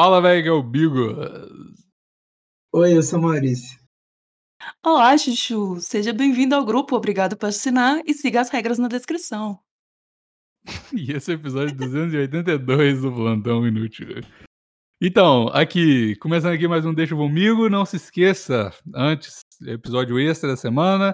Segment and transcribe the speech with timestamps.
[0.00, 1.08] Fala, velho, que é o Bigo.
[2.72, 3.80] Oi, eu sou Maurício.
[4.80, 5.80] Olá, Chuchu.
[5.80, 6.94] Seja bem-vindo ao grupo.
[6.94, 9.58] Obrigado por assinar e siga as regras na descrição.
[10.96, 14.20] E esse é o episódio 282 do Plantão Inútil.
[15.02, 17.68] Então, aqui, começando aqui mais um Deixa comigo.
[17.68, 21.12] Não se esqueça, antes, episódio extra da semana.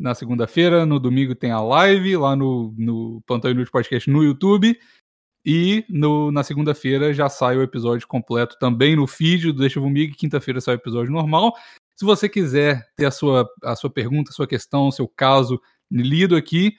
[0.00, 4.74] Na segunda-feira, no domingo tem a live lá no, no Plantão Inútil Podcast no YouTube.
[5.44, 10.16] E no, na segunda-feira já sai o episódio completo também no feed do Deixa Comigo.
[10.16, 11.52] Quinta-feira sai o episódio normal.
[11.96, 15.60] Se você quiser ter a sua, a sua pergunta, a sua questão, o seu caso
[15.90, 16.74] lido aqui,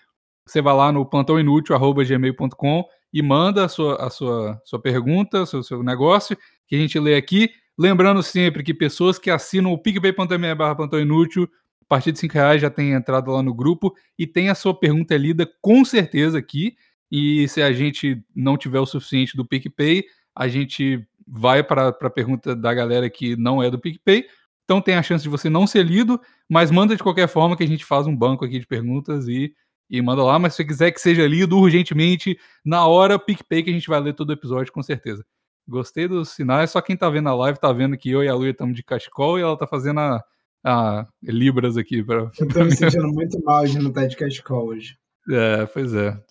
[0.45, 5.83] você vai lá no plantãoinútil.gmail.com e manda a sua, a sua, sua pergunta, seu, seu
[5.83, 7.49] negócio, que a gente lê aqui.
[7.77, 11.47] Lembrando sempre que pessoas que assinam o picpay.me barra plantão inútil,
[11.81, 14.73] a partir de 5 reais já tem entrada lá no grupo e tem a sua
[14.77, 16.75] pergunta lida com certeza aqui.
[17.11, 20.03] E se a gente não tiver o suficiente do PicPay,
[20.35, 24.25] a gente vai para a pergunta da galera que não é do PicPay.
[24.65, 26.19] Então tem a chance de você não ser lido,
[26.49, 29.53] mas manda de qualquer forma que a gente faz um banco aqui de perguntas e,
[29.89, 30.39] e manda lá.
[30.39, 33.99] Mas se você quiser que seja lido urgentemente, na hora, PicPay, que a gente vai
[33.99, 35.25] ler todo o episódio com certeza.
[35.67, 38.35] Gostei dos sinais, só quem tá vendo a live tá vendo que eu e a
[38.35, 40.21] Luia estamos de cachecol e ela tá fazendo a,
[40.65, 42.03] a Libras aqui.
[42.03, 44.97] Pra, eu tô me sentindo muito mal de não estar de cachecol hoje.
[45.29, 46.21] É, pois é.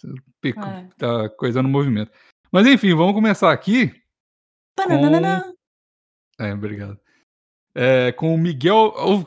[0.40, 0.88] Pico, é.
[0.98, 2.10] Tá coisa no movimento.
[2.50, 3.88] Mas enfim, vamos começar aqui.
[4.76, 6.44] Com...
[6.44, 7.00] É, obrigado.
[7.74, 8.92] É, com o Miguel.
[8.96, 9.24] Oh.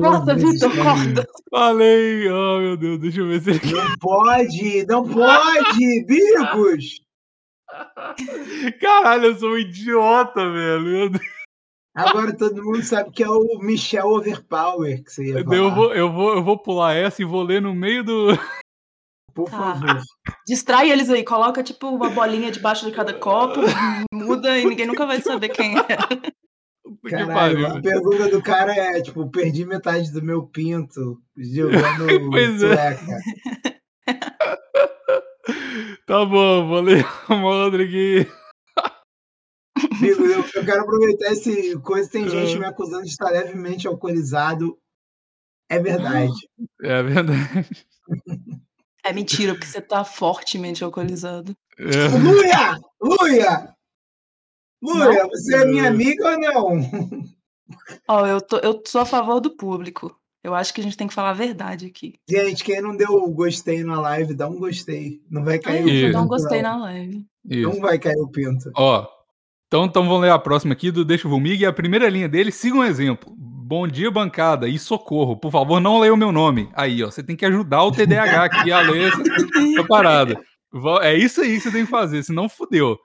[0.00, 1.26] Nossa, Vitor, corta.
[1.50, 3.72] Falei, oh meu Deus, deixa eu ver se ele.
[3.72, 7.02] Não pode, não pode, Bigos!
[8.80, 10.82] Caralho, eu sou um idiota, velho.
[10.82, 11.39] Meu Deus.
[11.94, 15.56] Agora todo mundo sabe que é o Michel Overpower que você ia falar.
[15.56, 18.28] Eu vou, eu vou, eu vou pular essa e vou ler no meio do.
[19.34, 19.88] Por favor.
[19.88, 20.02] Ah,
[20.46, 23.60] distrai eles aí, coloca tipo uma bolinha debaixo de cada copo,
[24.12, 25.84] muda e ninguém nunca vai saber quem é.
[27.08, 32.98] Caralho, a pergunta do cara é, tipo, perdi metade do meu pinto jogando pois é.
[36.06, 38.26] tá bom, vou ler uma outra aqui.
[40.00, 42.10] Amigo, eu, eu, quero aproveitar esse coisa.
[42.10, 44.78] Tem gente me acusando de estar levemente alcoolizado.
[45.68, 46.32] É verdade.
[46.82, 47.86] É verdade.
[49.04, 51.54] É mentira, porque você tá fortemente alcoolizado.
[51.78, 52.08] É.
[52.18, 52.80] Luia!
[53.00, 53.74] Luia!
[54.82, 56.80] Luia, você é minha amiga ou não?
[58.08, 60.14] Ó, oh, eu, tô, eu sou a favor do público.
[60.42, 62.14] Eu acho que a gente tem que falar a verdade aqui.
[62.28, 65.20] Gente, quem não deu gostei na live, dá um gostei.
[65.30, 66.12] Não vai cair Ai, o pinto.
[66.12, 66.78] Dá um gostei não.
[66.78, 67.26] na live.
[67.44, 67.68] Isso.
[67.68, 68.70] Não vai cair o pinto.
[68.74, 69.06] Ó,
[69.70, 71.62] então, então vamos ler a próxima aqui do Deixa o Vumig.
[71.62, 73.32] E a primeira linha dele, siga um exemplo.
[73.38, 75.36] Bom dia, bancada, e socorro.
[75.36, 76.68] Por favor, não leia o meu nome.
[76.72, 80.44] Aí, ó, você tem que ajudar o TDAH aqui a ler essa, essa parada.
[81.02, 82.98] É isso aí que você tem que fazer, senão fudeu.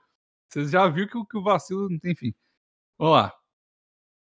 [0.48, 2.34] Você já viu que, que o vacilo, enfim.
[2.98, 3.32] Vamos lá.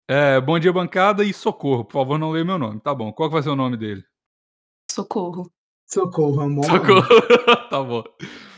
[0.07, 1.85] É, bom dia, bancada, e socorro.
[1.85, 2.79] Por favor, não leia o meu nome.
[2.79, 3.13] Tá bom.
[3.13, 4.03] Qual que vai ser o nome dele?
[4.91, 5.47] Socorro.
[5.85, 6.65] Socorro, amor.
[6.65, 7.07] Socorro.
[7.69, 8.03] tá bom.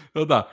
[0.09, 0.49] Então tá.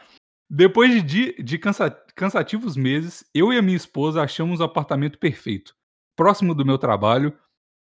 [0.51, 5.77] Depois de, de cansa, cansativos meses, eu e a minha esposa achamos o apartamento perfeito,
[6.17, 7.33] próximo do meu trabalho,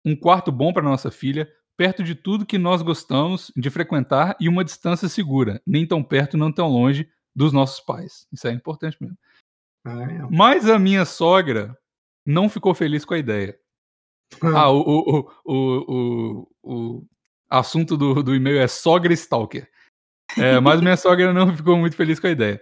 [0.06, 4.48] um quarto bom para nossa filha, perto de tudo que nós gostamos de frequentar e
[4.48, 8.28] uma distância segura, nem tão perto, não tão longe dos nossos pais.
[8.32, 9.18] Isso é importante mesmo.
[9.84, 10.28] Ah, é.
[10.30, 11.76] Mas a minha sogra
[12.24, 13.58] não ficou feliz com a ideia.
[14.44, 17.08] ah, o, o, o, o, o
[17.50, 19.68] assunto do, do e-mail é sogra stalker.
[20.38, 22.62] É, mas minha sogra não ficou muito feliz com a ideia.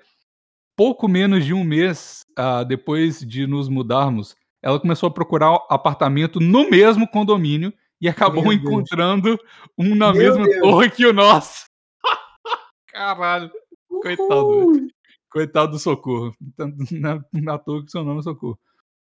[0.75, 6.39] Pouco menos de um mês uh, depois de nos mudarmos, ela começou a procurar apartamento
[6.39, 9.39] no mesmo condomínio e acabou Meu encontrando Deus.
[9.77, 10.61] um na Meu mesma Deus.
[10.61, 11.65] torre que o nosso.
[12.87, 13.51] Caralho.
[13.89, 14.87] Coitado.
[15.29, 16.35] Coitado do Socorro.
[16.91, 18.59] Na, na torre que seu nome é Socorro.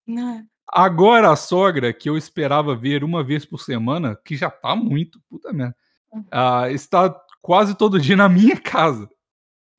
[0.07, 0.45] Não.
[0.69, 5.21] Agora a sogra, que eu esperava ver uma vez por semana, que já tá muito,
[5.29, 5.77] puta merda,
[6.15, 9.11] uh, está quase todo dia na minha casa.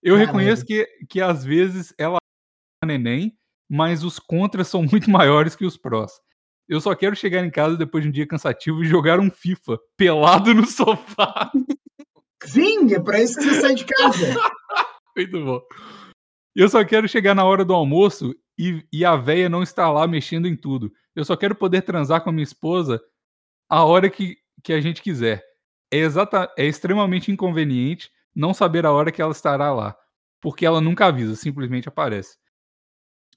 [0.04, 0.26] Eu Caramba.
[0.26, 2.18] reconheço que, que às vezes ela
[2.84, 3.38] é neném,
[3.70, 6.12] mas os contras são muito maiores que os prós.
[6.68, 9.80] Eu só quero chegar em casa depois de um dia cansativo e jogar um FIFA
[9.98, 11.52] pelado no sofá.
[12.44, 14.36] Sim, é pra isso que você sai de casa.
[15.16, 15.62] muito bom.
[16.56, 20.08] Eu só quero chegar na hora do almoço e, e a véia não estar lá
[20.08, 20.92] mexendo em tudo.
[21.16, 23.02] Eu só quero poder transar com a minha esposa
[23.70, 25.44] a hora que, que a gente quiser
[25.94, 29.96] é, exata, é extremamente inconveniente não saber a hora que ela estará lá,
[30.42, 32.38] porque ela nunca avisa, simplesmente aparece.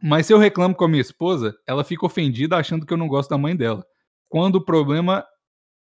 [0.03, 3.08] Mas se eu reclamo com a minha esposa, ela fica ofendida achando que eu não
[3.08, 3.85] gosto da mãe dela,
[4.31, 5.25] quando o problema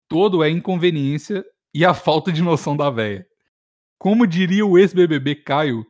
[0.07, 1.43] todo é inconveniência
[1.73, 3.25] e a falta de noção da véia.
[3.97, 5.85] Como diria o ex-BBB Caio,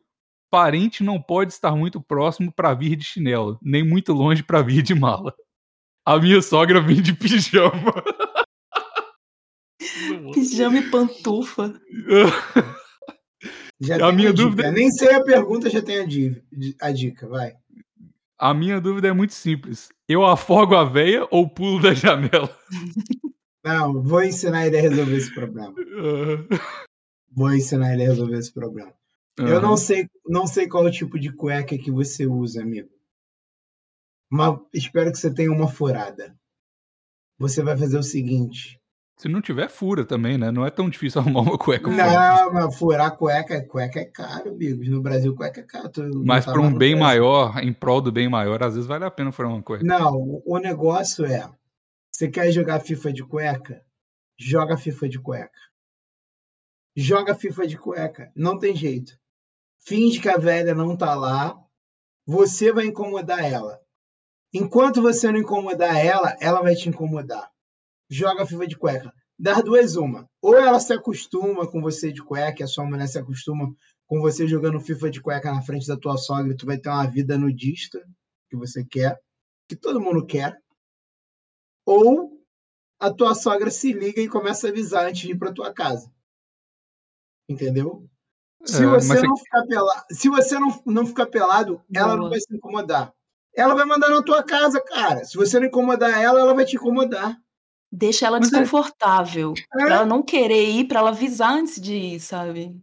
[0.50, 4.82] parente não pode estar muito próximo pra vir de chinelo, nem muito longe pra vir
[4.82, 5.34] de mala.
[6.06, 7.94] A minha sogra vem de pijama.
[10.34, 11.74] Pijama e pantufa.
[13.82, 14.44] Já A tem minha dica.
[14.50, 16.06] dúvida- Nem sei a pergunta, já tem a,
[16.86, 17.54] a dica, vai.
[18.38, 19.88] A minha dúvida é muito simples.
[20.08, 22.54] Eu afogo a veia ou pulo da janela?
[23.64, 25.74] Não, vou ensinar ele a resolver esse problema.
[25.78, 26.88] Ah,
[27.32, 28.94] Vou ensinar ele a resolver esse problema.
[29.38, 32.90] Eu não sei, não sei qual o tipo de cueca que você usa, amigo.
[34.30, 36.38] Mas espero que você tenha uma furada.
[37.38, 38.79] Você vai fazer o seguinte.
[39.20, 40.50] Se não tiver, fura também, né?
[40.50, 41.90] Não é tão difícil arrumar uma cueca.
[41.92, 44.88] Não, mas furar cueca, cueca é caro, amigos.
[44.88, 45.90] No Brasil, cueca é caro.
[46.26, 49.12] Mas tá para um bem maior, em prol do bem maior, às vezes vale a
[49.12, 49.84] pena furar uma cueca.
[49.84, 51.50] Não, o- o negócio é:
[52.10, 53.82] você quer jogar FIFA de cueca?
[54.40, 55.60] Joga FIFA de cueca.
[56.96, 58.32] Joga FIFA de cueca.
[58.36, 59.12] Não tem jeito.
[59.86, 61.58] Finge que a velha não tá lá.
[62.26, 63.80] Você vai incomodar ela.
[64.54, 67.50] Enquanto você não incomodar ela, ela vai te incomodar.
[68.10, 69.14] Joga FIFA de cueca.
[69.38, 70.28] Das duas, uma.
[70.42, 73.74] Ou ela se acostuma com você de cueca, a sua mulher se acostuma
[74.08, 76.90] com você jogando FIFA de cueca na frente da tua sogra, e tu vai ter
[76.90, 78.04] uma vida nudista
[78.50, 79.20] que você quer
[79.70, 80.58] que todo mundo quer,
[81.86, 82.44] ou
[83.00, 86.12] a tua sogra se liga e começa a avisar antes de ir para tua casa.
[87.48, 88.10] Entendeu?
[88.66, 92.30] Se É, você mas não ficar pelado, se você não, não ficar pelado, ela não
[92.30, 93.14] vai se incomodar.
[93.56, 95.24] Ela vai mandar na tua casa, cara.
[95.24, 97.40] Se você não incomodar ela, ela vai te incomodar.
[97.92, 99.54] Deixa ela Mas é- desconfortável.
[99.58, 99.86] É.
[99.86, 102.80] Pra ela não querer ir, pra ela avisar antes de ir, sabe?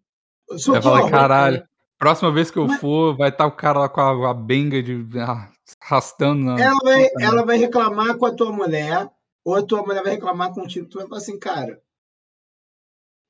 [0.69, 1.69] Vai falar, caralho,
[1.99, 4.83] próxima vez que eu Mas- for, vai estar o cara lá com a, a benga
[4.83, 5.51] de ah,
[5.81, 6.61] arrastando na.
[6.61, 9.11] ela vai, ela vai reclamar com a tua mulher,
[9.45, 10.89] ou a tua mulher vai reclamar contigo.
[10.89, 11.81] Tu vai falar assim, cara,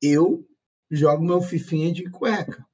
[0.02, 0.46] eu
[0.90, 2.64] jogo meu fifinha de cueca.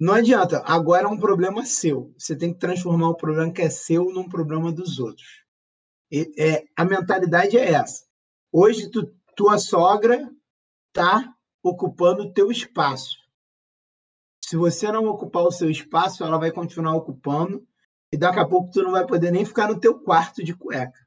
[0.00, 2.12] Não adianta, agora é um problema seu.
[2.18, 5.41] Você tem que transformar o problema que é seu num problema dos outros.
[6.36, 8.04] É, a mentalidade é essa.
[8.52, 10.30] Hoje, tu- tua sogra
[10.88, 13.16] está ocupando o teu espaço.
[14.44, 17.66] Se você não ocupar o seu espaço, ela vai continuar ocupando
[18.12, 20.98] e daqui a pouco tu não vai poder nem ficar no teu quarto de cueca,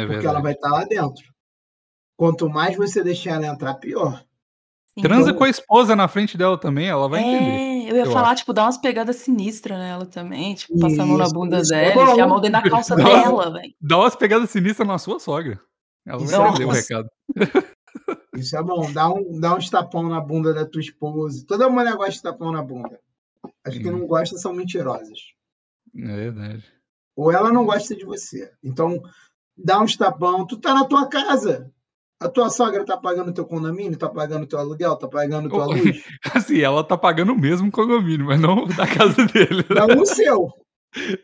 [0.00, 1.32] É porque ela vai estar lá dentro.
[2.16, 4.22] Quanto mais você deixar ela entrar, pior.
[5.00, 7.50] Transa Então- com a esposa na frente dela também, ela vai entender.
[7.50, 10.54] É, eu ia eu falar, tipo, dar umas pegadas sinistras nela também.
[10.54, 13.10] Tipo, passar a mão na bunda isso dela, enfiar a mão dentro da calça Nossa.
[13.22, 13.74] dela, velho.
[13.80, 15.58] Dá umas pegadas sinistras na sua sogra.
[16.06, 17.08] Ela vai Isso é entender o recado.
[18.36, 18.92] Isso é bom.
[18.92, 21.44] Dá, um, dá uns tapão na bunda da tua esposa.
[21.46, 22.98] Toda mulher gosta de tapão na bunda.
[23.64, 23.90] As que Sim.
[23.90, 25.18] não gostam são mentirosas.
[25.96, 26.64] É verdade.
[27.16, 28.50] Ou ela não gosta de você.
[28.62, 29.02] Então,
[29.56, 30.46] dá uns tapão.
[30.46, 31.70] Tu tá na tua casa.
[32.24, 35.72] A tua sogra tá pagando teu condomínio, tá pagando teu aluguel, tá pagando tua Oh.
[35.72, 36.04] luz.
[36.34, 39.62] Assim, ela tá pagando o mesmo condomínio, mas não da casa dele.
[39.64, 40.48] Dá um seu.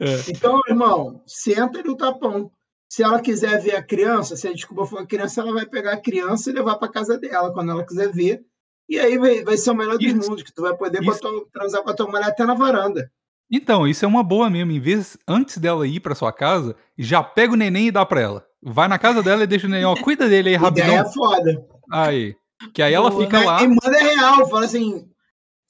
[0.00, 0.31] É.
[0.31, 2.50] Então, irmão, senta no tapão.
[2.91, 5.93] Se ela quiser ver a criança, se a desculpa for a criança, ela vai pegar
[5.93, 8.41] a criança e levar para casa dela quando ela quiser ver.
[8.89, 11.21] E aí vai, vai ser o melhor dos Isso- mundos, que tu vai poder isso-
[11.21, 13.11] tua- transar com a tua mulher até na varanda.
[13.50, 14.73] Então, isso é uma boa mesmo.
[14.73, 18.21] Em vez, antes dela ir pra sua casa, já pega o neném e dá pra
[18.23, 18.47] ela.
[18.62, 21.12] Vai na casa dela e deixa o neném, ó, cuida dele aí Ideia é rapidão.
[21.12, 21.66] foda.
[21.90, 22.34] Aí.
[22.75, 23.62] Que aí ela fica lá.
[23.62, 25.08] E manda real, fala assim: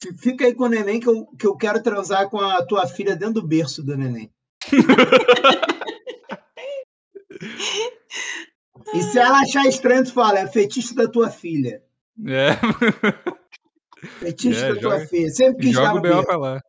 [0.01, 2.87] "Fi- fica aí com o neném que eu, que eu quero transar com a tua
[2.87, 4.31] filha dentro do berço do neném.
[8.93, 11.81] E se ela achar estranho, tu fala, é fetiche da tua filha.
[12.27, 12.51] É,
[14.19, 15.29] Fetiche É, da tua joga- filha.
[15.29, 16.11] Sempre quis dar joga o no B.O.
[16.13, 16.25] berço.
[16.27, 16.61] pra lá.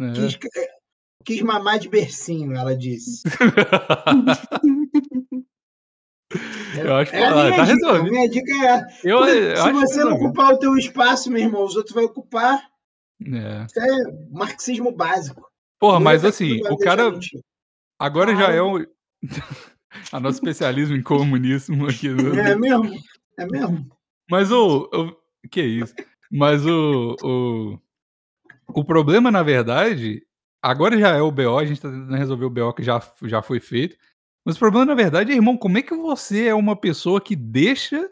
[0.00, 0.12] É.
[0.12, 0.38] Quis,
[1.24, 3.22] quis mamar de bercinho, ela disse.
[6.76, 7.64] Eu acho que É ah, minha tá dica.
[7.64, 8.10] resolvido.
[8.10, 11.64] Minha dica é: Eu, eu se que você não ocupar o teu espaço, meu irmão,
[11.64, 12.60] os outros vão ocupar.
[13.22, 13.66] É.
[13.66, 15.48] Isso é marxismo básico.
[15.78, 17.40] Porra, mas Nunca assim, o cara mentir.
[17.98, 18.78] agora já é o.
[20.12, 22.08] a nosso especialismo em comunismo aqui.
[22.08, 22.90] É mesmo?
[23.38, 23.86] É mesmo?
[24.30, 25.48] Mas o, o.
[25.48, 25.94] Que isso?
[26.30, 27.78] Mas o, o.
[28.72, 30.22] O problema, na verdade,
[30.62, 33.42] agora já é o BO, a gente tá tentando resolver o BO que já, já
[33.42, 33.96] foi feito.
[34.44, 37.36] Mas o problema, na verdade, é, irmão, como é que você é uma pessoa que
[37.36, 38.10] deixa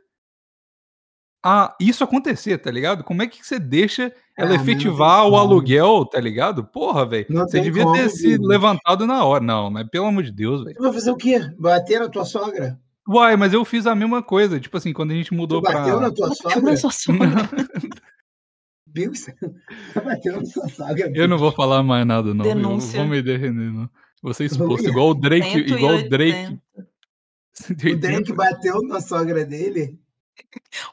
[1.45, 3.05] a, isso acontecer, tá ligado?
[3.05, 6.65] Como é que você deixa ela Ah, não efetivar o aluguel, tá ligado?
[6.65, 7.27] Porra, velho.
[7.31, 9.43] Não Você devia como, ter se levantado na hora.
[9.43, 10.77] Não, mas pelo amor de Deus, velho.
[10.79, 11.41] Vai fazer o quê?
[11.59, 12.79] Bater na tua sogra?
[13.09, 14.61] Uai, mas eu fiz a mesma coisa.
[14.61, 16.09] Tipo assim, quando a gente Tu mudou bateu pra.
[16.09, 16.61] na tua Bateu sogra?
[16.71, 17.29] na sua sogra.
[20.05, 21.13] Bateu na tua sogra.
[21.15, 22.45] Eu não vou falar mais nada, não.
[22.45, 22.99] Denúncia.
[22.99, 23.89] Eu vou me defender, não.
[24.23, 25.59] Vamos exposto igual o Drake.
[25.59, 26.59] Igual o Drake.
[27.55, 27.89] 180.
[27.97, 29.99] O Drake bateu na sogra dele.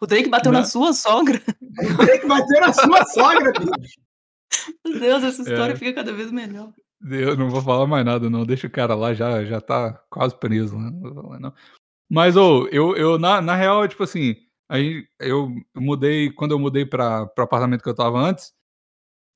[0.02, 0.60] O Drake bateu Né?
[0.60, 1.40] na sua sogra?
[1.80, 4.00] O Drake bateu na sua sogra, bicho.
[4.86, 5.76] Meu Deus, essa história É.
[5.76, 6.72] fica cada vez melhor.
[7.08, 10.36] Eu não vou falar mais nada não, deixa o cara lá, já já tá quase
[10.40, 11.54] preso, né, não vou falar não.
[12.10, 14.36] Mas, ô, eu eu na na real, tipo assim,
[14.70, 18.54] aí eu mudei quando eu mudei pra para o apartamento que eu estava antes,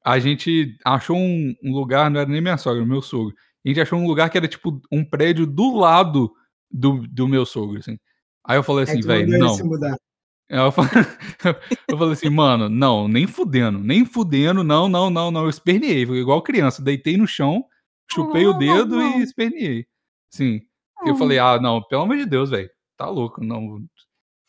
[0.05, 3.35] a gente achou um um lugar, não era nem minha sogra, meu sogro.
[3.65, 6.31] A gente achou um lugar que era tipo um prédio do lado
[6.71, 7.97] do do meu sogro, assim.
[8.45, 9.57] Aí eu falei Aí assim: "Velho, não".
[10.51, 10.83] Aí eu fa
[11.91, 16.03] eu falei assim: "Mano, não, nem fudendo, nem fudendo, não, não, não, não", eu esperneei,
[16.03, 17.65] igual criança, deitei no chão,
[18.11, 19.23] chupei o Oh, dedo e não.
[19.23, 19.87] esperneei.
[20.33, 20.61] Sim,
[21.05, 23.79] eu falei: "Ah, não, pelo amor de Deus, velho, tá louco, não,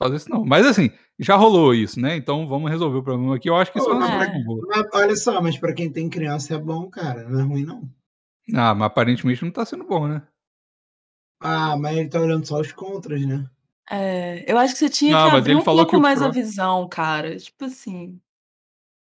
[0.03, 0.45] fazer isso não".
[0.47, 0.91] Mas assim,
[1.21, 3.93] já rolou isso, né, então vamos resolver o problema aqui, eu acho que isso é
[3.93, 4.65] Ô, uma mas pra solução boa.
[4.69, 7.89] mas olha só, mas pra quem tem criança é bom, cara, não é ruim não.
[8.55, 10.23] Ah, mas aparentemente não tá sendo bom, né.
[11.41, 13.49] Ah, mas ele tá olhando só os contras, né.
[13.91, 16.21] É, eu acho que você tinha que Não, mas abrir um falou que pouco mais
[16.23, 18.21] a pró visão, cara, tipo assim.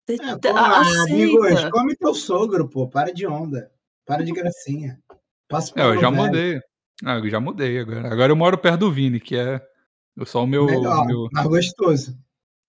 [0.10, 3.72] É, pô, a amigos, come teu sogro, pô, para de onda,
[4.06, 5.00] para de gracinha,
[5.48, 6.24] passa É, eu já velho.
[6.24, 6.60] mudei.
[7.06, 8.12] Ah, eu já mudei agora.
[8.12, 9.62] Agora eu moro perto do Vini, que é
[10.26, 12.18] só o meu Melhor, meu mais gostoso.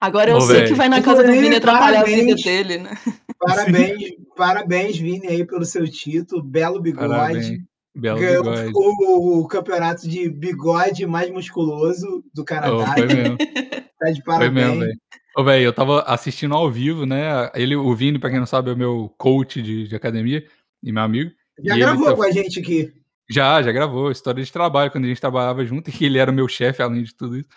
[0.00, 2.90] Agora eu Ô, sei que vai na casa do Vini atrapalhar a vida dele, né.
[3.38, 7.64] Parabéns parabéns, Vini, aí, pelo seu título, belo Parabéns, bigode,
[7.95, 8.73] belo ganhou bigode.
[8.75, 13.37] o o campeonato de bigode mais musculoso do Oh, Canadá, foi mesmo.
[13.99, 14.99] tá de Foi mesmo, parabéns.
[15.37, 18.71] Ô, velho, eu estava assistindo ao vivo, né, ele o Vini, pra quem não sabe,
[18.71, 20.45] é o meu coach de de academia
[20.83, 22.93] e meu amigo, Já gravou tá com a gente aqui.
[23.31, 26.35] Já, já gravou, história de trabalho, quando a gente trabalhava junto, e ele era o
[26.35, 27.49] meu chefe, além de tudo isso.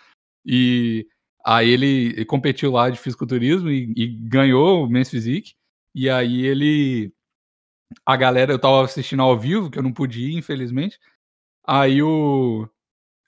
[0.44, 1.06] E
[1.44, 5.54] aí ele ele competiu lá de fisiculturismo e e ganhou o Men's Physique,
[6.04, 7.12] e aí ele
[8.06, 10.98] a galera eu estava assistindo ao vivo, que eu não pude ir, infelizmente,
[11.66, 12.68] aí o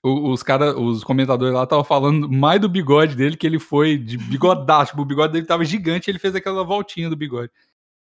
[0.03, 3.97] o os cara os comentadores lá estavam falando mais do bigode dele, que ele foi
[3.97, 7.51] de bigodaço, o bigode dele estava gigante, ele fez aquela voltinha do bigode.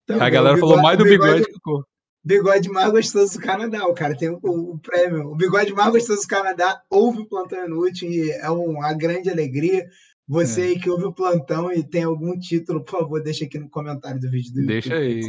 [0.09, 1.89] A galera falou bigode mais o do bigode bigode que corpo.
[2.25, 6.23] bigode mais gostoso do Canadá, o cara tem o o prêmio, o bigode mais gostoso
[6.23, 9.89] do Canadá, ouve o Plantão Inútil e é uma grande alegria.
[10.33, 10.65] Você É.
[10.65, 14.19] aí que ouve o plantão e tem algum título, por favor, deixa aqui no comentário
[14.19, 15.21] do vídeo do YouTube Deixa aí.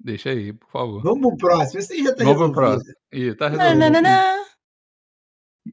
[0.00, 1.02] Deixa aí, por favor.
[1.02, 2.84] Vamos pro próximo, esse aí já tá Vamos pro resolvido.
[2.84, 2.94] próximo.
[3.12, 3.78] Ih, tá resolvido.
[3.78, 4.22] nã, nã, nã.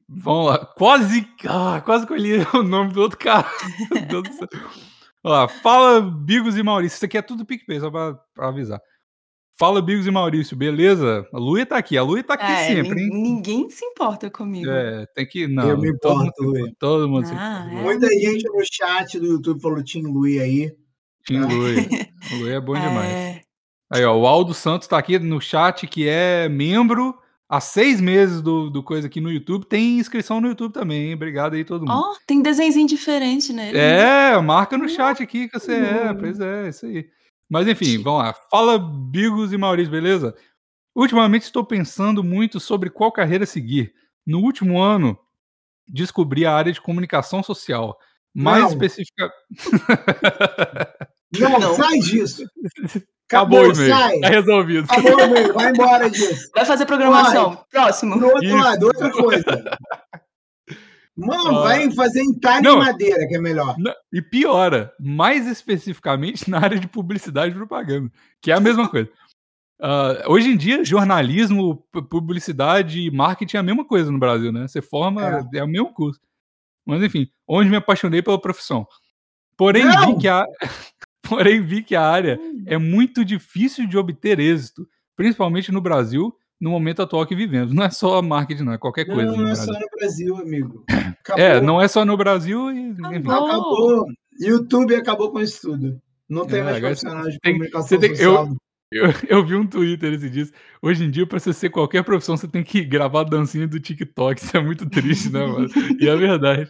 [0.08, 3.48] Vamos lá, quase ah, quase que eu li o nome do outro cara.
[4.38, 4.48] Céu.
[5.24, 8.80] Ó, fala Bigos e Maurício, isso aqui é tudo PicPay, só pra pra avisar.
[9.60, 11.28] Fala Bigos e Maurício, beleza?
[11.30, 13.10] A Luia tá aqui, a Luia tá aqui É, sempre, hein.
[13.12, 14.70] ninguém se importa comigo.
[14.70, 16.72] É, tem que Eu não, me todo mundo importo, se Luia.
[16.78, 17.78] todo mundo se Ah, importa.
[17.78, 20.72] é Muita gente no chat do YouTube falou Team Lui aí,
[21.26, 21.54] Team tá.
[21.54, 21.74] Luia,
[22.32, 23.12] o Luia é bom demais.
[23.12, 23.42] É.
[23.92, 27.14] Aí, ó, o Aldo Santos tá aqui no chat, que é membro
[27.46, 31.14] há 6 meses do do coisa aqui no YouTube, tem inscrição no YouTube também, hein,
[31.14, 31.92] obrigado aí todo mundo.
[31.92, 34.30] Ó, tem desenhozinho diferente nele, né.
[34.32, 37.04] É, marca no chat aqui que você é, pois é, isso aí.
[37.50, 38.34] Mas enfim, vamos lá.
[38.50, 40.34] Fala Bigos e Maurício, beleza?
[40.94, 43.92] Ultimamente estou pensando muito sobre qual carreira seguir.
[44.26, 45.18] No último ano,
[45.88, 47.98] descobri a área de comunicação social,
[48.32, 48.68] mais Não.
[48.70, 49.30] especifica
[51.38, 51.74] Não, Não.
[51.74, 52.44] sai disso.
[53.28, 54.20] Acabou o Acabou, e-mail, sai.
[54.20, 54.86] tá resolvido.
[54.90, 56.50] Acabou o e-mail, vai embora disso.
[56.54, 57.64] Vai fazer programação.
[57.70, 58.16] Próximo.
[58.18, 58.56] Pro outro Isso.
[58.56, 59.44] lado, outra coisa.
[61.16, 61.62] Mano, Ah.
[61.64, 62.76] vai fazer entalhe Não.
[62.76, 63.74] em madeira, que é melhor.
[63.78, 68.88] Não, e piora, mais especificamente na área de publicidade e propaganda, que é a mesma
[68.88, 69.08] coisa.
[69.82, 74.52] Ah, hoje em dia, jornalismo, pu publicidade e marketing é a mesma coisa no Brasil,
[74.52, 76.20] né, você forma é o mesmo curso.
[76.86, 78.86] Mas enfim, onde me apaixonei pela profissão.
[79.56, 80.46] Porém vi que a
[81.22, 82.64] porém vi que a área Hum.
[82.66, 84.86] é muito difícil de obter êxito,
[85.16, 87.72] principalmente no Brasil, no momento atual que vivemos.
[87.72, 89.72] Não é só marketing não, é qualquer coisa Não, no não é Brasil.
[89.74, 90.84] só no Brasil, amigo.
[91.20, 91.44] Acabou.
[91.44, 93.02] É, não é só no Brasil e enfim.
[93.04, 93.46] Acabou.
[93.46, 94.06] Acabou.
[94.38, 96.00] YouTube acabou com isso tudo.
[96.28, 98.56] Não tem É, mais profissional de tem- comunicação você tem- eu- social.
[98.92, 100.52] Eu, eu vi um Twitter esses dias.
[100.82, 104.40] Hoje em dia, pra você ser qualquer profissão, você tem que gravar dancinha do TikTok.
[104.42, 105.68] Isso é muito triste, né, mano?
[106.00, 106.68] E é verdade.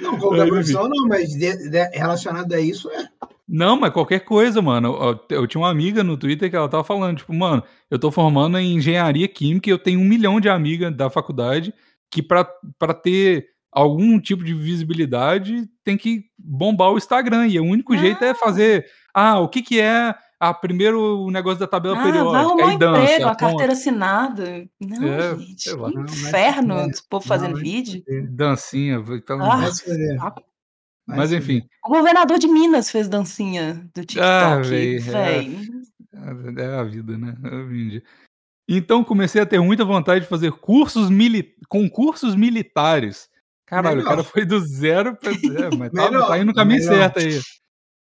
[0.00, 3.08] Não, qualquer profissão não, mas de- de- relacionado a isso é.
[3.48, 4.92] Não, mas qualquer coisa, mano.
[4.92, 8.10] Ó, Eu tinha uma amiga no Twitter que ela tava falando, tipo, mano, eu tô
[8.10, 11.72] formando em engenharia química e eu tenho um milhão de amigas da faculdade
[12.10, 12.44] que pra
[13.02, 17.46] ter algum tipo de visibilidade tem que bombar o Instagram.
[17.46, 18.86] E o único jeito é fazer.
[19.14, 22.38] Ah, o que que é a primeiro o negócio da tabela Ah, vai periódica?
[22.38, 23.46] arrumar um Aí dança, emprego, a aponta.
[23.46, 24.68] carteira assinada.
[24.80, 25.88] Não, É, gente, lá.
[25.90, 28.04] que Não, vai se inferno esse povo Não, fazendo vai se vídeo.
[28.30, 29.70] Dancinha, vai- pelo Ah,
[31.06, 31.62] Mas se enfim.
[31.84, 35.58] O governador de Minas fez dancinha do Ah, TikTok, véi, é, véi.
[36.58, 37.34] é é a vida, né?
[37.70, 38.02] Dia.
[38.68, 43.28] Então comecei a ter muita vontade de fazer cursos mili concursos militares.
[43.66, 44.30] Caralho, o cara Melhor.
[44.32, 45.30] foi do zero pra.
[45.72, 46.94] É, mas tá, Melhor, tá indo no caminho melhor.
[46.96, 47.40] certo aí.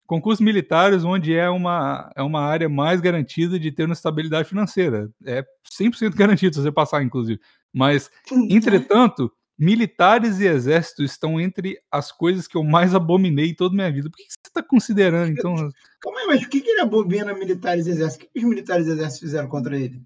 [0.07, 5.09] concursos militares, onde é uma, é uma área mais garantida de ter uma estabilidade financeira.
[5.25, 5.45] É
[5.79, 7.39] 100% garantido se você passar, inclusive.
[7.73, 8.09] Mas,
[8.49, 9.31] entretanto,
[9.61, 13.91] militares e exército estão entre as coisas que eu mais abominei em toda a minha
[13.91, 14.09] vida.
[14.09, 15.55] Por que você está considerando, então?
[16.01, 18.25] Calma aí, mas por que, que ele abomina militares e exército?
[18.25, 20.01] O que os militares e exércitos fizeram contra ele?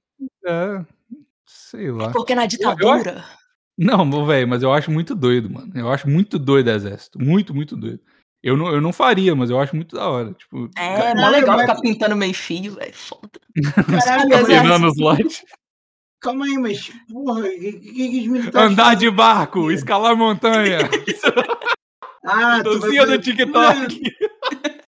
[0.45, 0.85] É,
[1.45, 2.11] sei lá.
[2.11, 3.23] Porque na ditadura.
[3.77, 5.71] Não, velho, mas eu acho muito doido, mano.
[5.73, 7.17] Eu acho muito doido o exército.
[7.19, 7.99] Muito, muito doido.
[8.43, 10.33] Eu não, eu não faria, mas eu acho muito da hora.
[10.33, 12.93] Tipo, É, mó legal mas- ficar pintando meio fio, velho.
[12.93, 13.29] Foda.
[14.05, 15.43] Caralho, Mas mas- é- Ensinando os lotes.
[16.25, 18.99] Calma aí, mas porra, o que, que, que os militares Andar fazem?
[18.99, 20.79] de barco, escalar montanha.
[22.27, 24.01] Ah, Dancinha do TikTok.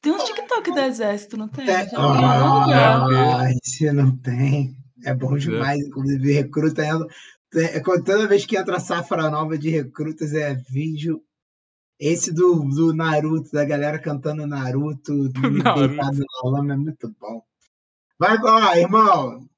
[0.00, 1.64] Tem uns TikTok do exército, não tem?
[1.64, 1.66] É.
[1.66, 3.02] Já vi em algum lugar.
[3.12, 4.74] Ah, se não tem.
[5.04, 7.08] É bom demais, inclusive, recruta entra-
[7.56, 11.22] é, Toda vez que entra a safra nova de recrutas é vídeo.
[12.00, 15.12] Esse do, do Naruto, da galera cantando Naruto,
[15.62, 15.88] Naruto.
[15.88, 17.42] deitado na lama, é muito bom.
[18.18, 19.48] Vai, ó, irmão,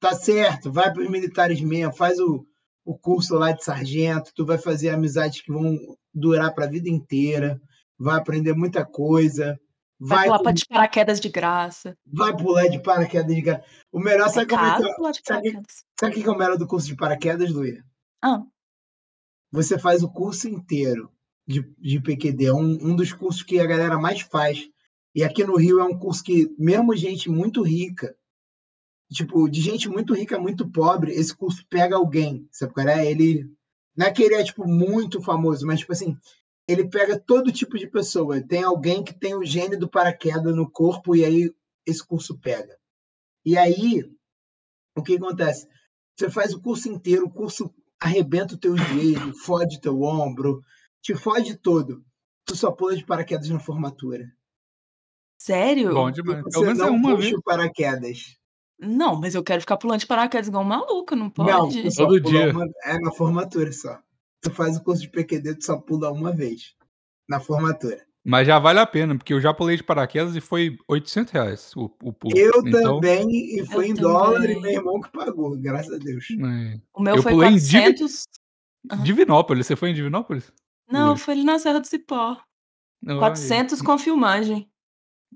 [0.00, 2.46] tá certo, vai para os militares mesmo, faz o,
[2.84, 5.76] o curso lá de sargento, tu vai fazer amizades que vão
[6.12, 7.60] durar para a vida inteira,
[7.98, 9.58] vai aprender muita coisa,
[9.98, 11.96] Vai vai, pular de paraquedas de graça.
[12.04, 15.62] vai pular de paraquedas de gra- O melhor, É sabe como é que de sabe-.
[15.98, 17.82] Sabe o que que é o melhor do curso de paraquedas, Luia?
[18.22, 18.42] Ah,
[19.52, 21.10] Você faz o curso inteiro
[21.46, 22.46] de, de PQD.
[22.46, 24.68] É um, um dos cursos que a galera mais faz.
[25.14, 28.16] E aqui no Rio é um curso que, mesmo gente muito rica,
[29.12, 32.48] tipo, de gente muito rica, muito pobre, esse curso pega alguém.
[32.50, 33.08] Sabe qual é?
[33.08, 33.48] Ele.
[33.96, 36.16] Não é que ele é, tipo, muito famoso, mas, tipo assim,
[36.66, 38.42] ele pega todo tipo de pessoa.
[38.42, 41.54] Tem alguém que tem o gene do paraquedas no corpo e aí
[41.86, 42.76] esse curso pega.
[43.44, 44.02] E aí,
[44.96, 45.68] o que acontece?
[46.16, 50.62] Você faz o curso inteiro, o curso arrebenta o teu joelho, fode teu ombro,
[51.02, 52.04] te fode todo.
[52.44, 54.33] Tu só pula de paraquedas na formatura.
[55.44, 55.92] Sério?
[55.94, 56.42] Bom demais.
[56.44, 57.34] Você Pelo menos é não uma puxa vez.
[57.34, 58.36] o paraquedas.
[58.80, 61.90] Não, mas eu quero ficar pulando de paraquedas igual um maluco, não Não, pode?
[61.94, 62.50] só Todo dia.
[62.50, 63.98] uma- é na formatura só.
[64.42, 66.74] Tu faz o curso de PQD, tu só pula uma vez.
[67.28, 68.04] Na formatura.
[68.26, 71.72] Mas já vale a pena, porque eu já pulei de paraquedas e foi 800 reais
[71.76, 72.36] o, o pulo.
[72.36, 74.62] Eu então, também, e foi Eu em dólar, e também.
[74.62, 76.26] meu irmão que pagou, graças a Deus.
[76.30, 76.80] é.
[76.94, 78.24] O meu Eu foi pulei em Divi- 400.
[78.90, 79.02] Aham.
[79.02, 80.52] Divinópolis, você foi em Divinópolis?
[80.90, 82.36] Não, foi ali na Serra do Cipó.
[83.02, 83.20] Não, aí.
[83.20, 84.68] 400 com filmagem.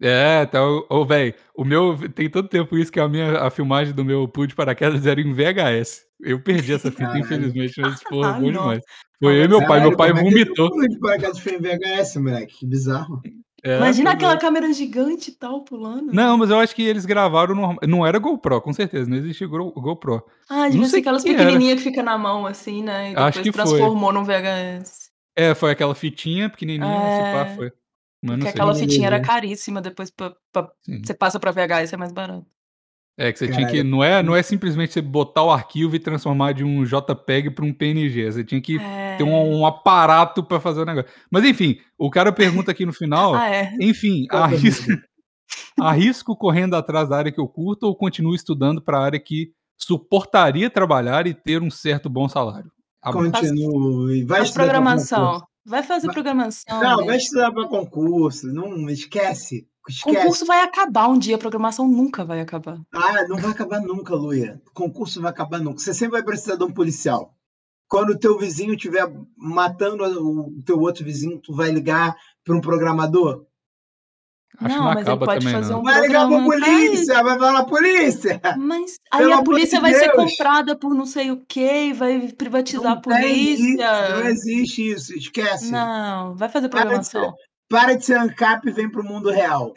[0.00, 3.92] É, então, ô, velho, o meu, tem tanto tempo isso que a minha, a filmagem
[3.92, 6.02] do meu pulo de paraquedas era em VHS.
[6.20, 7.20] Eu perdi essa fita, Caralho.
[7.20, 8.80] infelizmente, mas, pô, Ah, bom demais.
[9.22, 10.70] Foi eu e meu pai, meu pai é vomitou.
[10.70, 12.54] pulou de paraquedas foi em VHS, moleque?
[12.58, 13.20] Que bizarro.
[13.64, 14.40] É, Imagina foi aquela doido.
[14.40, 16.12] câmera gigante e tal, pulando.
[16.12, 17.76] Não, mas eu acho que eles gravaram normal.
[17.88, 20.22] Não era GoPro, com certeza, não existia Go- GoPro.
[20.48, 23.06] Ah, devia ser aquelas pequenininhas que fica na mão, assim, né?
[23.06, 23.62] E depois Acho que foi.
[23.64, 25.08] transformou num VHS.
[25.36, 26.88] É, foi aquela fitinha pequenininha,
[27.32, 27.72] pá É, foi.
[28.22, 30.70] Mas Porque aquela fitinha era caríssima, depois pra- pra-
[31.04, 32.44] você passa pra VHS, é mais barato.
[33.20, 33.72] É que você tinha que.
[33.72, 33.84] Caralho.
[33.84, 37.64] Não é, não é simplesmente você botar o arquivo e transformar de um JPEG para
[37.64, 38.30] um PNG.
[38.30, 39.16] Você tinha que É...
[39.16, 41.10] ter um, um aparato para fazer o negócio.
[41.30, 43.34] Mas enfim, o cara pergunta aqui no final.
[43.38, 43.72] Ah, é.
[43.80, 44.86] Enfim, Todo arrisco,
[45.80, 49.52] arrisco correndo atrás da área que eu curto ou continuo estudando para a área que
[49.76, 52.70] suportaria trabalhar e ter um certo bom salário?
[53.02, 54.24] Continue.
[54.24, 55.42] Vai Faz estudar programação.
[55.68, 56.80] Vai fazer programação.
[56.82, 57.06] Não, né?
[57.06, 58.46] vai estudar para concurso.
[58.46, 59.68] Não esquece.
[59.86, 60.16] Esquece.
[60.16, 62.80] Concurso vai acabar um dia, a programação nunca vai acabar.
[62.92, 64.60] Ah, não vai acabar nunca, Luia.
[64.72, 65.78] Concurso vai acabar nunca.
[65.78, 67.34] Você sempre vai precisar de um policial.
[67.86, 72.60] Quando o teu vizinho estiver matando o teu outro vizinho, tu vai ligar para um
[72.60, 73.46] programador?
[74.60, 75.80] Acho que não, mas ele acaba pode também, fazer não.
[75.80, 78.40] um Vai ligar pra polícia, vai falar polícia.
[78.56, 80.16] Mas Pelo aí a amor polícia vai ser Deus.
[80.30, 84.30] comprada por não sei o quê, vai privatizar Não a isso, não polícia.
[84.30, 85.70] existe isso, esquece.
[85.70, 87.34] Não, vai fazer Para de programação.
[87.70, 89.72] Para de ser ANCAP e vem para o mundo real.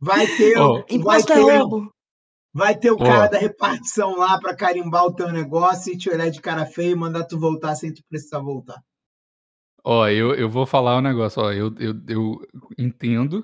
[0.00, 0.74] Vai ter, Ó.
[0.74, 1.92] vai Imposto é ter, roubo.
[2.52, 3.04] vai ter o Ó.
[3.04, 6.90] cara da repartição lá para carimbar o teu negócio e te olhar de cara feia
[6.90, 8.80] e mandar tu voltar sem tu precisar voltar.
[9.90, 12.40] Ó, eu, eu vou falar um negócio, ó, eu, eu, eu
[12.76, 13.42] entendo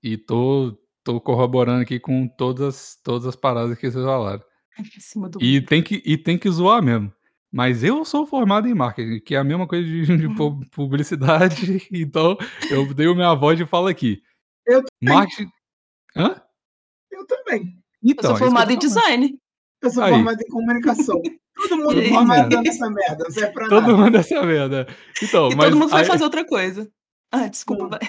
[0.00, 4.42] e tô, tô corroborando aqui com todas, as- todas as paradas que vocês falaram.
[4.78, 7.12] Em cima do E tem, que, e tem que zoar mesmo.
[7.50, 10.34] Mas eu sou formado em marketing, que é a mesma coisa de, de Uhum.
[10.36, 11.56] pu- publicidade,
[11.92, 12.38] então
[12.70, 14.22] eu dei a minha voz e falo aqui.
[14.64, 15.16] Eu também.
[15.16, 15.50] Marketing.
[16.16, 16.40] Hã?
[17.10, 17.76] Eu também.
[18.02, 19.36] Então, Eu é sou que eu formada em design.
[19.82, 20.12] Eu sou Aí.
[20.12, 21.20] formado em comunicação.
[21.54, 22.62] Todo mundo Todo mundo.
[22.62, 23.96] nessa merda, não serve pra Todo nada.
[23.96, 24.86] mundo essa merda.
[25.22, 26.90] Então, E mas todo mundo vai aí- fazer outra coisa.
[27.30, 28.00] Ah, desculpa, vai.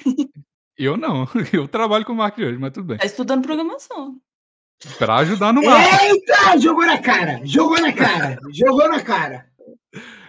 [0.77, 1.27] eu não.
[1.53, 2.97] Eu trabalho com marketing hoje, mas tudo bem.
[2.97, 4.15] Tá estudando programação.
[4.97, 6.05] Pra ajudar no marketing.
[6.05, 6.59] Eita!
[6.59, 7.41] Jogou na cara!
[7.45, 8.37] Jogou na cara!
[8.53, 9.45] Jogou na cara!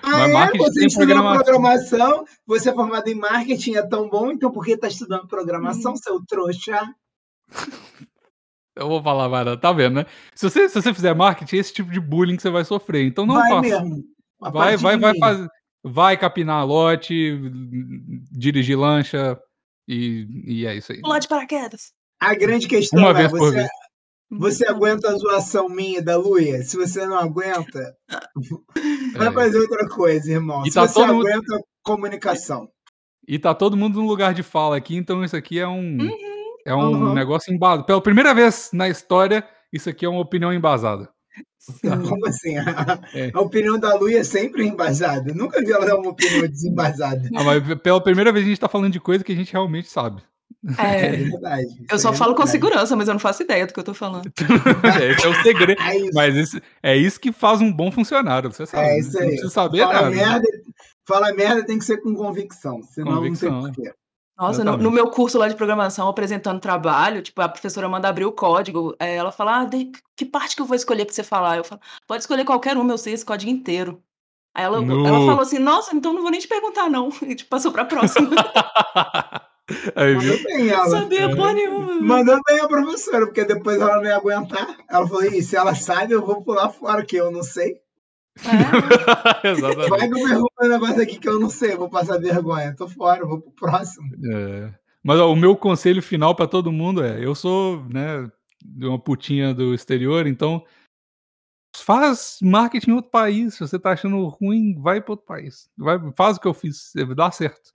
[0.03, 0.33] Ah, Mas é?
[0.33, 1.45] marketing Você estudou programação.
[1.45, 5.93] programação, você é formado em marketing, é tão bom, então por que tá estudando programação,
[5.93, 5.97] Hum.
[5.97, 6.95] seu trouxa?
[8.77, 10.07] Eu vou falar nada, tá vendo, né?
[10.35, 13.07] Se você, se você fizer marketing, é esse tipo de bullying que você vai sofrer.
[13.07, 13.61] Então não vai faça.
[13.83, 14.05] mesmo.
[14.43, 15.49] A Vai, vai, vai fazer.
[15.87, 17.39] Vai capinar lote,
[18.33, 19.39] dirigir lancha
[19.87, 21.01] e, e é isso aí.
[21.03, 21.93] Pular de paraquedas.
[22.21, 23.69] A grande questão Uma é, vez por você, vez.
[24.31, 26.63] você aguenta a zoação minha da Luia?
[26.63, 27.95] Se você não aguenta,
[29.17, 29.33] vai É.
[29.33, 30.63] fazer outra coisa, irmão.
[30.65, 32.69] E Se tá você todo mundo- aguenta, comunicação.
[33.29, 35.97] E tá todo mundo no lugar de fala aqui, então isso aqui é um,
[36.65, 37.15] é um Uhum.
[37.15, 37.85] negócio embasado.
[37.85, 41.09] Pela primeira vez na história, isso aqui é uma opinião embasada.
[41.59, 41.81] Sim.
[42.09, 42.57] como assim?
[42.59, 43.31] A, É.
[43.33, 45.31] a opinião da Luia é sempre embasada.
[45.31, 47.29] Eu nunca vi ela dar uma opinião desembasada.
[47.35, 49.89] Ah, mas pela primeira vez a gente tá falando de coisa que a gente realmente
[49.89, 50.23] sabe.
[50.79, 51.67] É É, verdade.
[51.91, 53.93] eu só é falo com segurança, mas eu não faço ideia do que eu tô
[53.95, 54.31] falando.
[55.11, 55.81] Esse é o segredo.
[55.83, 56.11] É isso.
[56.15, 58.87] Mas isso, é isso que faz um bom funcionário, você sabe.
[58.87, 58.99] É né?
[58.99, 59.29] isso Você não aí.
[59.31, 60.11] precisa saber Fala nada.
[60.11, 60.49] merda,
[61.07, 63.51] fala merda tem que ser com convicção, senão Convicção.
[63.51, 63.93] não sei porquê.
[64.37, 68.25] Nossa, no, no meu curso lá de programação, apresentando trabalho, tipo, a professora manda abrir
[68.25, 71.23] o código, é, ela fala, ah, de- que parte que eu vou escolher pra você
[71.23, 71.57] falar?
[71.59, 74.03] Eu falo, pode escolher qualquer uma, eu sei esse código inteiro.
[74.57, 75.07] Aí ela, No.
[75.07, 77.11] ela falou assim, nossa, então não vou nem te perguntar, não.
[77.23, 78.31] E tipo, passou pra próxima.
[79.97, 80.33] Aí, viu?
[80.33, 80.85] Mandou bem ela.
[80.85, 81.35] não sabia É.
[81.37, 81.95] porra nenhuma.
[81.95, 84.77] Mandou bem a professora, porque depois ela não ia aguentar.
[84.91, 87.81] Ela falou, Ih, se ela sabe, eu vou pular fora, que eu não sei.
[88.43, 89.91] É, Exatamente.
[89.91, 92.75] Vai que eu pergunto um negócio aqui que eu não sei, vou passar vergonha.
[92.75, 94.09] Tô fora, vou pro próximo.
[94.33, 94.75] É.
[95.03, 98.29] Mas ó, o meu conselho final pra todo mundo é: eu sou, né,
[98.65, 100.65] de uma putinha do exterior, então
[101.77, 103.55] faz marketing em outro país.
[103.55, 105.69] Se você tá achando ruim, vai para outro país.
[105.77, 107.73] Vai, faz o que eu fiz, dá certo.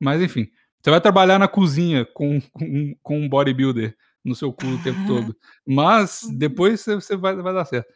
[0.00, 0.48] Mas enfim,
[0.82, 4.98] você vai trabalhar na cozinha com, com, com um bodybuilder no seu cu o tempo
[5.06, 5.36] todo.
[5.66, 7.92] Mas depois você, você vai, vai dar certo.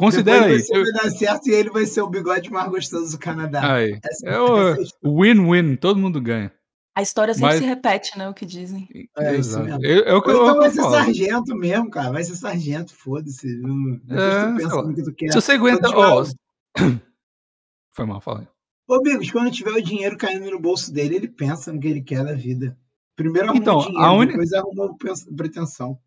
[0.00, 0.56] Considera aí.
[0.58, 3.74] Depois você vai dar certo e ele vai ser o bigode mais gostoso do Canadá.
[3.74, 3.92] Aí.
[4.04, 4.76] É história.
[5.04, 6.52] win-win, todo mundo ganha.
[6.96, 8.88] a história sempre Mas- se repete, né, o que dizem.
[9.16, 9.64] É isso Exato.
[9.66, 9.84] mesmo.
[9.86, 10.94] É, é eu, é então vai eu ser falo.
[10.94, 12.12] sargento mesmo, cara.
[12.12, 13.46] Vai ser sargento, foda-se.
[13.48, 15.28] É, tu pensa no que tu quer.
[15.32, 15.90] Se você aguenta.
[15.92, 17.00] Quando tiver ó, o-
[17.94, 18.48] Foi mal, fala aí.
[18.88, 22.02] Ô, Bigos, quando tiver o dinheiro caindo no bolso dele, ele pensa no que ele
[22.02, 22.76] quer da vida.
[23.16, 25.98] Primeiro arruma Então, o a dinheiro, uni- depois arruma pens- pretensão.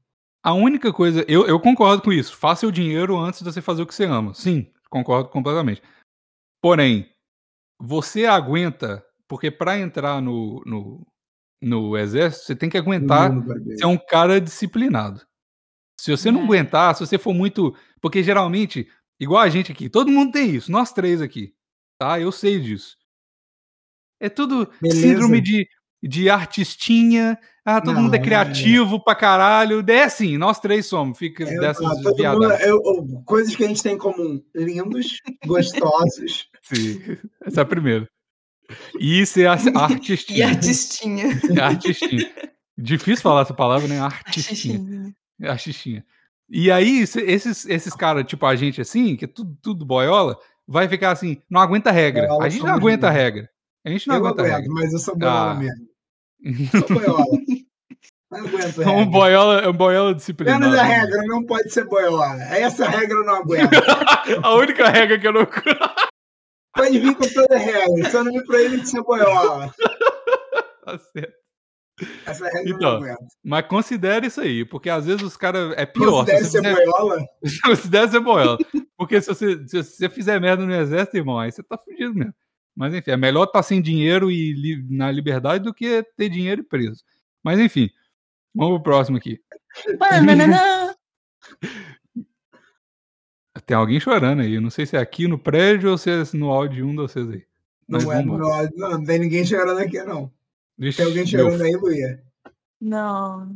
[0.43, 2.35] A única coisa, eu, eu concordo com isso.
[2.35, 4.33] Faça o dinheiro antes de você fazer o que você ama.
[4.33, 5.81] Sim, concordo completamente.
[6.61, 7.09] Porém,
[7.79, 11.07] você aguenta, porque para entrar no, no,
[11.61, 13.31] no exército, você tem que aguentar
[13.77, 15.21] ser um cara disciplinado.
[15.99, 16.43] Se você não É.
[16.43, 17.73] aguentar, se você for muito.
[18.01, 21.53] Porque geralmente, igual a gente aqui, todo mundo tem isso, nós três aqui.
[21.97, 22.19] Tá?
[22.19, 22.97] Eu sei disso.
[24.19, 25.01] É tudo Beleza.
[25.01, 25.67] síndrome de,
[26.07, 27.37] de artistinha.
[27.65, 29.83] Ah, todo Não, mundo é é- criativo pra caralho.
[29.87, 31.17] É assim, nós três somos.
[31.17, 34.41] Fica É, dessas ah, todo mundo, eu- eu- coisas que a gente tem em comum.
[34.53, 36.49] Lindos, gostosos.
[36.63, 37.01] Sim.
[37.45, 38.07] Essa é a primeira.
[38.99, 40.47] E isso é a- E artistinha.
[40.47, 41.25] artistinha.
[41.57, 42.31] É artistinha.
[42.77, 43.99] Difícil falar essa palavra, né?
[43.99, 44.75] Artistinha.
[44.79, 45.15] Artistinha.
[45.51, 46.05] Artistinha.
[46.49, 50.37] E aí, se- esses, esses caras, tipo a gente assim, que é tudo, tudo boiola,
[50.67, 52.27] vai ficar assim, não aguenta regra.
[52.41, 53.49] A gente não aguenta regra.
[53.85, 54.73] A gente não eu aguenta aguento, regra.
[54.73, 55.55] mas eu sou boiola Ah.
[55.55, 55.92] mesmo.
[56.89, 57.25] Boiola.
[58.31, 60.59] Não aguento É um boiola, é um boiola disciplinado.
[60.59, 62.41] Menos a regra, não pode ser boiola.
[62.43, 63.69] Essa regra eu não aguento.
[64.43, 65.47] a única regra que eu não.
[66.75, 69.71] Pode vir com toda regra, só não me proíbe de ser boiola.
[70.83, 71.33] Tá certo.
[72.25, 73.27] Essa regra eu Então, não aguento.
[73.43, 75.73] Mas considere isso aí, porque às vezes os caras.
[75.77, 76.25] É pior.
[76.25, 77.25] Considere Se ser fizer, boiola?
[77.63, 78.57] considere ser boiola.
[78.97, 82.33] Porque se você, se você fizer merda no exército, irmão, aí você tá fudido mesmo.
[82.75, 86.61] Mas enfim, é melhor estar sem dinheiro e li- na liberdade do que ter dinheiro
[86.61, 87.03] e preso.
[87.43, 87.89] Mas enfim,
[88.53, 89.39] vamos pro próximo aqui.
[93.65, 94.59] Tem alguém chorando aí.
[94.59, 96.95] Não sei se é aqui no prédio ou se é no áudio de um de
[96.97, 97.45] vocês aí.
[97.87, 98.43] Mas Não, é, vambora.
[98.75, 100.31] não, não, não tem ninguém chorando aqui, não.
[100.77, 102.23] Vixe, Tem alguém meu, chorando aí, Luia?
[102.81, 103.55] Não.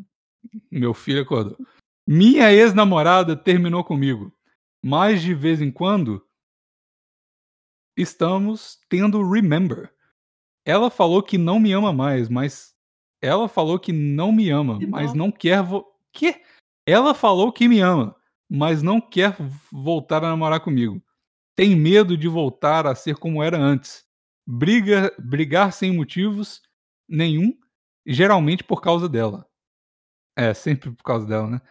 [0.71, 1.57] meu filho acordou.
[2.07, 4.31] Minha ex-namorada terminou comigo.
[4.83, 6.23] Mas de vez em quando
[7.97, 9.91] estamos tendo remember.
[10.65, 12.75] Ela falou que não me ama mais, mas
[13.21, 15.17] ela falou que não me ama, Que mas bom.
[15.17, 15.85] não quer vo...
[16.13, 16.41] que?
[16.85, 18.15] Ela falou que me ama,
[18.49, 19.35] mas não quer
[19.71, 21.01] voltar a namorar comigo.
[21.55, 24.05] Tem medo de voltar a ser como era antes.
[24.45, 26.61] Briga, brigar sem motivos
[27.09, 27.57] nenhum,
[28.05, 29.45] geralmente por causa dela.
[30.37, 31.61] É, sempre por causa dela, né?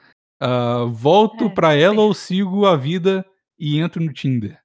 [0.41, 3.25] Ah, volto É, pra ela ou sigo a vida
[3.59, 4.61] e entro no Tinder?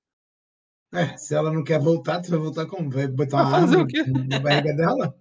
[0.93, 2.89] É, se ela não quer voltar, tu vai voltar como?
[2.89, 4.03] Vai botar uma fazer arma o quê?
[4.03, 5.15] na barriga dela?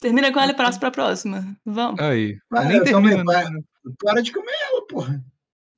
[0.00, 1.56] Termina com ela e passa pra próxima.
[1.64, 2.00] Vamos.
[2.00, 2.36] Aí.
[2.48, 3.24] Para, nem termina.
[3.24, 3.50] para.
[3.50, 3.60] né?
[4.02, 5.24] Para de comer ela, porra.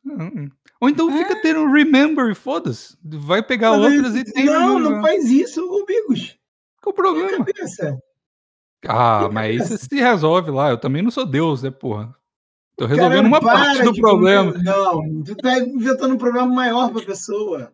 [0.07, 0.49] Hum.
[0.81, 1.41] Ou então fica Ah.
[1.43, 2.97] tendo remember e foda-se.
[3.03, 4.91] Vai pegar Mas outras e tem Não, remember.
[4.97, 6.37] não faz isso, ô Bigos.
[6.83, 7.45] Qual o problema?
[7.45, 7.99] cabeça.
[8.87, 10.69] Ah, mas isso se resolve lá.
[10.71, 12.15] Eu também não sou Deus, né, porra?
[12.77, 14.53] Tô resolvendo Caralho, uma parte do problema.
[14.53, 17.73] comer- Não, tu tá inventando um problema maior pra pessoa.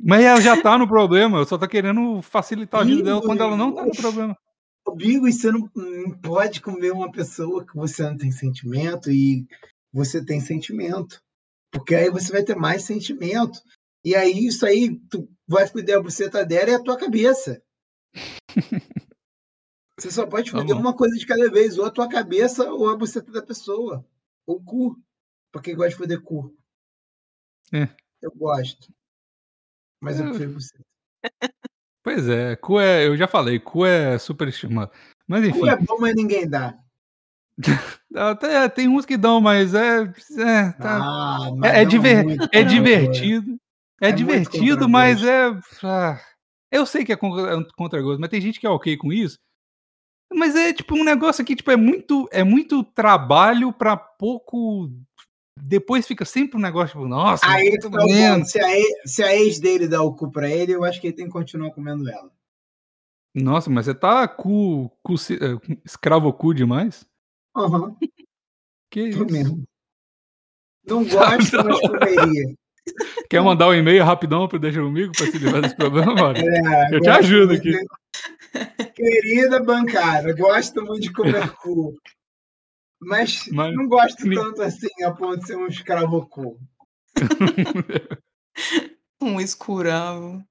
[0.00, 3.42] Mas ela já tá no problema, eu só tô querendo facilitar a vida dela quando
[3.42, 4.36] ela não tá no problema.
[4.96, 5.68] Bigos, você não,
[6.22, 9.46] pode comer uma pessoa que você não tem sentimento e
[9.92, 11.20] você tem sentimento.
[11.70, 13.60] Porque aí você vai ter mais sentimento.
[14.04, 17.60] E aí isso aí, tu vai foder a buceta dela e a tua cabeça.
[19.98, 20.80] Você só pode Tá foder bom.
[20.80, 24.06] uma coisa de cada vez, ou a tua cabeça ou a buceta da pessoa.
[24.46, 24.96] Ou o cu.
[25.50, 26.54] Pra quem gosta de foder cu.
[27.72, 27.88] É.
[28.22, 28.94] Eu gosto.
[30.00, 30.28] Mas eu É.
[30.30, 30.84] prefiro buceta.
[32.02, 34.90] Pois é, cu é, eu já falei, cu é superestimado.
[35.26, 36.74] Mas enfim, Cu é bom, mas ninguém dá.
[38.14, 42.62] até tem uns que dão, mas é, é, tá, Ah, mas é, é diver- é
[42.62, 43.56] divertido.
[44.00, 45.50] É, É divertido, mas é.
[45.82, 46.20] ah,
[46.70, 49.36] eu sei que é é um contra-gosto, mas tem gente que é ok com isso.
[50.32, 54.88] Mas é tipo um negócio que tipo, é muito é muito trabalho pra pouco.
[55.62, 58.44] Depois fica sempre um negócio tipo, nossa, Aí tá bom.
[58.44, 61.08] Se a, ex, se a ex dele dá o cu pra ele, eu acho que
[61.08, 62.30] ele tem que continuar comendo ela.
[63.34, 67.06] Nossa, mas você tá cu, cu eh, escravo cu demais?
[67.56, 67.94] Aham,
[68.90, 69.32] Que tô isso?
[69.32, 69.64] mesmo.
[70.86, 71.64] Não gosto, Não.
[71.64, 72.54] mas comeria.
[73.28, 76.42] Quer mandar um e-mail rapidão pro Deixa Comigo pra se livrar desse problema, Mário?
[76.48, 77.72] É, Eu te ajudo aqui.
[78.94, 81.94] Querida bancada, gosto muito de comer cu.
[83.00, 86.58] Mas, Mas- não gosto tanto assim a ponto de ser um escravo cu.
[89.20, 90.44] Um escuravo.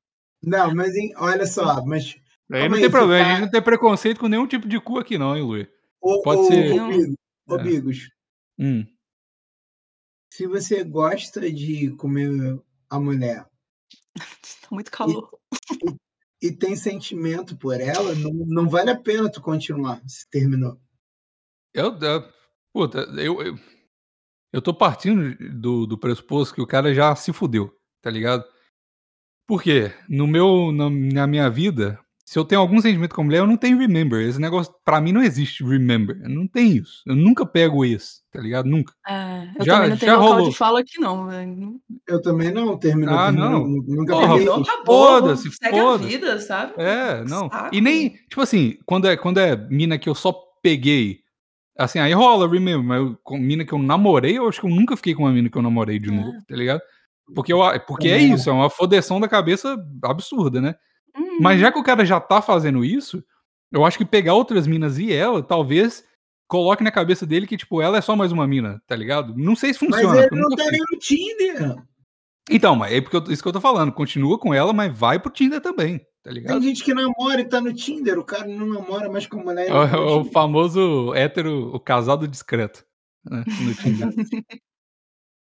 [0.43, 2.15] Não, mas hein, olha só, mas
[2.51, 4.99] Aí não aí, tem problema, a gente não tem preconceito com nenhum tipo de cu
[4.99, 5.67] aqui não, hein, Luiz?
[6.01, 7.15] ô, Pode ô, ser- ô, Bigos,
[7.47, 7.63] ô, É.
[7.63, 8.09] Bigos,
[8.59, 8.85] Hum.
[10.33, 13.45] se você gosta de comer a mulher
[14.61, 15.29] Tá muito calor.
[16.41, 20.77] e tem sentimento por ela, não, não vale a pena tu continuar se terminou.
[21.73, 22.29] Eu, eu,
[22.77, 23.59] puta, eu, eu,
[24.53, 28.43] eu tô partindo do, do pressuposto que o cara já se fudeu, tá ligado?
[29.47, 29.91] Por quê?
[30.09, 33.47] No meu, na, na minha vida, se eu tenho algum sentimento com a mulher, eu
[33.47, 34.21] não tenho remember.
[34.27, 36.17] Esse negócio, pra mim, não existe remember.
[36.29, 37.01] Não tem isso.
[37.07, 38.67] Eu nunca pego esse, tá ligado?
[38.67, 38.93] Nunca.
[39.07, 40.49] É, eu Já- também não já tenho local rolou.
[40.49, 41.81] de fala aqui, não, velho.
[42.05, 43.67] Eu também não, terminou, Ah, terminou, não.
[43.67, 44.69] nu- nunca Porra, Terminou, isso.
[44.71, 45.07] acabou.
[45.07, 46.03] foda-se, Segue foda-se.
[46.03, 46.73] a vida, sabe?
[46.77, 47.49] É, não.
[47.49, 47.73] Saco.
[47.75, 51.21] E nem, tipo assim, quando é, quando é mina que eu só peguei,
[51.77, 54.71] assim, aí rola, remember, mas eu- com mina que eu namorei, eu acho que eu
[54.71, 56.13] nunca fiquei com uma mina que eu namorei de Ah.
[56.13, 56.81] novo, tá ligado?
[57.35, 60.75] Porque, eu, porque é isso, é uma fodeção da cabeça absurda, né?
[61.15, 63.23] Hum, Mas já que o cara já tá fazendo isso,
[63.71, 66.03] eu acho que pegar outras minas e ela, talvez
[66.47, 69.33] coloque na cabeça dele que, tipo, ela é só mais uma mina, tá ligado?
[69.35, 70.19] Não sei se Mas funciona.
[70.19, 71.75] ele porque eu não tá nem no Tinder.
[72.49, 73.91] Então, mas é porque eu- isso que eu tô falando.
[73.91, 76.61] Continua com ela, mas vai pro Tinder também, tá Tem ligado?
[76.61, 79.67] gente que namora e tá no Tinder, o cara não namora mais com a mulher.
[79.69, 80.31] É o, tá é o Tinder.
[80.33, 82.85] famoso hétero, o casado discreto.
[83.25, 84.09] Né, no Tinder.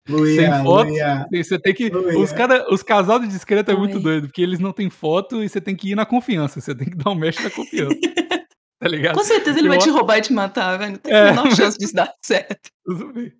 [0.09, 1.89] Luia, Sem foto, Luia, você tem que.
[1.89, 2.19] Luia.
[2.19, 4.03] Os, cara, os casados discretos é muito Oi.
[4.03, 6.59] doido, porque eles não têm foto e você tem que ir na confiança.
[6.59, 7.95] Você tem que dar um mexe na confiança.
[8.79, 9.15] tá ligado?
[9.15, 10.91] Com certeza ele Eu vai te roubar e te matar, velho.
[10.93, 11.29] Não tem É.
[11.29, 12.69] a menor chance disso dar certo.
[12.83, 13.31] Tudo bem.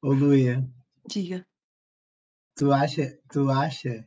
[0.00, 0.64] Ô, Luia,
[1.08, 1.44] Diga.
[2.56, 4.06] tu acha, tu acha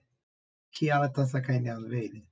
[0.72, 2.26] que ela tá sacaneando ele?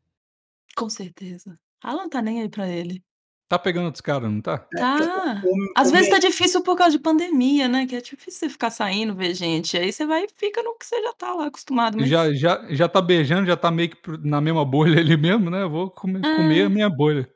[0.76, 1.58] Com certeza.
[1.84, 3.02] Ela não tá nem aí pra ele.
[3.50, 4.60] Tá pegando outros caras, não tá?
[4.74, 5.42] Tá.
[5.44, 7.86] O- Às o vezes tá difícil por causa de pandemia, né?
[7.86, 9.76] Que é difícil você ficar saindo, ver gente.
[9.78, 11.98] Aí você vai e fica no que você já tá lá acostumado.
[12.00, 12.08] Mas...
[12.08, 15.64] Já, já, já tá beijando, já tá meio que na mesma bolha ali mesmo, né?
[15.64, 16.36] Eu vou comer, Ah.
[16.38, 17.30] comer a minha bolha.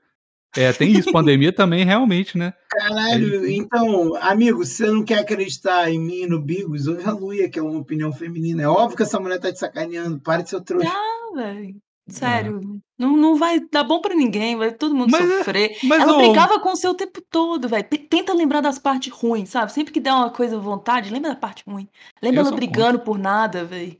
[0.55, 1.11] É, tem isso.
[1.11, 2.53] Pandemia também, realmente, né?
[2.69, 7.11] Caralho, então, amigo, se você não quer acreditar em mim e no Bigos, ouve a
[7.11, 8.63] Luia, que é uma opinião feminina.
[8.63, 10.17] É óbvio que essa mulher tá te sacaneando.
[10.21, 10.87] Para de ser trouxa.
[10.89, 11.75] Ah, velho.
[12.07, 12.61] Sério.
[12.97, 15.77] Não, não vai dar bom pra ninguém, vai todo mundo Mas é- sofrer.
[15.83, 17.83] Mas, Ela ô, brigava com você o tempo todo, velho.
[18.09, 19.71] Tenta lembrar das partes ruins, sabe?
[19.71, 21.89] Sempre que der uma coisa à vontade, lembra da parte ruim.
[22.21, 23.97] Lembra Eu ela sou brigando por nada, velho.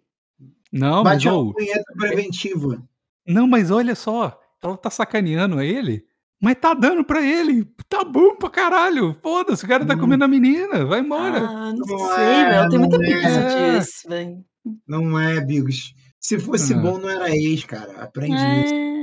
[0.72, 2.84] Não, mas, Bate uma ô, punheta preventiva.
[3.28, 4.40] não, mas olha só.
[4.62, 6.06] Ela tá sacaneando ele,
[6.42, 7.66] mas tá dando pra ele.
[7.90, 9.16] Tá bom pra caralho.
[9.22, 10.00] Foda-se, o cara tá Hum.
[10.00, 10.86] comendo a menina.
[10.86, 11.40] Vai embora.
[11.40, 12.64] Ah, não Não sei, é, velho.
[12.66, 13.08] Eu tenho muita não é.
[13.08, 13.42] preguiça
[13.80, 14.46] disso, velho.
[14.88, 15.94] Não é, Bigos.
[16.28, 18.02] Se fosse bom, não era ex, cara.
[18.04, 18.74] Aprende isso.
[18.74, 18.96] É.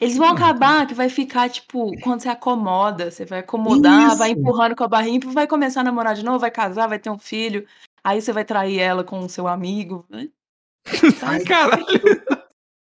[0.00, 0.32] Eles vão Ah.
[0.32, 4.40] acabar que vai ficar, tipo, quando você acomoda, você vai acomodar, vai Isso.
[4.40, 7.18] empurrando com a barrinha, vai começar a namorar de novo, vai casar, vai ter um
[7.18, 7.66] filho,
[8.02, 10.04] aí você vai trair ela com o seu amigo.
[10.10, 10.28] né?
[11.46, 11.84] Caralho.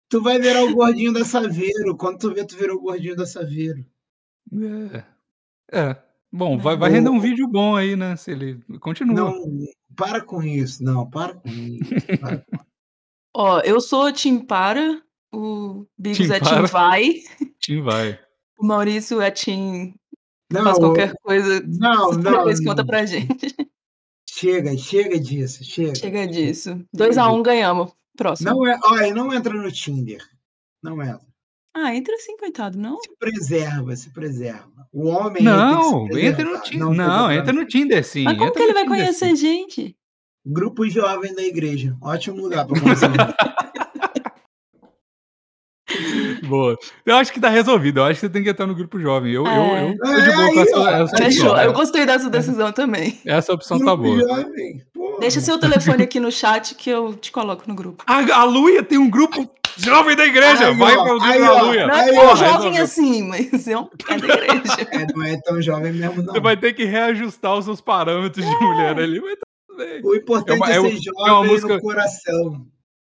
[0.10, 1.96] tu vai virar o gordinho da Saveiro.
[1.98, 3.86] Quando tu vê, tu virou o gordinho da Saveiro.
[4.92, 5.04] É.
[5.72, 5.96] É.
[6.32, 8.16] Bom, vai, vai O- render um vídeo bom aí, né?
[8.16, 8.62] Se ele.
[8.80, 9.16] Continua.
[9.32, 9.42] Não,
[9.96, 10.84] para com isso.
[10.84, 11.94] Não, para com isso.
[12.20, 12.58] Para com...
[13.38, 15.02] Ó, eu sou Tim Para,
[15.34, 16.62] o Bigos Tim é Para.
[16.64, 17.14] Tim Vai,
[17.60, 18.18] Tim vai.
[18.58, 19.94] o Maurício é Tim
[20.52, 21.62] Não, faz qualquer coisa.
[21.68, 22.22] não, não.
[22.22, 23.54] Depois conta pra gente.
[24.30, 25.96] Chega, chega disso, chega.
[25.96, 26.82] Chega disso.
[26.96, 27.92] 2x1 ganhamos.
[28.18, 28.50] Próximo.
[28.52, 30.22] Não é, olha, não entra no Tinder.
[30.82, 31.22] Não entra.
[31.76, 32.98] Ah, entra assim, coitado, não?
[33.02, 34.72] Se preserva, se preserva.
[34.94, 36.80] O homem Não, que se entra no Tinder.
[36.80, 38.24] não Não, entra no Tinder sim.
[38.24, 39.36] Mas como entra que ele vai Tinder, conhecer sim.
[39.36, 39.98] gente?
[40.46, 41.96] Grupo jovem da igreja.
[42.02, 43.10] Ótimo lugar para conhecer.
[46.48, 46.78] Boa.
[47.06, 48.00] Eu acho que tá resolvido.
[48.00, 49.32] Eu acho que você tem que entrar no grupo jovem.
[49.34, 49.84] Eu, É.
[49.84, 51.50] eu, eu É, aí, essa Fechou.
[51.52, 51.64] opção.
[51.64, 53.20] Eu gostei dessa decisão também.
[53.26, 54.20] Essa opção tá Grupo boa.
[54.20, 54.84] jovem.
[55.20, 58.04] Deixa seu telefone aqui no chat que eu te coloco no grupo.
[58.06, 60.68] A, a Luia tem um grupo jovem da igreja.
[60.68, 61.62] Aí, Vai ó, para o grupo aí, da.
[61.62, 61.88] Luia.
[61.88, 64.88] Não é tão ó, jovem assim, mas é um é da igreja.
[64.92, 66.34] É, não é tão jovem mesmo, não.
[66.34, 69.22] Você vai ter que reajustar os seus parâmetros de mulher ali.
[69.22, 69.45] Mas tá
[69.76, 70.02] bem.
[70.04, 72.68] O importante É uma- é, é ser jovem é uma música- no coração.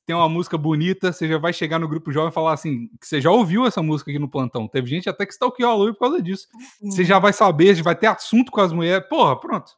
[0.07, 3.07] Tem uma música bonita, você já vai chegar no grupo jovem e falar assim: que
[3.07, 4.67] você já ouviu essa música aqui no plantão.
[4.67, 6.47] Teve gente até que stalkeou a Luia por causa disso.
[6.81, 9.07] Você já vai saber, já vai ter assunto com as mulheres.
[9.07, 9.71] Porra, pronto.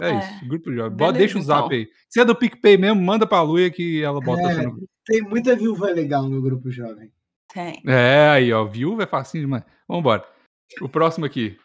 [0.00, 0.96] É, É, isso, grupo jovem.
[0.96, 1.76] Beleza, deixa o zap então.
[1.78, 1.88] aí.
[2.08, 4.62] Se é do PicPay mesmo, manda pra Luia que ela bota É.
[4.62, 4.88] no grupo.
[5.06, 7.12] Tem muita viúva legal no grupo jovem.
[7.52, 7.80] Tem.
[7.86, 8.64] É, aí, ó.
[8.64, 9.62] Viúva é facinho demais.
[9.86, 10.24] Vambora.
[10.80, 11.56] O próximo aqui.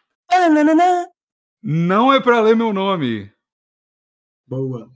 [1.64, 3.32] Não é pra ler meu nome.
[4.48, 4.90] Boa.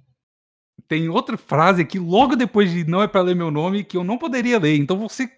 [0.88, 4.04] Tem outra frase aqui, logo depois de não é pra ler meu nome, que eu
[4.04, 4.76] não poderia ler.
[4.78, 5.30] Então você.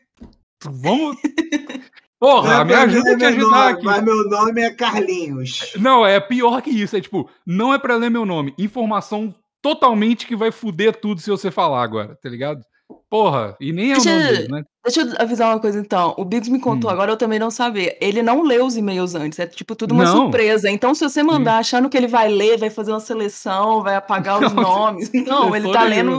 [0.64, 1.18] Vamos.
[2.20, 3.86] Porra, Não, me ajuda a te ajudar nome- aqui.
[3.86, 5.74] Mas meu nome é Carlinhos.
[5.78, 6.96] Não, é pior que isso.
[6.96, 8.54] É tipo, não é pra ler meu nome.
[8.58, 12.64] Informação totalmente que vai fuder tudo se você falar agora, tá ligado?
[13.10, 14.64] Porra, e nem é o Deixa- nome dele, né?
[14.86, 16.14] Deixa eu avisar uma coisa então.
[16.18, 16.94] O Biggs me contou, Hum.
[16.94, 17.96] agora eu também não sabia.
[18.02, 20.12] Ele não lê os e-mails antes, é tipo tudo uma Não.
[20.24, 20.70] surpresa.
[20.70, 24.42] Então, se você mandar achando que ele vai ler, vai fazer uma seleção, vai apagar
[24.44, 25.12] os Não, nomes.
[25.14, 26.12] Não, ele tá lendo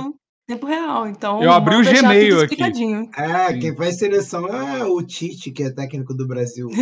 [0.49, 1.07] em tempo real.
[1.07, 2.63] Então, Eu abri o Gmail aqui.
[2.63, 3.59] É, Sim.
[3.61, 6.69] quem faz seleção é o Tite, que é técnico do Brasil.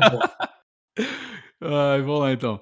[0.00, 0.46] Pô.
[1.62, 2.60] Ai, vamos lá então.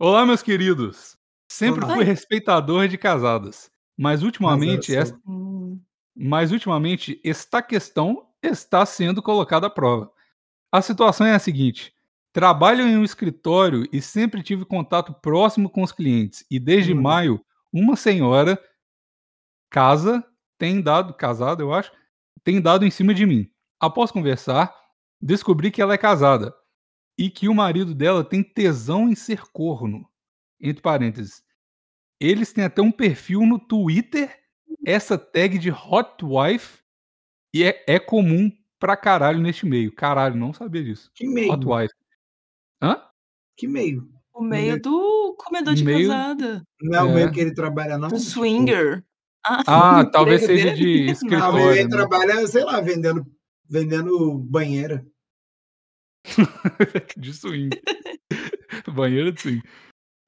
[0.00, 1.16] Olá, meus queridos.
[1.50, 1.94] Sempre Olá.
[1.96, 3.70] fui respeitador de casadas.
[3.96, 5.80] Mas ultimamente, Mas, esta, Hum.
[6.16, 10.10] mas ultimamente, esta questão está sendo colocada à prova.
[10.72, 11.94] A situação é a seguinte:
[12.32, 16.44] trabalho em um escritório e sempre tive contato próximo com os clientes.
[16.50, 17.02] E desde Hum.
[17.02, 18.58] maio, uma senhora
[19.70, 20.24] casa
[20.58, 21.90] tem dado, casada, eu acho,
[22.44, 23.48] tem dado em cima de mim.
[23.80, 24.72] Após conversar,
[25.20, 26.54] descobri que ela é casada
[27.18, 30.08] e que o marido dela tem tesão em ser corno.
[30.60, 31.42] Entre parênteses.
[32.22, 34.38] Eles têm até um perfil no Twitter,
[34.86, 36.78] essa tag de Hot Wife,
[37.54, 39.92] e é, é comum pra caralho neste meio.
[39.94, 41.10] Caralho, não sabia disso.
[41.14, 41.52] Que meio?
[41.52, 41.94] Hot Wife.
[42.82, 43.02] Hã?
[43.56, 44.08] Que meio?
[44.32, 46.62] O meio meio- do comedor de meio- casada.
[46.80, 47.14] Não é o É.
[47.14, 48.08] meio que ele trabalha, não?
[48.08, 49.04] Do swinger.
[49.44, 50.76] Ah, o talvez seja dele?
[50.76, 51.70] de escritório.
[51.72, 51.88] ele né?
[51.90, 53.26] trabalha, sei lá, vendendo,
[53.68, 55.04] vendendo banheira.
[57.16, 57.70] de swing.
[58.94, 59.62] Banheiro de swing.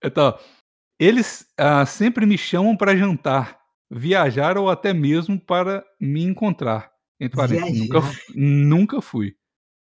[0.02, 0.36] Então,
[1.04, 3.58] eles ah, sempre me chamam para jantar,
[3.90, 6.92] viajar ou até mesmo para me encontrar.
[7.20, 9.36] Entre parênteses, nunca, fu- nunca fui.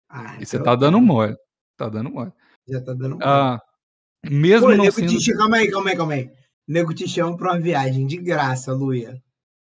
[0.09, 1.35] Ah, E você então tá dando mole.
[1.77, 2.31] Tá dando mole.
[2.67, 3.23] Já tá dando mole.
[3.23, 3.59] Ah,
[4.29, 5.17] mesmo Pô, não nego sendo.
[5.17, 6.31] te calma aí, calma aí, calma aí.
[6.67, 9.21] Nego te chama pra uma viagem de graça, Luia.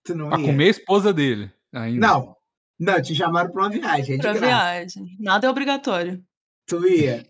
[0.04, 0.46] Tu não Pra ia?
[0.46, 1.52] comer a esposa dele.
[1.74, 2.08] Ainda.
[2.08, 2.36] Não.
[2.80, 4.46] Não, te chamaram pra uma viagem, é de Pra graça.
[4.46, 5.18] viagem.
[5.20, 6.24] Nada é obrigatório.
[6.68, 7.26] Tu ia.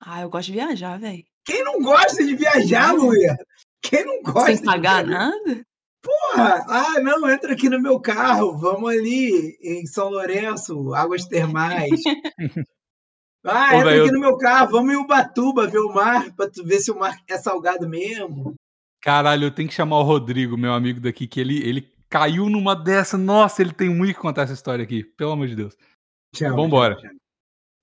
[0.00, 1.24] Ah, eu gosto de viajar, velho.
[1.44, 3.36] Quem não gosta de viajar, Luia?
[3.82, 5.64] Quem não gosta Sem de pagar nada?
[6.02, 12.00] Porra, ah, não, entra aqui no meu carro, vamos ali em São Lourenço, Águas Termais.
[13.46, 16.64] Ah, Pô, entra aqui no meu carro, vamos em Ubatuba ver o mar, pra tu
[16.64, 18.54] ver se o mar é salgado mesmo.
[19.02, 22.74] Caralho, eu tenho que chamar o Rodrigo, meu amigo daqui, que ele, ele caiu numa
[22.74, 23.18] dessa.
[23.18, 25.04] Nossa, ele tem muito que contar essa história aqui.
[25.04, 25.76] Pelo amor de Deus.
[26.34, 26.94] Chama, Vambora.
[26.94, 27.20] chama, chama.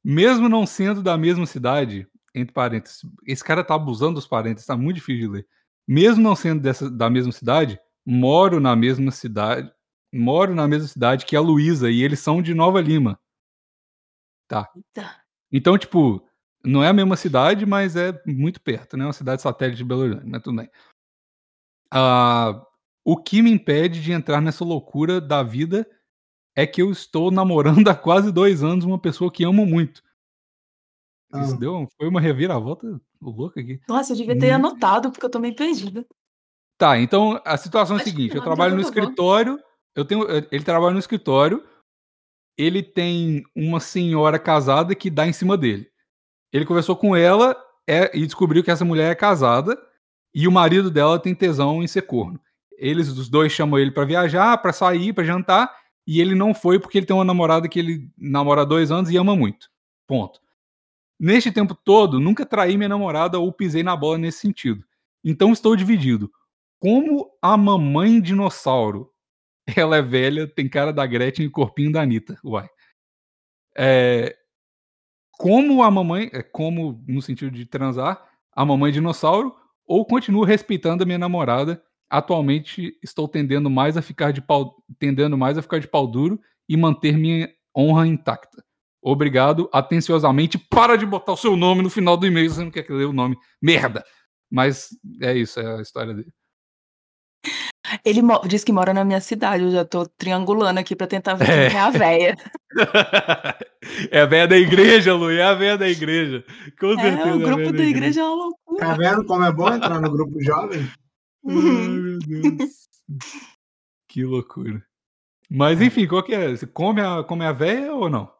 [0.04, 4.78] Mesmo não sendo da mesma cidade, entre parênteses, esse cara tá abusando dos parênteses, tá
[4.78, 5.48] muito difícil de ler.
[5.88, 9.72] Mesmo não sendo dessa, da mesma cidade, moro na mesma cidade,
[10.14, 13.20] moro na mesma cidade que a Luísa e eles são de Nova Lima.
[14.76, 15.22] Eita.
[15.52, 16.26] Então, tipo,
[16.64, 19.06] não é a mesma cidade, mas é muito perto, né?
[19.06, 20.70] Uma cidade satélite de Belo Horizonte, mas tudo bem.
[21.92, 22.66] Ah,
[23.04, 25.88] o que me impede de entrar nessa loucura da vida
[26.56, 30.04] é que eu estou namorando há quase dois anos uma pessoa que amo muito.
[31.36, 31.58] Isso Ah.
[31.58, 33.80] deu, foi uma reviravolta louca aqui.
[33.88, 34.56] Nossa, eu devia ter Hum.
[34.56, 36.06] anotado, porque eu tô meio perdida.
[36.78, 39.60] Tá, então a situação é a seguinte: eu trabalho no escritório,
[39.96, 41.64] eu tenho, eh, ele trabalha no escritório,
[42.58, 45.88] ele tem uma senhora casada que dá em cima dele.
[46.52, 47.56] Ele conversou com ela
[47.88, 49.78] é, e descobriu que essa mulher é casada
[50.36, 52.40] e o marido dela tem tesão em ser corno.
[52.78, 55.74] Eles, os dois, chamam ele pra viajar, pra sair, pra jantar,
[56.08, 59.10] e ele não foi porque ele tem uma namorada que ele namora há dois anos
[59.12, 59.70] e ama muito.
[60.08, 60.41] Ponto.
[61.24, 64.84] Neste tempo todo, nunca traí minha namorada ou pisei na bola nesse sentido.
[65.24, 66.32] Então estou dividido.
[66.80, 69.14] Como a mamãe dinossauro,
[69.78, 72.40] ela é velha, tem cara da Gretchen e corpinho da Anitta.
[72.44, 72.68] Uai.
[73.78, 74.36] É,
[75.34, 79.56] como a mamãe, é, como no sentido de transar, a mamãe dinossauro,
[79.86, 81.84] ou continuo respeitando a minha namorada.
[82.10, 86.42] Atualmente estou tendendo mais a ficar de pau, tendendo mais a ficar de pau duro
[86.68, 87.48] e manter minha
[87.78, 88.66] honra intacta.
[89.02, 90.58] Obrigado, atenciosamente.
[90.58, 92.96] Para de botar o seu nome no final do e-mail, você não quer que eu
[92.98, 93.38] leia o nome.
[93.62, 94.04] Merda!
[94.52, 94.90] Mas
[95.22, 96.32] é isso, é a história dele.
[98.06, 101.50] Ele diz que mora na minha cidade, eu já tô triangulando aqui pra tentar ver
[101.50, 101.70] É.
[101.70, 102.36] quem é a véia.
[104.12, 106.46] é a véia da igreja, Lu, é a véia da igreja.
[106.80, 107.18] Com certeza.
[107.22, 108.86] É, é a o grupo da igreja é uma loucura.
[108.86, 110.80] Tá vendo como é bom entrar no grupo jovem?
[110.82, 110.92] Ai,
[111.56, 111.90] Uhum.
[111.90, 112.72] meu Deus.
[114.08, 114.86] que loucura.
[115.50, 116.50] Mas enfim, qual que é?
[116.56, 118.32] Você come a, come a véia ou não?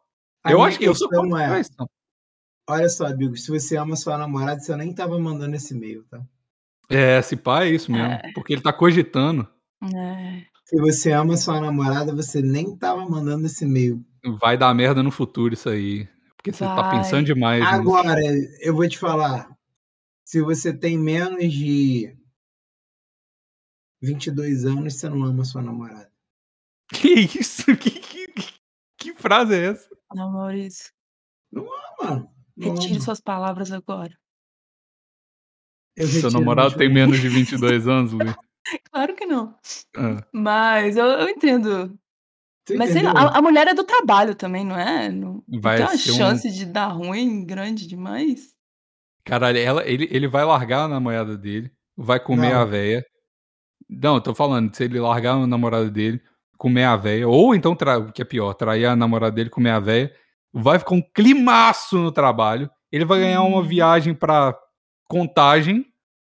[0.44, 1.88] A eu acho que eu sou questão contra é- traição.
[2.68, 6.22] Olha só, amigo, se você ama sua namorada, você nem tava mandando esse e-mail, tá?
[6.88, 8.12] É, esse pai é isso mesmo.
[8.12, 8.32] É.
[8.34, 9.48] Porque ele tá cogitando.
[9.82, 10.42] É.
[10.64, 14.04] Se você ama sua namorada, você nem tava mandando esse e-mail.
[14.40, 16.08] Vai dar merda no futuro isso aí.
[16.36, 17.60] Porque você tá pensando demais.
[17.62, 17.74] nisso.
[17.74, 18.20] Agora,
[18.60, 19.50] eu vou te falar.
[20.24, 22.16] Se você tem menos de
[24.00, 26.10] 22 anos, você não ama sua namorada.
[26.92, 27.64] Que isso?
[27.76, 28.52] Que, que-
[28.98, 29.88] que frase é essa?
[30.14, 30.90] Não, Maurício.
[31.52, 33.00] Mano, não Retire ama.
[33.00, 34.16] suas palavras agora.
[35.96, 38.34] Eu Seu retiro namorado tem menos de 22 anos, Luiz.
[38.92, 39.58] Claro que não.
[39.96, 41.98] Ah, Mas eu, eu entendo.
[42.64, 45.10] Tu Mas sei lá, a, a mulher é do trabalho também, não é?
[45.10, 48.54] Não, não Vai tem uma ser um- chance de dar ruim grande demais?
[49.24, 52.60] Caralho, ela, ele, ele vai largar a namorada dele, vai comer Não.
[52.60, 53.04] a véia.
[53.90, 56.22] Não, eu tô falando, se ele largar a namorada dele,
[56.58, 59.70] comer a véia, ou então, tra- o que é pior, trair a namorada dele, comer
[59.70, 60.12] a véia,
[60.52, 62.70] vai ficar um climaço no trabalho.
[62.90, 63.62] Ele vai ganhar uma Hum.
[63.66, 64.56] viagem pra
[65.08, 65.84] contagem,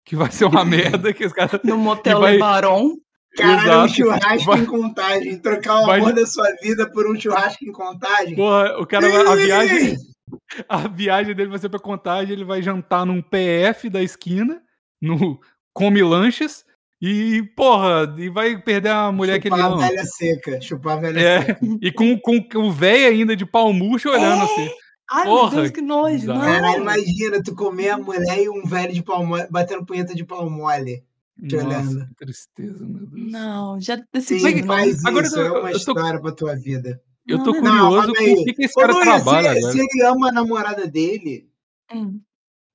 [0.06, 0.64] que vai ser uma
[1.02, 1.60] merda, que os caras.
[1.64, 2.96] No motel vai- Lebaron.
[3.36, 3.94] Caralho, um Exato.
[3.94, 5.40] churrasco Vai- em contagem.
[5.40, 8.36] Trocar o Vai- amor da sua vida por um churrasco em contagem.
[8.36, 9.28] Porra, o cara vai.
[9.28, 9.96] A viagem,
[10.68, 14.60] a viagem dele vai ser pra contagem, ele vai jantar num PF da esquina,
[15.00, 15.40] no
[15.74, 16.66] Come Lanches,
[17.02, 19.88] e, porra, e vai perder a mulher que ele Chupar a ama.
[19.88, 20.62] velha seca.
[20.62, 21.60] Chupar a velha É, seca.
[21.82, 24.46] e com, com o velho ainda de pau murcho olhando É.
[24.46, 24.70] assim.
[25.10, 26.28] Ai, Porra, meu Deus, que nojo.
[26.28, 26.42] Não.
[26.42, 30.26] Caralho, imagina tu comer a mulher e um velho de pau mole, batendo punheta de
[30.26, 31.04] pau mole.
[31.48, 32.08] Te Nossa, olhando.
[32.10, 33.32] que tristeza, meu Deus.
[33.32, 34.62] Não, já Sim, decidi.
[34.62, 34.68] não.
[34.68, 35.40] faz Agora isso.
[35.40, 37.00] eu- É uma eu tô- história pra tua vida.
[37.28, 39.52] Eu tô Não, Não, curioso calma com o que, que esse Ô, cara Luiz, trabalha
[39.54, 39.72] se, agora.
[39.74, 41.48] se ele ama a namorada dele,
[41.94, 42.20] Hum.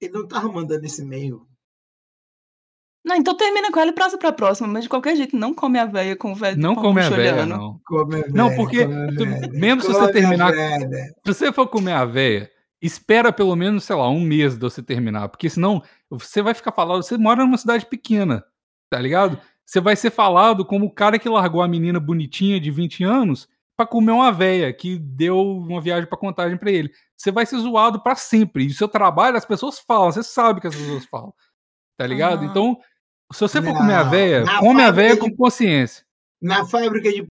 [0.00, 1.42] ele não tava mandando esse e-mail.
[3.04, 5.78] Não, então termina com ela e passa pra próxima, mas de qualquer jeito, não come
[5.78, 7.48] a véia com o velho Não come a véia, olhando.
[7.48, 7.80] não.
[7.84, 10.52] Come a Não, velha, porque come a tu- velha, mesmo se você come a terminar-
[10.52, 11.04] velha.
[11.26, 12.48] Se você for comer a véia,
[12.80, 15.28] espera pelo menos, sei lá, um mês de você terminar.
[15.28, 17.02] Porque senão você vai ficar falado.
[17.02, 18.44] Você mora numa cidade pequena,
[18.88, 19.36] tá ligado?
[19.66, 23.48] Você vai ser falado como o cara que largou a menina bonitinha de 20 anos
[23.76, 26.90] pra comer uma véia que deu uma viagem pra contagem pra ele.
[27.16, 28.64] Você vai ser zoado pra sempre.
[28.64, 31.32] E o seu trabalho, as pessoas falam, você sabe que as pessoas falam.
[31.96, 32.38] Tá ligado?
[32.42, 32.50] Aham.
[32.50, 32.78] Então,
[33.32, 36.04] se você for comer a Não, véia, na come a fábrica véia de- com consciência.
[36.40, 37.26] Na fábrica de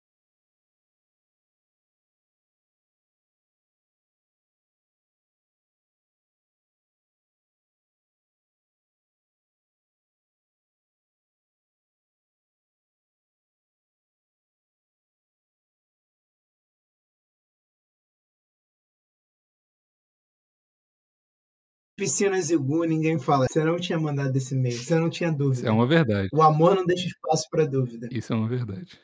[22.01, 23.45] piscinas e Gu, ninguém fala.
[23.47, 25.67] Você não tinha mandado esse e-mail, você não tinha Isso dúvida.
[25.67, 26.29] é uma verdade.
[26.33, 28.09] O amor não deixa espaço pra dúvida.
[28.11, 28.99] Isso é uma verdade.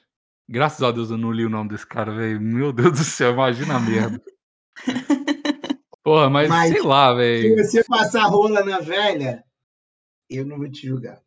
[0.49, 2.41] Graças a Deus eu não li o nome desse cara, velho.
[2.41, 4.19] Meu Deus do céu, imagina a merda.
[6.03, 7.55] Porra, mas, Mas, sei lá, Se velho.
[7.63, 9.43] você passar rola na velha,
[10.29, 11.19] eu não vou te julgar.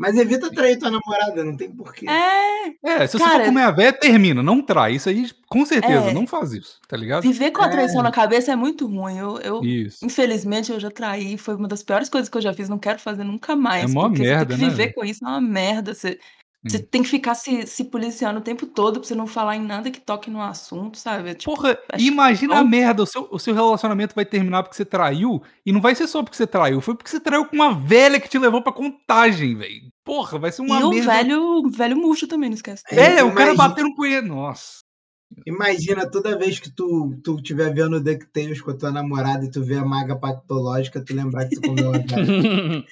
[0.00, 2.06] Mas evita trair tua namorada, não tem porquê.
[2.08, 4.42] É, É, se você Cara- for comer a véia, termina.
[4.42, 4.94] Não trai.
[4.94, 6.12] Isso aí, com certeza, É.
[6.14, 7.20] não faz isso, tá ligado?
[7.22, 7.70] viver com a É.
[7.70, 9.18] traição na cabeça é muito ruim.
[9.18, 10.02] Eu, eu Isso.
[10.04, 11.36] infelizmente, eu já traí.
[11.36, 12.68] Foi uma das piores coisas que eu já fiz.
[12.68, 13.90] Não quero fazer nunca mais.
[13.90, 15.22] É porque merda, você tem né, que viver com isso.
[15.24, 15.92] É uma merda.
[15.94, 16.18] Você,
[16.62, 16.84] você Sim.
[16.90, 19.90] tem que ficar se, se policiando o tempo todo pra você não falar em nada
[19.90, 21.30] que toque no assunto, sabe?
[21.30, 23.02] É Tipo, Porra, imagina a tão- merda.
[23.02, 25.42] O seu, o seu relacionamento vai terminar porque você traiu.
[25.64, 26.80] E não vai ser só porque você traiu.
[26.82, 29.90] Foi porque você traiu com uma velha que te levou pra contagem, velho.
[30.04, 31.12] Porra, vai ser uma e o merda.
[31.12, 32.82] velho, o velho murcho também, não esquece.
[32.90, 34.26] É, É, o cara imagina- batendo punheta.
[34.28, 34.80] Nossa.
[35.46, 39.62] Imagina toda vez que tu, tu tiver vendo DuckTales com a tua namorada e tu
[39.62, 42.84] vê a maga patológica, tu lembrar que tu comeu a velha.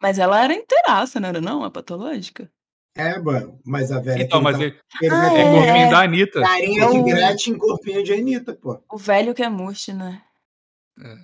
[0.00, 1.62] Mas ela era inteiraça, não era não?
[1.62, 2.50] A patológica?
[2.94, 5.50] É, mano, mas a velha Então, que mas ele, tá, ele Ah, é é.
[5.50, 6.40] corpinho da Anitta.
[6.42, 8.82] carinha É de Gretchen, corpinho de Anitta, pô.
[8.92, 10.22] O velho que é murcho, né?
[11.00, 11.16] É.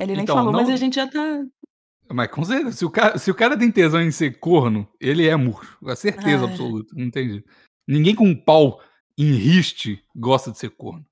[0.00, 1.42] Ele nem Então, falou, mas não- a gente já tá.
[2.12, 5.26] Mas com certeza, se o, cara, se o cara tem tesão em ser corno, ele
[5.26, 5.78] é murcho.
[5.80, 6.48] Com certeza Ah.
[6.50, 6.94] absoluta.
[6.94, 7.48] Não tem jeito.
[7.88, 8.78] Ninguém com um pau
[9.16, 11.04] em riste gosta de ser corno.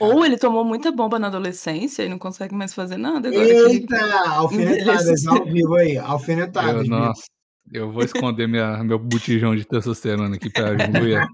[0.00, 3.50] Ou ele tomou muita bomba na adolescência e não consegue mais fazer nada agora que
[3.52, 3.72] ele.
[3.74, 6.82] Eita, alfinetadas ao vivo aí, alfinetadas.
[6.82, 7.22] Eu, nossa,
[7.70, 11.26] eu vou esconder minha, meu botijão de testosterona aqui pra Julia.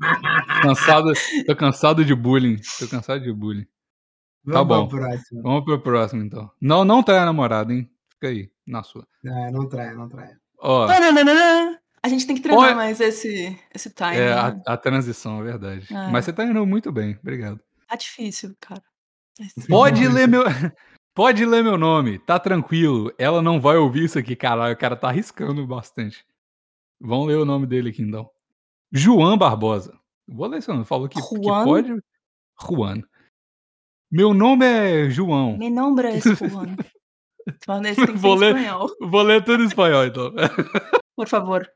[0.62, 1.12] Cansado,
[1.46, 2.60] tô cansado de bullying.
[2.78, 3.66] Tô cansado de bullying.
[4.44, 4.88] Vamos tá bom.
[4.88, 5.42] pro próximo.
[5.42, 6.50] Vamos pro próximo, então.
[6.60, 7.90] Não, não trai a namorada, hein?
[8.10, 9.06] Fica aí, na sua.
[9.26, 10.30] Ah, não trai, não trai.
[10.58, 10.86] Ó.
[12.02, 14.16] A gente tem que treinar Olha- mais esse, esse time.
[14.16, 14.62] é né?
[14.66, 15.86] a, a transição, é verdade.
[15.92, 16.10] É.
[16.10, 17.60] Mas você tá indo muito bem, obrigado.
[17.88, 18.82] Tá difícil, cara.
[19.68, 20.44] Pode ler meu.
[21.18, 23.12] Pode ler meu nome, tá tranquilo.
[23.18, 24.72] Ela não vai ouvir isso aqui, caralho.
[24.72, 26.24] O cara tá arriscando bastante.
[27.00, 28.30] Vamos ler o nome dele aqui então.
[28.92, 29.98] João Barbosa.
[30.28, 30.86] Vou ler seu nome.
[30.86, 31.64] Falou que, que Juan?
[31.64, 31.92] pode.
[32.60, 33.02] Juan.
[34.08, 35.58] Meu nome é João.
[35.58, 36.76] Me nombra esse Juan.
[38.14, 38.88] Vou em ler- espanhol.
[39.00, 40.32] Vou ler tudo em espanhol então.
[41.16, 41.68] Por favor.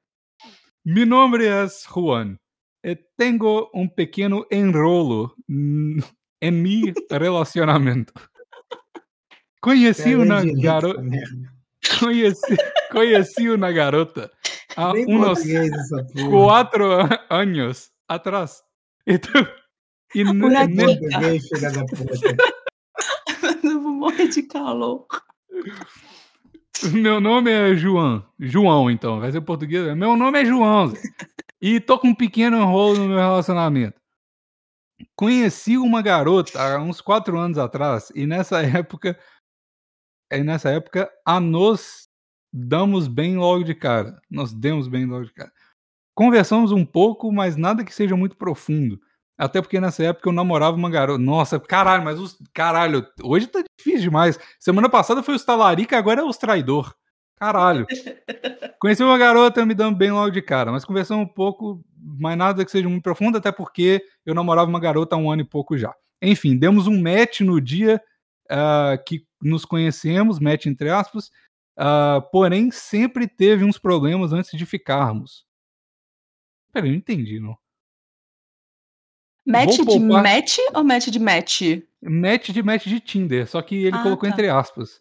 [0.84, 2.38] Mi nombre es Juan.
[2.84, 8.12] E tengo un pequeño enrolo en mi relacionamento.
[9.62, 11.02] Conheci uma garota.
[11.98, 12.56] Conheci,
[12.92, 14.30] conheci uma garota
[14.76, 16.30] há porra.
[16.30, 16.84] quatro
[17.28, 18.62] anos atrás.
[19.06, 19.28] E, tu-
[20.14, 20.86] e chica.
[20.86, 22.36] Português, filha da puta.
[23.64, 25.06] Eu vou morrer de calor.
[26.92, 28.24] meu nome é João.
[28.38, 29.18] João, então.
[29.20, 29.96] Vai ser português.
[29.96, 30.88] Meu nome é João.
[30.88, 31.00] Zé.
[31.60, 34.00] E tô com um pequeno enrolo no meu relacionamento.
[35.16, 39.18] Conheci uma garota há uns quatro anos atrás e nessa época,
[40.38, 42.08] e nessa época, a nos
[42.52, 44.20] damos bem logo de cara.
[44.30, 45.52] Nós demos bem logo de cara.
[46.14, 49.00] Conversamos um pouco, mas nada que seja muito profundo.
[49.38, 51.18] Até porque nessa época eu namorava uma garota.
[51.18, 52.38] Nossa, caralho, mas os.
[52.52, 54.38] Caralho, hoje tá difícil demais.
[54.60, 56.94] Semana passada foi os talarica, agora é os traidor.
[57.36, 57.86] Caralho.
[58.78, 62.64] Conheci uma garota me dando bem logo de cara, mas conversamos um pouco, mas nada
[62.64, 65.76] que seja muito profundo, até porque eu namorava uma garota há um ano e pouco
[65.76, 65.92] já.
[66.22, 68.00] Enfim, demos um match no dia
[68.50, 71.30] ah, que nos conhecemos, match entre aspas,
[71.76, 75.44] ah, porém sempre teve uns problemas antes de ficarmos.
[76.72, 77.56] Peraí, eu não entendi, não.
[79.46, 81.62] Match Vou de poupar- match ou match de match?
[82.00, 84.34] Match de match de Tinder, só que ele Ah, colocou tá.
[84.34, 85.00] entre aspas.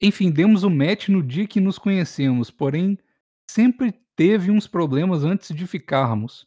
[0.00, 2.98] Enfim, demos um match no dia que nos conhecemos, porém
[3.50, 6.46] sempre teve uns problemas antes de ficarmos.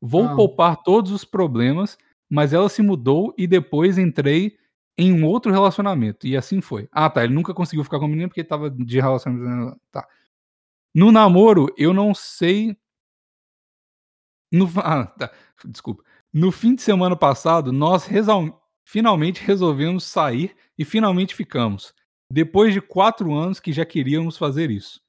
[0.00, 0.34] Vou Ah.
[0.36, 1.96] poupar todos os problemas,
[2.28, 4.58] mas ela se mudou e depois entrei
[4.98, 6.26] em um outro relacionamento.
[6.26, 6.88] E assim foi.
[6.90, 7.24] Ah, tá.
[7.24, 9.80] Ele nunca conseguiu ficar com a menina porque ele tava de relacionamento.
[9.90, 10.06] Tá.
[10.94, 12.76] No namoro, eu não sei.
[14.52, 14.68] No...
[14.78, 15.30] Ah, tá.
[15.64, 16.02] Desculpa.
[16.32, 21.94] No fim de semana passado, nós resol- finalmente resolvemos sair e finalmente ficamos.
[22.30, 25.00] Depois de quatro anos que já queríamos fazer isso.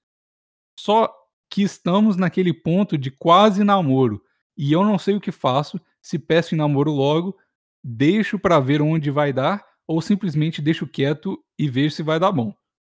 [0.79, 1.13] Só
[1.49, 4.23] que estamos naquele ponto de quase namoro.
[4.55, 7.37] E eu não sei o que faço, se peço em namoro logo,
[7.83, 12.31] deixo pra ver onde vai dar, ou simplesmente deixo quieto e vejo se vai dar
[12.31, 12.53] bom.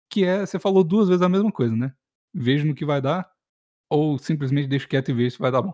[0.09, 1.93] Que é, você falou duas vezes a mesma coisa, né?
[2.33, 3.31] Vejo no que vai dar,
[3.89, 5.73] ou simplesmente deixo quieto e vejo se vai dar bom.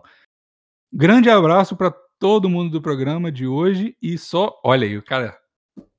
[0.92, 4.60] Grande abraço pra todo mundo do programa de hoje e só.
[4.62, 5.38] Olha aí, o cara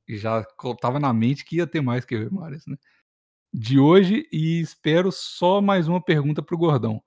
[0.07, 0.45] já
[0.79, 2.77] tava na mente que ia ter mais que eu, né?
[3.53, 7.01] De hoje e espero só mais uma pergunta pro Gordão.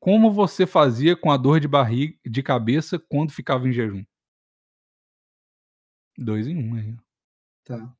[0.00, 4.04] Como você fazia com a dor de barriga, de cabeça quando ficava em jejum?
[6.18, 7.05] Dois em um aí.
[7.66, 7.92] Tá.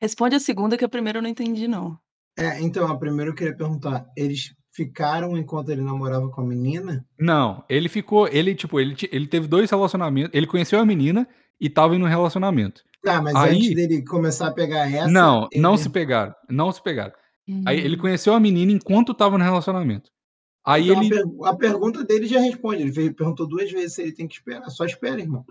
[0.00, 1.98] Responde a segunda, que a primeira eu não entendi, não.
[2.38, 7.02] É, então, a primeira eu queria perguntar, eles ficaram enquanto ele namorava com a menina?
[7.18, 11.26] Não, ele ficou, ele tipo, ele, ele teve dois relacionamentos, ele conheceu a menina
[11.58, 12.82] e tava em um relacionamento.
[13.02, 15.08] Tá, mas Aí- antes dele começar a pegar essa.
[15.10, 17.14] não, não ele- se pegaram, não se pegaram.
[17.64, 17.84] Aí Hum.
[17.84, 20.10] ele conheceu a menina enquanto tava no relacionamento.
[20.62, 22.82] Aí Então, ele a, per- a pergunta dele já responde.
[22.82, 24.68] Ele perguntou duas vezes se ele tem que esperar.
[24.68, 25.44] Só espera, irmão.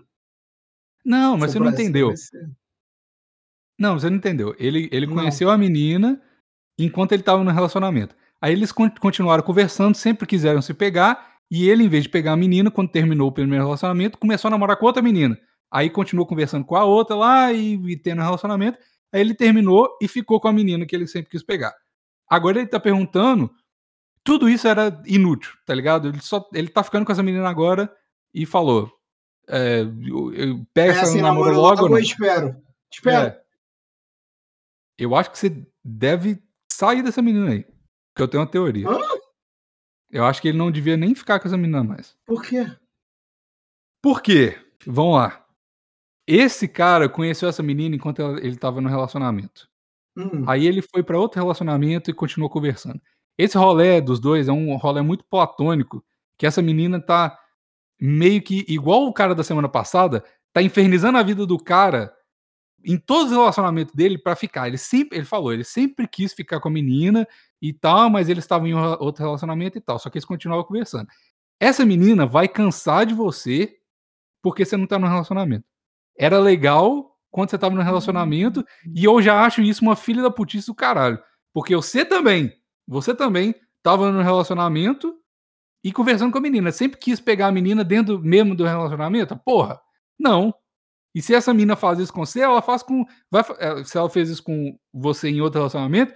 [1.04, 2.12] Não, mas você não entendeu.
[3.78, 4.54] Não, você não entendeu.
[4.58, 5.14] Ele, ele Não.
[5.14, 6.20] conheceu a menina
[6.78, 8.14] enquanto ele estava no relacionamento.
[8.40, 12.32] Aí eles con- continuaram conversando, sempre quiseram se pegar, e ele, em vez de pegar
[12.32, 15.38] a menina, quando terminou o primeiro relacionamento, começou a namorar com outra menina.
[15.70, 18.78] Aí continuou conversando com a outra lá e, e tendo relacionamento.
[19.12, 21.72] Aí ele terminou e ficou com a menina que ele sempre quis pegar.
[22.28, 23.50] Agora ele tá perguntando.
[24.24, 26.08] Tudo isso era inútil, tá ligado?
[26.08, 27.90] Ele, só, ele tá ficando com essa menina agora
[28.34, 28.90] e falou:
[29.48, 29.84] é,
[30.74, 31.82] pega É essa assim, namoro namoro logo.
[31.82, 32.56] logo, eu espero.
[32.92, 33.26] Espera.
[33.28, 33.45] É.
[34.98, 36.42] Eu acho que você deve
[36.72, 37.64] sair dessa menina aí.
[37.64, 38.88] Porque eu tenho uma teoria.
[38.88, 38.98] Hã?
[40.10, 42.16] Eu acho que ele não devia nem ficar com essa menina mais.
[42.24, 42.66] Por quê?
[44.02, 44.56] Por quê?
[44.86, 45.44] Vamos lá.
[46.26, 49.68] Esse cara conheceu essa menina enquanto ele tava no relacionamento.
[50.16, 53.00] Hum, Aí ele foi pra outro relacionamento e continuou conversando.
[53.38, 56.04] Esse rolê dos dois é um rolê muito platônico,
[56.38, 57.38] que essa menina tá
[58.00, 62.12] meio que igual o cara da semana passada, tá infernizando a vida do cara
[62.86, 64.68] em todos os relacionamentos dele pra ficar.
[64.68, 67.26] Ele sempre, ele falou, ele sempre quis ficar com a menina
[67.60, 71.08] e tal, mas eles estavam em outro relacionamento e tal, só que eles continuavam conversando.
[71.58, 73.76] Essa menina vai cansar de você
[74.40, 75.64] porque você não tá no relacionamento.
[76.16, 78.64] Era legal quando você tava no relacionamento
[78.94, 81.18] e eu já acho isso uma filha da putice do caralho.
[81.52, 82.52] Porque você também,
[82.86, 85.14] você também tava no relacionamento
[85.82, 86.70] e conversando com a menina.
[86.70, 89.36] Sempre quis pegar a menina dentro mesmo do relacionamento?
[89.44, 89.80] Porra,
[90.18, 90.54] não.
[91.16, 93.06] E se essa menina faz isso com você, ela faz com.
[93.30, 96.12] Vai, eh, se ela fez isso com você em outro relacionamento,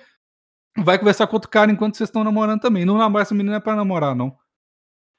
[0.76, 2.84] vai conversar com outro cara enquanto vocês estão namorando também.
[2.84, 4.36] Não namora essa menina é pra namorar, não.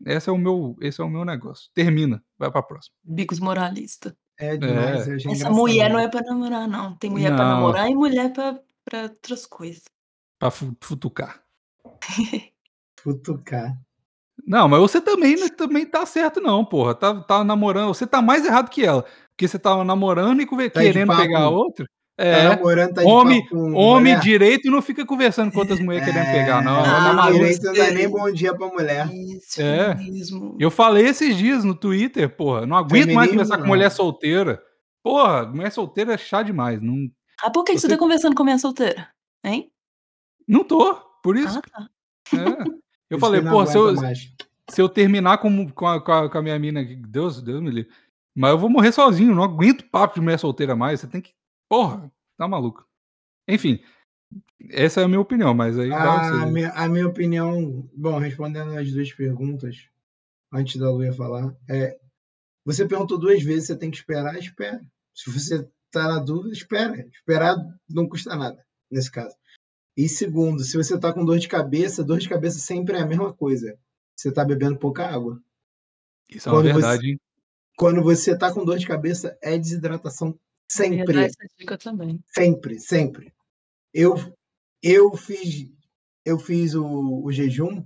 [0.05, 1.71] Esse é o meu, esse é o meu negócio.
[1.73, 2.93] Termina, vai pra próxima.
[3.03, 4.15] Bicos moralista.
[4.37, 5.07] é demais.
[5.07, 6.95] eu achei Essa mulher não é pra namorar, não.
[6.97, 7.51] Tem mulher pra Não.
[7.55, 9.83] namorar e mulher pra, pra outras coisas.
[10.39, 11.41] Pra fu- futucar.
[12.99, 13.75] Futucar.
[14.45, 16.95] Não, mas você também, não- também tá certo, não, porra.
[16.95, 17.87] Tá, tá namorando.
[17.93, 19.05] Você tá mais errado que ela.
[19.41, 21.83] Porque você tava namorando e Tá querendo pegar a outra.
[22.15, 22.49] Tá É.
[22.49, 24.19] namorando, tá homem- papo com Homem mulher?
[24.19, 26.77] direito não fica conversando com outras mulheres querendo pegar, não.
[26.77, 29.09] É, Ah, Tá direito não dá nem bom dia pra mulher.
[29.11, 29.95] Isso, É.
[29.97, 30.55] feminismo.
[30.59, 32.67] Eu falei esses dias no Twitter, porra.
[32.67, 33.67] Não aguento mais Feminismo, conversar com não.
[33.69, 34.61] mulher solteira.
[35.01, 36.79] Porra, mulher solteira é chá demais.
[36.79, 37.07] Não,
[37.41, 39.07] Ah, por que, que você Você- tá conversando com minha solteira?
[39.43, 39.71] Hein?
[40.47, 40.93] não tô.
[41.23, 41.57] Por isso.
[41.57, 42.37] Ah, tá.
[42.37, 42.81] é.
[43.09, 44.19] Eu falei, que porra, se eu, mais.
[44.69, 47.71] se eu terminar com, com, a, com, a, com minha mina, aqui, Deus, Deus me
[47.71, 47.91] livre.
[48.35, 50.99] Mas eu vou morrer sozinho, não aguento papo de mulher solteira mais.
[50.99, 51.33] Você tem que.
[51.69, 52.85] Porra, tá maluco.
[53.47, 53.79] Enfim,
[54.69, 56.51] essa é a minha opinião, mas aí vai A você.
[56.51, 59.87] minha, a minha opinião, bom, respondendo as duas perguntas,
[60.53, 61.97] antes da Luia falar, é,
[62.65, 64.81] você perguntou duas vezes, você tem que esperar, espera.
[65.13, 67.05] Se você tá na dúvida, espera.
[67.13, 67.55] Esperar
[67.89, 69.35] não custa nada, nesse caso.
[69.97, 73.05] E segundo, se você tá com dor de cabeça, dor de cabeça sempre é a
[73.05, 73.77] mesma coisa.
[74.15, 75.41] Você tá bebendo pouca água.
[76.29, 77.19] Isso é uma quando você- verdade, hein?
[77.81, 80.35] Quando você tá com dor de cabeça, é desidratação Eu
[80.69, 81.13] sempre.
[81.15, 82.19] dar essa dica também.
[82.27, 83.33] Sempre, sempre.
[83.91, 84.13] Eu,
[84.83, 85.67] eu fiz,
[86.23, 87.83] eu fiz o, o jejum,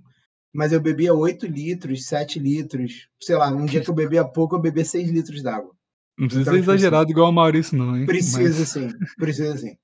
[0.54, 3.08] mas eu bebia 8 litros, 7 litros.
[3.22, 5.74] Sei lá, um dia que eu bebia pouco, eu bebia 6 litros d'água.
[6.18, 8.06] Não precisa Então, ser tipo assim, exagerado igual o Maurício, não, hein?
[8.06, 9.78] Precisa Mas sim, precisa sim.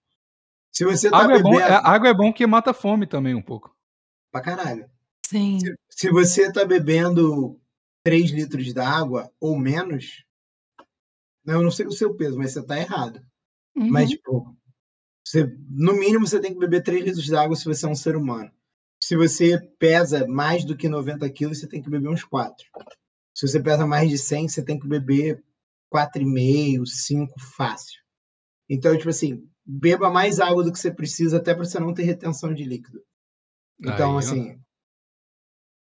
[0.74, 1.72] Se você tá Água é, bom, bebendo.
[1.72, 3.74] é- água é bom porque mata a fome também um pouco.
[4.30, 4.90] Pra caralho.
[5.26, 5.58] Sim.
[5.90, 7.61] Se você tá bebendo
[8.04, 10.26] 3 litros d'água ou menos,
[11.46, 13.22] eu não sei o seu peso, mas você tá errado.
[13.76, 13.90] Uhum.
[13.90, 14.56] Mas, tipo,
[15.26, 17.96] você, no mínimo você tem que beber 3 litros de água se você é um
[17.96, 18.52] ser humano.
[19.02, 22.68] Se você pesa mais do que 90 quilos, você tem que beber uns 4.
[23.34, 25.44] Se você pesa mais de 100, você tem que beber
[25.92, 28.02] 4,5, 5 fácil.
[28.70, 32.04] Então, tipo assim, beba mais água do que você precisa, até para você não ter
[32.04, 33.04] retenção de líquido.
[33.80, 34.18] Então, Aí, ó.
[34.20, 34.62] assim,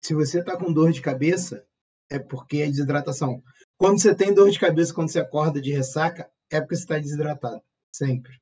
[0.03, 1.65] se você tá com dor de cabeça,
[2.09, 3.41] é porque é desidratação.
[3.77, 6.99] Quando você tem dor de cabeça, quando você acorda de ressaca, é porque você está
[6.99, 7.61] desidratado.
[7.91, 8.39] Sempre.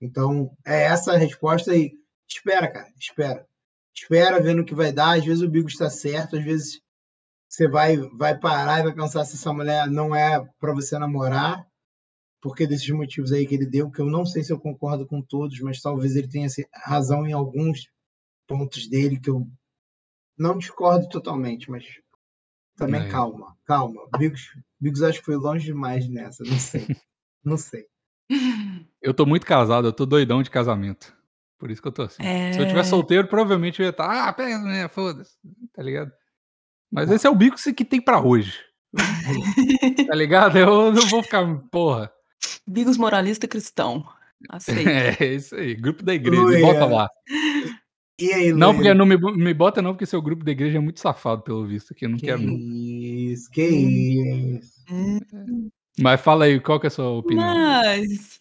[0.00, 1.92] Então, é essa a resposta aí.
[2.28, 2.92] Espera, cara.
[2.98, 3.46] Espera.
[3.94, 5.18] Espera vendo o que vai dar.
[5.18, 6.80] Às vezes o bigo está certo, às vezes
[7.48, 11.66] você vai, vai parar e vai pensar se essa mulher não é para você namorar,
[12.40, 15.20] porque desses motivos aí que ele deu, que eu não sei se eu concordo com
[15.20, 17.90] todos, mas talvez ele tenha razão em alguns
[18.46, 19.46] pontos dele que eu
[20.36, 21.84] não discordo totalmente, mas
[22.76, 23.08] também É.
[23.08, 24.00] calma, calma.
[24.18, 24.50] Bigos,
[24.80, 26.86] Bigos acho que foi longe demais nessa, não sei.
[27.44, 27.86] não sei.
[29.00, 31.14] Eu tô muito casado, eu tô doidão de casamento.
[31.58, 32.22] Por isso que eu tô assim.
[32.22, 32.66] Se eu É.
[32.66, 35.36] tivesse solteiro, provavelmente eu ia estar, ah, pega, né, foda-se,
[35.72, 36.10] tá ligado?
[36.90, 38.58] Mas esse é o bico que tem pra hoje.
[40.10, 40.58] tá ligado?
[40.58, 42.12] Eu não vou ficar, porra.
[42.66, 44.04] Bigos moralista cristão.
[44.50, 44.88] Aceito.
[44.88, 47.08] É, isso aí, grupo da igreja, me bota lá.
[48.22, 48.76] E aí, Não, Luia?
[48.76, 51.66] porque não me, me bota não, porque seu grupo da igreja é muito safado, pelo
[51.66, 52.56] visto, que eu não Que quero não.
[52.56, 54.84] isso, que isso.
[54.88, 55.68] Hum,
[55.98, 57.44] Mas fala aí, qual que é a sua opinião?
[57.44, 58.40] Mas.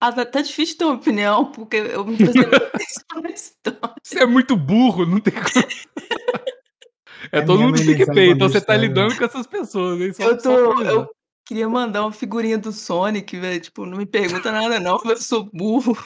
[0.00, 2.16] Ah, tá, tá difícil ter uma opinião, porque eu me.
[4.02, 5.46] Você é muito burro, não tem como.
[7.32, 10.12] É A todo mundo PicPay, então quando você tá está, lidando com essas pessoas, hein?
[10.12, 10.82] Só, Eu tô.
[10.82, 11.10] Eu
[11.44, 13.60] queria mandar uma figurinha do Sonic, velho.
[13.60, 15.96] Tipo, não me pergunta nada, não, eu sou burro.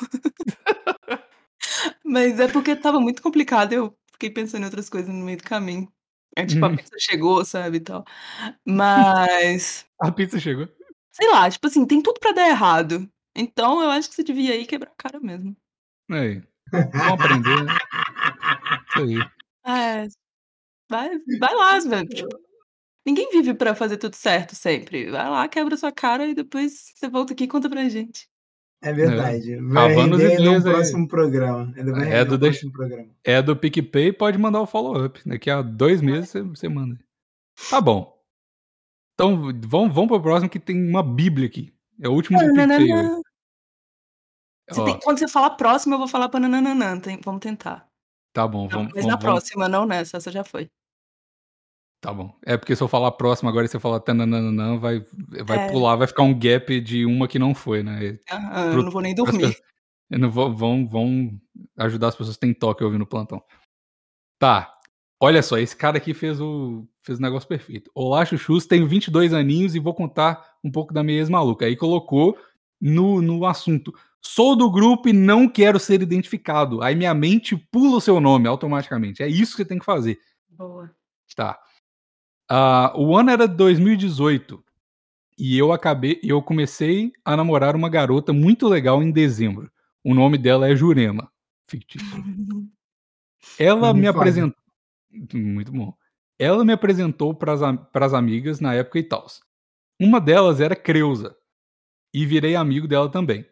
[2.04, 5.44] Mas é porque tava muito complicado, eu fiquei pensando em outras coisas no meio do
[5.44, 5.90] caminho.
[6.36, 6.76] É tipo, a Hum.
[6.76, 8.04] pizza chegou, sabe, e tal.
[8.66, 10.68] Mas, A pizza chegou.
[11.12, 13.08] sei lá, tipo assim, tem tudo pra dar errado.
[13.36, 15.56] Então eu acho que você devia ir quebrar a cara mesmo.
[16.10, 16.42] Aí.
[16.72, 17.76] Vamos aprender, né?
[18.90, 19.30] Isso aí.
[19.66, 20.08] É.
[20.90, 22.28] Vai vai lá, velho, tipo,
[23.06, 25.10] ninguém vive pra fazer tudo certo sempre.
[25.10, 28.28] Vai lá, quebra sua cara e depois você volta aqui e conta pra gente.
[28.82, 28.92] É É.
[28.94, 29.56] verdade.
[29.56, 30.72] Vai Cavando os render ainda e-mails aí.
[30.72, 31.72] próximo programa.
[31.76, 33.08] Ainda vai É do deixa- próximo programa.
[33.22, 35.20] É do PicPay, pode mandar o follow-up.
[35.26, 36.98] Daqui a dois meses você, você manda.
[37.68, 38.18] Tá bom.
[39.14, 41.74] Então, vamos, vamos pro próximo que tem uma bíblia aqui.
[42.00, 42.88] É o último do PicPay.
[44.70, 46.98] Você tem- quando você falar próximo, eu vou falar panananã.
[47.00, 47.86] Tem, vamos tentar.
[48.32, 50.16] tá bom, Não, vamos, mas vamos, na vamos- próxima, não nessa.
[50.16, 50.70] Essa já foi.
[52.00, 52.34] Tá bom.
[52.46, 55.04] É porque se eu falar próximo agora e você falar tananana, vai,
[55.44, 55.70] vai É.
[55.70, 58.18] pular, vai ficar um gap de uma que não foi, né?
[58.30, 59.38] Aham, Pro- eu não vou nem dormir.
[59.38, 59.62] pessoas-
[60.10, 61.30] Eu não vou, vão, vão
[61.76, 63.42] ajudar as pessoas que têm toque ouvindo o plantão.
[64.38, 64.74] Tá.
[65.22, 67.90] Olha só, esse cara aqui fez o, fez o negócio perfeito.
[67.94, 71.66] Olá, chuchus, tenho 22 aninhos e vou contar um pouco da minha ex-maluca.
[71.66, 72.36] Aí colocou
[72.80, 73.92] no, no assunto.
[74.22, 76.82] Sou do grupo e não quero ser identificado.
[76.82, 79.22] Aí minha mente pula o seu nome automaticamente.
[79.22, 80.18] É isso que você tem que fazer.
[80.48, 80.90] Boa.
[81.36, 81.58] Tá.
[82.52, 84.60] Ah, o ano era 2018
[85.38, 89.70] e eu acabei, eu comecei a namorar uma garota muito legal em dezembro.
[90.02, 91.30] O nome dela é Jurema,
[91.68, 92.08] fictício.
[93.56, 94.60] Ela me apresentou,
[95.32, 95.94] muito bom.
[96.38, 99.26] Ela me apresentou para as amigas na época e tal.
[99.98, 101.36] Uma delas era Creuza
[102.12, 103.46] e virei amigo dela também.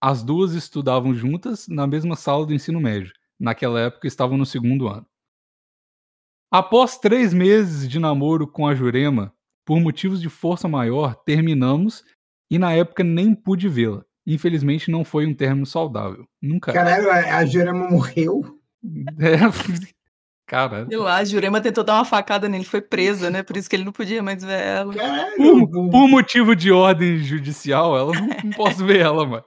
[0.00, 3.12] As duas estudavam juntas na mesma sala do ensino médio.
[3.38, 5.06] Naquela época estavam no segundo ano.
[6.50, 9.32] Após três meses de namoro com a Jurema,
[9.64, 12.04] por motivos de força maior, terminamos
[12.50, 14.04] e na época nem pude vê-la.
[14.26, 16.26] Infelizmente não foi um término saudável.
[16.42, 16.72] Nunca.
[16.72, 18.58] Caralho, a Jurema morreu?
[19.20, 19.36] É,
[20.46, 20.88] Caralho.
[20.88, 23.42] Sei lá, a Jurema tentou dar uma facada nele, foi presa, né?
[23.42, 24.92] Por isso que ele não podia mais ver ela.
[24.92, 25.36] Caralho.
[25.36, 29.44] Por, por motivo de ordem judicial, ela não, não posso ver ela, mano.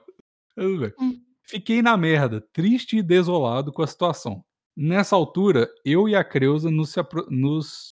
[1.42, 4.42] Fiquei na merda, triste e desolado com a situação.
[4.76, 7.94] Nessa altura, eu e a Creuza nos, se apro- nos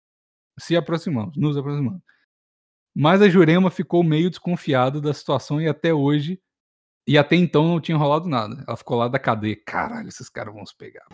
[0.59, 2.01] se aproximamos, nos aproximamos.
[2.95, 6.41] Mas a Jurema ficou meio desconfiada da situação e até hoje,
[7.07, 8.65] e até então não tinha rolado nada.
[8.67, 9.57] Ela ficou lá da cadeia.
[9.67, 11.05] Caralho, esses caras vão se pegar.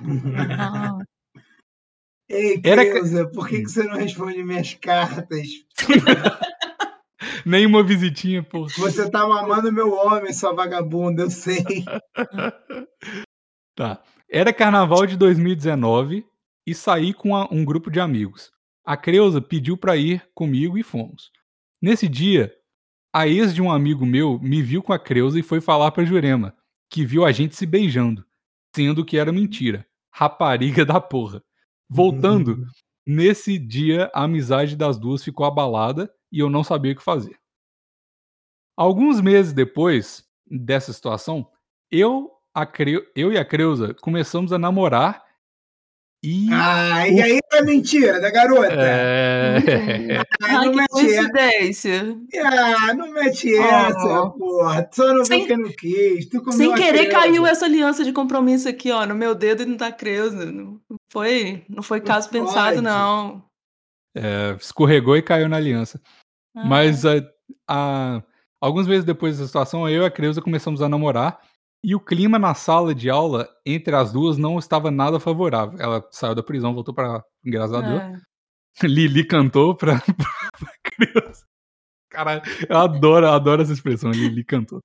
[2.29, 5.47] Ei, Era- Creuza, por que, que você não responde minhas cartas?
[7.47, 8.69] Nenhuma visitinha, pô.
[8.69, 11.65] Você tá mamando meu homem, sua vagabunda, eu sei.
[13.75, 14.03] Tá.
[14.35, 16.27] Era carnaval de 2019
[16.67, 18.51] e saí com a- um grupo de amigos.
[18.85, 21.31] A Creuza pediu pra ir comigo e fomos.
[21.81, 22.51] Nesse dia,
[23.13, 26.05] a ex de um amigo meu me viu com a Creuza e foi falar pra
[26.05, 26.57] Jurema,
[26.91, 28.25] que viu a gente se beijando,
[28.75, 29.87] sendo que era mentira.
[30.11, 31.43] Rapariga da porra.
[31.89, 32.67] Voltando,
[33.07, 37.39] nesse dia a amizade das duas ficou abalada e eu não sabia o que fazer.
[38.77, 41.47] Alguns meses depois dessa situação,
[41.91, 45.23] eu, a Creu- eu e a Creuza começamos a namorar
[46.25, 46.49] e.
[46.53, 48.73] Ah, e aí é mentira da garota?
[48.73, 49.59] É...
[50.43, 52.17] Ah, Ai, não que mete coincidência.
[52.45, 54.31] Ah, não mete essa, Oh.
[54.33, 54.89] porra.
[54.93, 56.29] Só não Sem- que eu não quis.
[56.53, 59.77] Sem a querer caiu essa aliança de compromisso aqui, ó, no meu dedo e não
[59.77, 60.51] tá Creuza.
[60.51, 60.81] Não
[61.13, 62.45] foi, não foi Não caso pode.
[62.45, 63.43] pensado, não.
[64.17, 66.01] é, escorregou e caiu na aliança.
[66.57, 67.13] Ah, Mas a,
[67.69, 68.23] a-
[68.61, 71.41] alguns meses depois dessa situação, eu e a Creuza começamos a namorar
[71.85, 75.79] e o clima na sala de aula entre as duas não estava nada favorável.
[75.81, 77.25] Ela saiu da prisão, voltou para.
[77.45, 78.01] Graças a Deus.
[78.03, 78.33] é.
[78.87, 80.01] Lili cantou pra,
[80.59, 81.45] pra criança.
[82.11, 84.83] Caralho, eu adoro, adoro essa expressão, Lili cantou.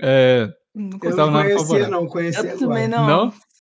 [0.00, 1.16] É, Não Eu consigo.
[1.16, 1.90] Tava não nada conhecia, favorável.
[1.90, 2.06] não.
[2.08, 3.06] Conhecia Eu também não.
[3.06, 3.32] não?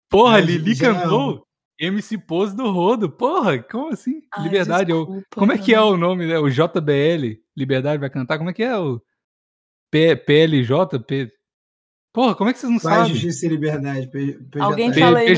[0.09, 1.45] Porra, Ai, Lili cantou
[1.79, 3.09] MC Pose do Rodo.
[3.11, 4.21] Porra, como assim?
[4.31, 4.91] Ai, Liberdade.
[4.91, 5.89] eu- desculpa, como é que é não.
[5.91, 6.37] o nome, né?
[6.37, 8.37] O JBL, Liberdade vai cantar?
[8.37, 9.01] Como é que é o
[9.91, 10.99] P, PLJ?
[10.99, 11.31] P...
[12.13, 13.13] Porra, como é que vocês não Paz, sabem?
[13.13, 14.07] Justiça e Liberdade.
[14.09, 14.61] P, PJL.
[14.63, 15.35] Alguém fala aí no-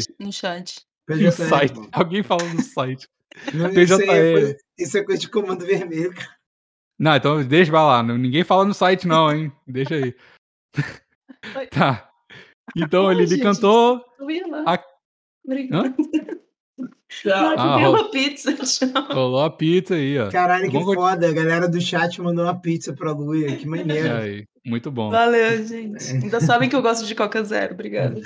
[0.00, 0.86] site, no chat.
[1.08, 1.88] No PJL, site.
[1.92, 3.08] Alguém fala no site.
[3.52, 4.32] Não, isso, é PJL.
[4.40, 6.14] coisa, isso é coisa de comando vermelho.
[6.14, 6.36] cara.
[6.98, 8.02] Não, então deixa vai lá.
[8.02, 9.52] não- Ninguém fala no site, não, hein?
[9.66, 10.14] Deixa aí.
[11.70, 12.10] Tá.
[12.76, 13.42] Então Ai, gente.
[13.42, 14.04] cantou.
[14.66, 14.82] A-
[15.44, 15.94] Obrigada.
[17.08, 17.54] Tchau.
[17.56, 18.00] Ah, rola.
[18.02, 18.52] uma pizza.
[18.64, 18.88] Tchau.
[19.12, 20.30] Rolou a pizza aí, ó.
[20.30, 21.28] Caralho, que foda.
[21.28, 23.56] A galera do chat mandou uma pizza pra Luia.
[23.56, 24.14] Que maneiro.
[24.14, 25.10] Aí, muito bom.
[25.10, 26.04] Valeu, gente.
[26.12, 27.74] Ainda sabem que eu gosto de Coca Zero.
[27.74, 28.20] Obrigada.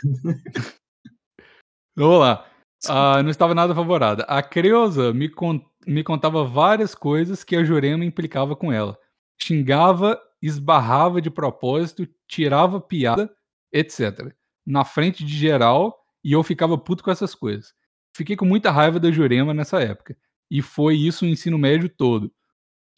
[1.97, 2.47] Vamos lá.
[2.89, 4.25] Ah, não estava nada favorável.
[4.27, 8.99] A Creuza me, con- me contava várias coisas que a Jurema implicava com ela.
[9.41, 13.31] Xingava, esbarrava de propósito, tirava piada,
[13.73, 14.33] etc.
[14.67, 17.73] Na frente de geral, e eu ficava puto com essas coisas.
[18.15, 20.17] Fiquei com muita raiva da Jurema nessa época.
[20.51, 22.33] E foi isso o ensino médio todo,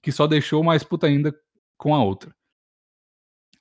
[0.02, 1.34] que só deixou mais puta ainda
[1.76, 2.34] com a outra.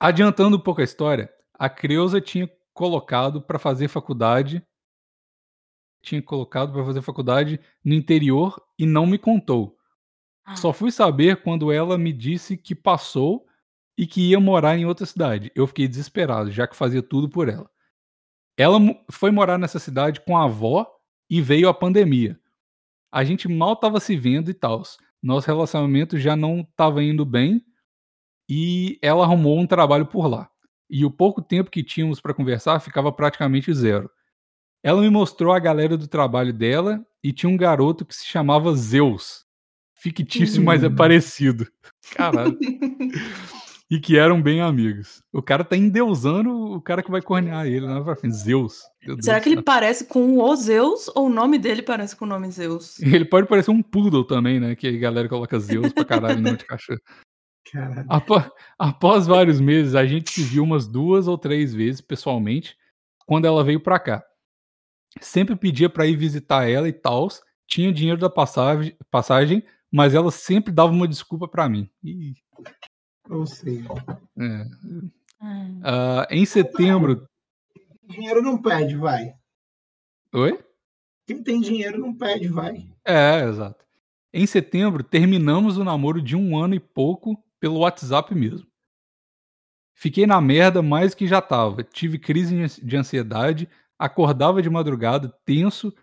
[0.00, 4.66] Adiantando um pouco a história, a Creuza tinha colocado para fazer faculdade
[6.02, 9.78] tinha colocado para fazer faculdade no interior e não me contou.
[10.44, 10.56] Ah.
[10.56, 13.46] Só fui saber quando ela me disse que passou
[13.96, 15.52] e que ia morar em outra cidade.
[15.54, 17.70] Eu fiquei desesperado, já que fazia tudo por ela.
[18.56, 18.78] Ela
[19.10, 20.86] foi morar nessa cidade com a avó
[21.32, 22.38] e veio a pandemia.
[23.10, 24.82] A gente mal tava se vendo e tal.
[25.22, 27.64] Nosso relacionamento já não tava indo bem
[28.46, 30.50] e ela arrumou um trabalho por lá.
[30.90, 34.10] E o pouco tempo que tínhamos para conversar ficava praticamente zero.
[34.82, 38.74] Ela me mostrou a galera do trabalho dela e tinha um garoto que se chamava
[38.74, 39.46] Zeus.
[39.94, 40.96] Fictício, mas é Hum.
[40.96, 41.66] parecido.
[42.14, 42.58] Caralho.
[43.92, 45.22] e que eram bem amigos.
[45.30, 48.00] O cara tá endeusando o cara que vai cornear ele, né?
[48.02, 48.34] Pra frente.
[48.34, 48.80] Zeus.
[49.04, 52.28] Deus Será que ele parece com o Zeus ou o nome dele parece com o
[52.28, 52.98] nome Zeus?
[53.04, 54.74] Ele pode parecer um poodle também, né?
[54.74, 57.00] Que a galera coloca Zeus pra caralho no nome de cachorro.
[57.70, 58.06] Caralho.
[58.08, 62.74] Apó- Após vários meses, a gente se viu umas duas ou três vezes pessoalmente
[63.26, 64.24] quando ela veio pra cá.
[65.20, 67.28] Sempre pedia pra ir visitar ela e tal.
[67.68, 69.62] Tinha dinheiro da passagem, passagem,
[69.92, 71.90] mas ela sempre dava uma desculpa pra mim.
[72.02, 72.32] Ih,
[73.28, 73.88] Ou seja,
[74.38, 74.64] é.
[74.84, 75.10] Hum.
[75.82, 77.26] Ah, em setembro.
[78.08, 79.34] dinheiro não pede, vai.
[80.34, 80.58] Oi?
[81.26, 82.88] Quem tem dinheiro não pede, vai.
[83.04, 83.84] É, exato.
[84.32, 88.66] Em setembro, terminamos o namoro de um ano e pouco pelo WhatsApp mesmo.
[89.94, 91.82] Fiquei na merda mais que já tava.
[91.84, 93.68] Tive crise de ansi- de ansiedade,
[93.98, 95.94] acordava de madrugada, tenso,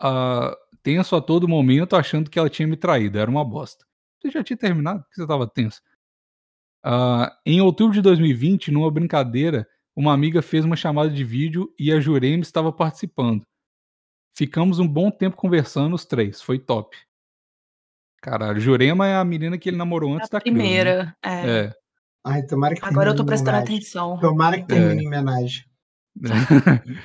[0.00, 3.18] ah, tenso a todo momento, achando que ela tinha me traído.
[3.18, 3.84] Era uma bosta.
[4.20, 5.02] Você já tinha terminado?
[5.02, 5.80] Por que você tava tenso?
[6.84, 11.92] Ah, em outubro de 2020, numa brincadeira, uma amiga fez uma chamada de vídeo e
[11.92, 13.42] a Jurema estava participando.
[14.36, 16.40] Ficamos um bom tempo conversando os três.
[16.40, 16.96] Foi top.
[18.22, 20.42] Caralho, Jurema é a menina que ele namorou antes A da né?
[20.42, 21.58] primeira, é.
[21.66, 21.74] É.
[22.24, 23.76] Ai, tomara que Agora eu tô prestando homenagem.
[23.76, 24.18] atenção.
[24.20, 24.76] Tomara que É.
[24.76, 25.64] termine em homenagem.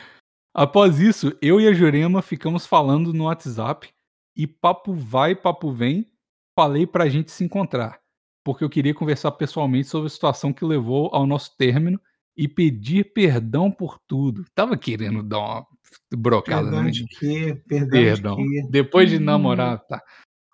[0.53, 3.89] Após isso, eu e a Jurema ficamos falando no WhatsApp
[4.35, 6.09] e papo vai, papo vem,
[6.57, 7.99] falei pra gente se encontrar,
[8.45, 11.99] porque eu queria conversar pessoalmente sobre a situação que levou ao nosso término
[12.37, 14.45] e pedir perdão por tudo.
[14.53, 15.67] Tava querendo dar uma
[16.15, 17.61] brocada na Perdão minha de quê?
[17.67, 18.35] Perdão, Perdão.
[18.37, 18.67] de quê?
[18.69, 19.23] Depois de Uhum.
[19.23, 19.99] namorar, tá.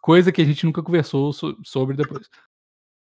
[0.01, 2.29] Coisa que a gente nunca conversou so- sobre depois.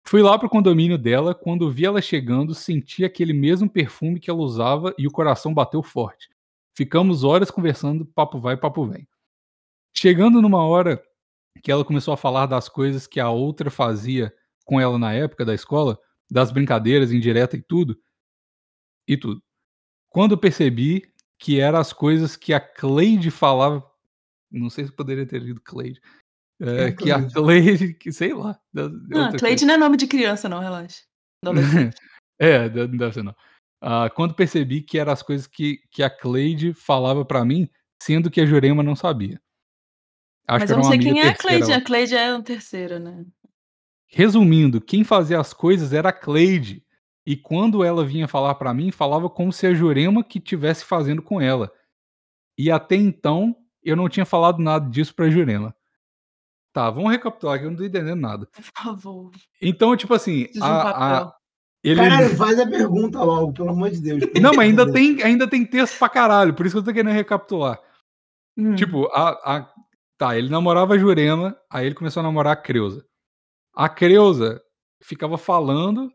[0.07, 4.41] Fui lá pro condomínio dela, quando vi ela chegando, senti aquele mesmo perfume que ela
[4.41, 6.31] usava e o coração bateu forte.
[6.75, 9.07] Ficamos horas conversando, papo vai, papo vem.
[9.95, 11.03] Chegando numa hora
[11.63, 14.33] que ela começou a falar das coisas que a outra fazia
[14.69, 15.99] com ela na época da escola,
[16.31, 17.99] das brincadeiras indireta e tudo,
[19.09, 19.43] e tudo.
[20.11, 23.83] Quando percebi que eram as coisas que a Cleide falava,
[24.53, 26.03] não sei se poderia ter lido Cleide,
[26.61, 27.95] é, que a Cleide.
[27.95, 28.61] Que sei lá.
[28.75, 31.03] Não, Cleide não é nome de criança, não, relaxa.
[32.41, 33.35] É, não deve ser não.
[33.83, 37.69] Ah, quando percebi que eram as coisas que, que a Cleide falava pra mim,
[38.01, 39.41] sendo que a Jurema não sabia.
[40.47, 41.73] Acho Mas eu não sei quem é a Cleide.
[41.73, 43.25] A Cleide é a terceira, né?
[44.09, 46.83] Resumindo, quem fazia as coisas era a Cleide.
[47.27, 51.21] E quando ela vinha falar pra mim, falava como se a Jurema que tivesse fazendo
[51.23, 51.71] com ela.
[52.57, 55.75] E até então, eu não tinha falado nada disso pra Jurema.
[56.73, 58.47] Tá, vamos recapitular que eu não tô entendendo nada.
[58.47, 59.31] Por favor.
[59.61, 61.33] Então, tipo assim, um a, a-
[61.85, 62.01] ele...
[62.01, 64.21] Caralho, faz a pergunta logo, pelo amor de Deus.
[64.41, 67.13] Não, mas ainda tem, ainda tem texto pra caralho, por isso que eu tô querendo
[67.15, 67.79] recapitular.
[68.57, 68.75] Hum.
[68.75, 69.75] Tipo, a, a-
[70.17, 73.07] Tá, ele namorava a Jurema, aí ele começou a namorar a Creuza.
[73.79, 74.61] A Creuza
[75.01, 76.13] ficava falando.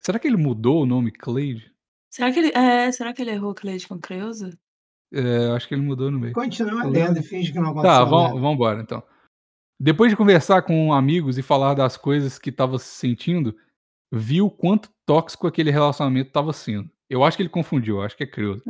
[0.00, 1.74] Será que ele mudou o nome Cleide?
[2.08, 2.52] Será que ele.
[2.54, 4.56] É, será que ele errou Cleide com Creuza?
[5.12, 6.34] É, eu acho que ele mudou no meio.
[6.34, 9.02] Continua lendo e finge que não aconteceu Tá, vamos embora então.
[9.78, 13.52] Depois de conversar com amigos e falar das coisas que tava sentindo,
[14.12, 16.88] viu quanto tóxico aquele relacionamento tava sendo.
[17.10, 18.62] Eu acho que ele confundiu, acho que é Creuza.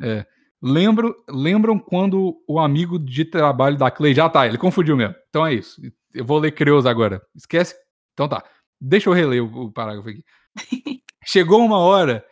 [0.00, 0.26] É.
[0.62, 5.14] Lembro, lembram quando o amigo de trabalho da Clay já tá, ele confundiu mesmo.
[5.28, 5.80] Então é isso.
[6.14, 7.22] Eu vou ler Creuza agora.
[7.34, 7.74] Esquece.
[8.14, 8.42] Então tá.
[8.80, 10.24] Deixa eu reler o, o parágrafo aqui.
[11.24, 12.24] Chegou uma hora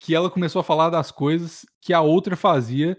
[0.00, 2.98] que ela começou a falar das coisas que a outra fazia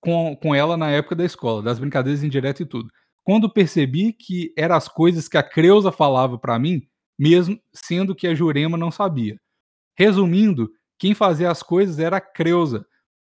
[0.00, 2.88] com, com ela na época da escola, das brincadeiras indiretas e tudo.
[3.24, 6.82] Quando percebi que eram as coisas que a Creuza falava pra mim,
[7.18, 9.36] mesmo sendo que a Jurema não sabia.
[9.98, 12.86] Resumindo, quem fazia as coisas era a Creuza.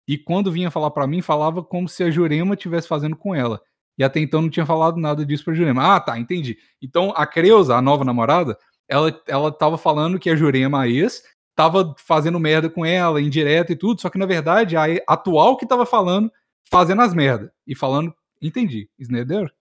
[0.08, 3.62] E quando vinha falar pra mim, falava como se a Jurema estivesse fazendo com ela.
[3.98, 5.96] E até então não tinha falado nada disso pra Jurema.
[5.96, 6.58] Ah, tá, entendi.
[6.82, 11.24] Então a Creuza, a nova namorada, ela, ela tava falando que a Jurema, a ex,
[11.56, 15.66] tava fazendo merda com ela, indireta e tudo, só que na verdade a atual que
[15.66, 16.32] tava falando,
[16.70, 17.52] fazendo as merda.
[17.66, 18.90] E falando, entendi.
[19.00, 19.52] Snyder?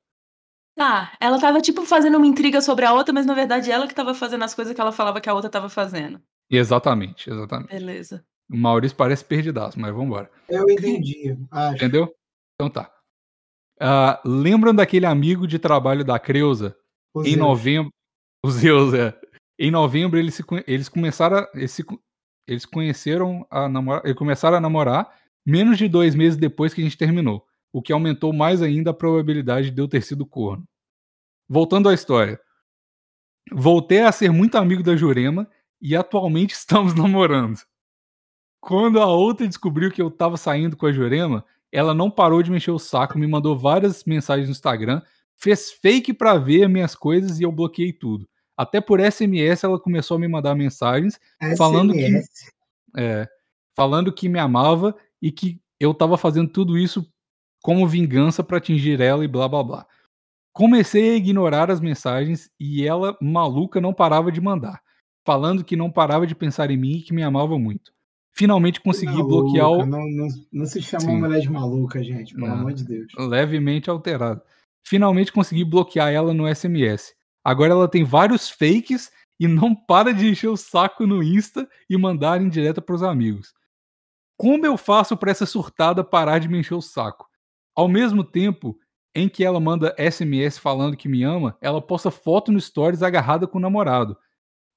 [0.76, 3.94] Tá, ela tava tipo fazendo uma intriga sobre a outra, mas na verdade ela que
[3.94, 6.20] tava fazendo as coisas que ela falava que a outra tava fazendo.
[6.50, 7.70] Exatamente, exatamente.
[7.70, 8.24] Beleza.
[8.50, 10.30] O Maurício parece perdidaço, mas vambora.
[10.48, 11.76] Eu entendi, acho.
[11.76, 12.14] Entendeu?
[12.54, 12.92] Então tá.
[13.80, 16.76] Ah, lembram daquele amigo de trabalho da Creuza?
[17.14, 17.36] O Em Zeus.
[17.36, 17.92] novembro.
[18.44, 19.18] Os Zeus, é.
[19.58, 21.48] Em novembro, eles, se, eles começaram a.
[21.54, 21.84] Eles, se
[22.46, 24.02] eles conheceram a namorar.
[24.04, 27.46] Eles começaram a namorar menos de dois meses depois que a gente terminou.
[27.72, 30.64] O que aumentou mais ainda a probabilidade de eu ter sido corno.
[31.48, 32.40] Voltando à história.
[33.52, 35.48] Voltei a ser muito amigo da Jurema
[35.80, 37.58] e atualmente estamos namorando.
[38.66, 42.50] Quando a outra descobriu que eu tava saindo com a Jurema, ela não parou de
[42.50, 45.02] me encher o saco, me mandou várias mensagens no Instagram,
[45.36, 48.26] fez fake pra ver minhas coisas e eu bloqueei tudo.
[48.56, 51.20] Até por SMS ela começou a me mandar mensagens
[51.58, 52.52] falando que- SMS.
[52.96, 53.28] é,
[53.76, 57.06] falando que me amava e que eu tava fazendo tudo isso
[57.62, 59.86] como vingança pra atingir ela e blá blá blá.
[60.52, 64.80] Comecei a ignorar as mensagens e ela, maluca, não parava de mandar,
[65.26, 67.92] falando que não parava de pensar em mim e que me amava muito.
[68.36, 71.20] Finalmente consegui Maluca, bloquear o, Não, não, não se chama Sim.
[71.20, 72.54] mulher de maluca, gente, pelo Não.
[72.54, 73.12] amor de Deus.
[73.16, 74.42] levemente alterado.
[74.84, 77.14] Finalmente consegui bloquear ela no SMS.
[77.44, 81.96] Agora ela tem vários fakes e não para de encher o saco no Insta e
[81.96, 83.54] mandar em direta pros amigos.
[84.36, 87.28] Como eu faço pra essa surtada parar de me encher o saco?
[87.76, 88.76] Ao mesmo tempo
[89.14, 93.46] em que ela manda SMS falando que me ama, ela posta foto no Stories agarrada
[93.46, 94.16] com o namorado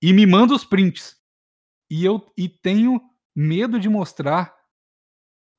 [0.01, 1.15] e me manda os prints.
[1.89, 3.01] E eu e tenho
[3.37, 4.55] medo de mostrar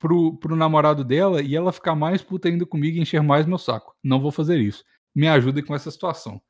[0.01, 3.57] pro, pro namorado dela e ela ficar mais puta ainda comigo e encher mais meu
[3.57, 3.95] saco.
[4.03, 4.85] Não vou fazer isso.
[5.15, 6.43] Me ajudem com essa situação.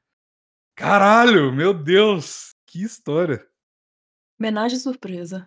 [0.75, 3.47] Caralho, meu Deus, que história.
[4.41, 5.47] Homenagem surpresa.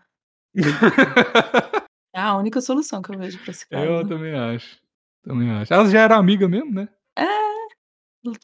[2.13, 3.85] É a única solução que eu vejo pra esse caso.
[3.85, 4.81] Eu também acho.
[5.23, 5.73] Também acho.
[5.73, 6.89] Ela já era amiga mesmo, né?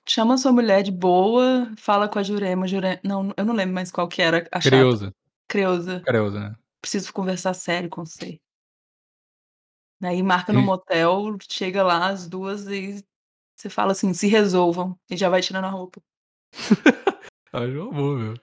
[0.07, 2.65] Chama sua mulher de boa, fala com a Jurema.
[2.65, 2.97] Jurema...
[3.03, 4.61] Não, eu não lembro mais qual que era a.
[4.61, 5.13] Creuza.
[5.49, 5.99] Creuza.
[5.99, 6.55] Creuza, né?
[6.81, 8.39] Preciso conversar sério com você.
[9.99, 13.03] Daí marca no motel, chega lá as duas e
[13.55, 14.97] você fala assim, se resolvam.
[15.09, 16.01] E já vai tirando a roupa.
[17.51, 18.33] Acho uma boa, meu.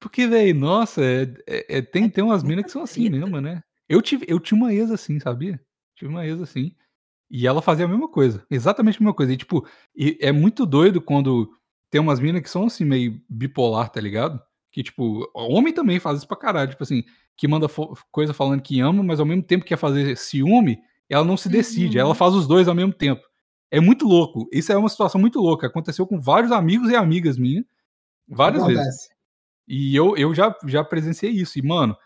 [0.00, 3.62] Porque, velho, nossa, é, é- é- tem, tem umas minas que são assim mesmo, né?
[3.86, 5.60] Eu, tive, eu tinha uma ex assim, sabia?
[5.94, 6.74] Tive uma ex assim.
[7.30, 8.44] E ela fazia a mesma coisa.
[8.50, 9.32] Exatamente a mesma coisa.
[9.32, 11.54] E, tipo, e é muito doido quando
[11.90, 14.42] tem umas minas que são assim, meio bipolar, tá ligado?
[14.70, 16.70] Que, tipo, homem também faz isso pra caralho.
[16.70, 17.04] Tipo assim,
[17.36, 17.66] que manda
[18.10, 21.98] coisa falando que ama, mas ao mesmo tempo quer fazer ciúme, ela não se decide.
[21.98, 22.04] Uhum.
[22.04, 23.22] Ela faz os dois ao mesmo tempo.
[23.70, 24.48] É muito louco.
[24.52, 25.66] Isso é uma situação muito louca.
[25.66, 27.64] Aconteceu com vários amigos e amigas minhas.
[28.28, 29.08] Várias vezes.
[29.66, 31.58] E eu, eu já, já presenciei isso.
[31.58, 31.96] E, mano,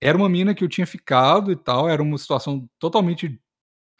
[0.00, 1.88] era uma mina que eu tinha ficado e tal.
[1.88, 3.40] Era uma situação totalmente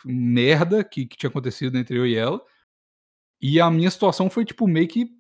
[0.05, 2.41] merda que, que tinha acontecido entre eu e ela.
[3.41, 5.11] E a minha situação foi, tipo, meio que.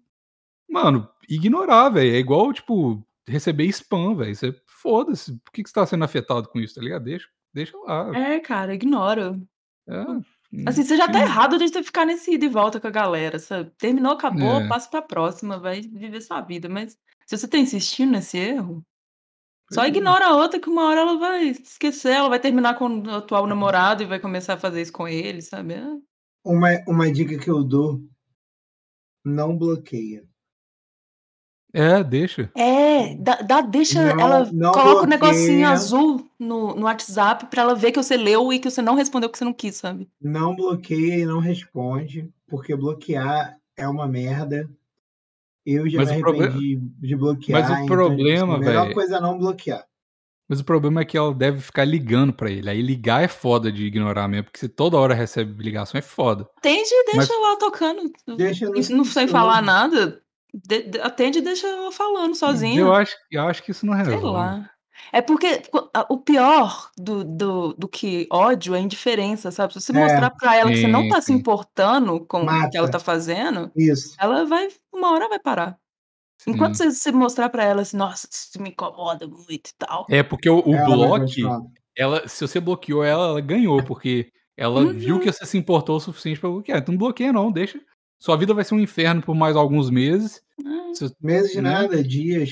[0.68, 2.14] Mano, ignorar, velho.
[2.14, 4.34] É igual, tipo, receber spam, velho.
[4.34, 5.32] Você foda-se.
[5.40, 7.04] Por que, que você tá sendo afetado com isso, tá ligado?
[7.04, 8.10] Deixa, deixa lá.
[8.16, 9.40] É, cara, ignora.
[9.88, 10.04] É,
[10.66, 13.38] Assim, você já tá errado de você ficar nesse ida e volta com a galera,
[13.38, 13.70] sabe?
[13.78, 14.68] Terminou, acabou, É.
[14.68, 16.68] passa pra próxima, vai viver sua vida.
[16.68, 16.96] Mas
[17.26, 18.84] se você tá insistindo nesse erro,
[19.72, 19.88] só é.
[19.88, 23.46] ignora a outra que uma hora ela vai esquecer, ela vai terminar com o atual
[23.46, 25.72] namorado e vai começar a fazer isso com ele, sabe?
[25.72, 25.86] É.
[26.44, 28.02] Uma, uma dica que eu dou:
[29.24, 30.22] não bloqueia.
[31.74, 32.50] É, deixa.
[32.54, 34.50] É, dá, dá- deixa Não- ela.
[34.52, 35.70] não coloca o negocinho bloqueia.
[35.70, 39.30] azul no, no WhatsApp pra ela ver que você leu e que você não respondeu
[39.30, 40.08] que você não quis, sabe?
[40.20, 44.68] Não bloqueia e não responde, porque bloquear é uma merda.
[45.64, 47.60] Eu já Mas me arrependi de bloquear.
[47.60, 49.86] Mas o então, problema, assim, a melhor velho- coisa é não bloquear.
[50.48, 52.68] Mas o problema é que ela deve ficar ligando pra ele.
[52.68, 56.46] Aí ligar é foda de ignorar mesmo, porque se toda hora recebe ligação é foda.
[56.58, 58.12] Atende e deixa Mas- lá tocando.
[58.36, 60.20] Deixa no não sem falar nada.
[60.52, 62.80] De- de- atende e deixa ela falando sozinha.
[62.80, 64.26] Eu acho, eu acho que isso não Sei resolve.
[64.26, 64.68] lá.
[65.12, 65.62] É porque
[66.08, 69.72] o pior do, do, do que ódio é indiferença, sabe?
[69.72, 69.94] Se você É.
[70.00, 71.32] mostrar pra ela que você não Sim, tá se sim.
[71.34, 72.78] importando com o que Mata.
[72.78, 74.14] ela tá fazendo, Isso.
[74.20, 75.76] ela vai, uma hora vai parar.
[76.46, 76.90] Enquanto Sim.
[76.90, 80.06] você, você mostrar pra ela assim, nossa, isso me incomoda muito e tal.
[80.10, 81.60] É porque o, o bloco, continuar.
[81.96, 84.92] ela, se você bloqueou ela, ela ganhou, porque ela Uhum.
[84.92, 86.78] viu que você se importou o suficiente pra bloquear.
[86.78, 87.80] Então não bloqueia, não, deixa.
[88.22, 90.40] Sua vida vai ser um inferno por mais alguns meses.
[90.64, 91.70] Ah, Se- Meses de Né?
[91.72, 92.50] nada, dias.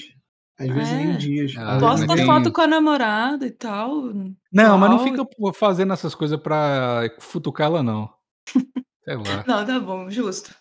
[0.58, 0.96] Às vezes É.
[0.96, 1.54] nem dias.
[1.56, 4.12] Ah, Posta tem- foto com a namorada e tal.
[4.52, 8.12] Não, mas não fica fazendo essas coisas pra futucar ela, não.
[9.04, 9.44] Sei lá.
[9.46, 10.52] Não, tá bom, justo.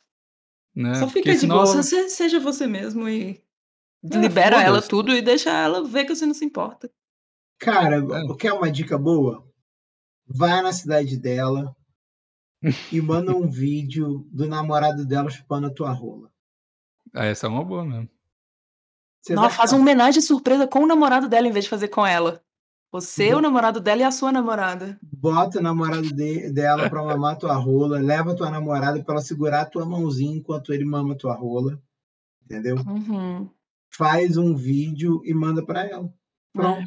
[0.75, 0.93] Né?
[0.93, 3.41] Só Porque fica de senão boa, seja você mesmo e
[4.11, 6.87] É, libera ela tudo e deixa ela ver que você não se importa.
[7.59, 8.35] Cara, É.
[8.37, 9.43] quer uma dica boa?
[10.27, 11.75] Vai na cidade dela
[12.91, 16.29] e manda um vídeo do namorado dela chupando a tua rola.
[17.13, 18.09] Ah, essa é uma boa mesmo.
[19.21, 22.41] Você faz uma homenagem surpresa com o namorado dela em vez de fazer com ela.
[22.91, 24.97] Você, o namorado dela e a sua namorada.
[25.03, 29.65] Bota o namorado de- dela pra mamar tua rola, leva tua namorada pra ela segurar
[29.65, 31.79] tua mãozinha enquanto ele mama tua rola.
[32.43, 32.77] Entendeu?
[32.77, 33.47] Uhum.
[33.91, 36.11] Faz um vídeo e manda pra ela.
[36.51, 36.81] Pronto.
[36.81, 36.85] É.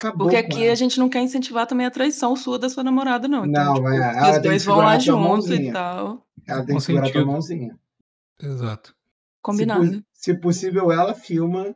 [0.00, 0.28] Acabou.
[0.28, 3.44] Porque aqui a gente não quer incentivar também a traição sua da sua namorada, não.
[3.44, 5.72] Então, Não, tipo, ela os tem que dois vão lá junto e mãozinha.
[5.74, 6.26] tal.
[6.46, 7.26] Ela tem que segurar tua Consentido.
[7.32, 7.78] mãozinha.
[8.42, 8.88] Exato.
[8.88, 8.94] Se,
[9.42, 9.90] Combinado.
[9.92, 11.74] po- se possível, ela filma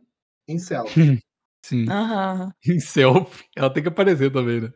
[0.48, 1.18] em selfie.
[1.64, 1.84] Sim.
[2.66, 3.44] Em selfie.
[3.56, 4.70] Ela tem que aparecer também, né?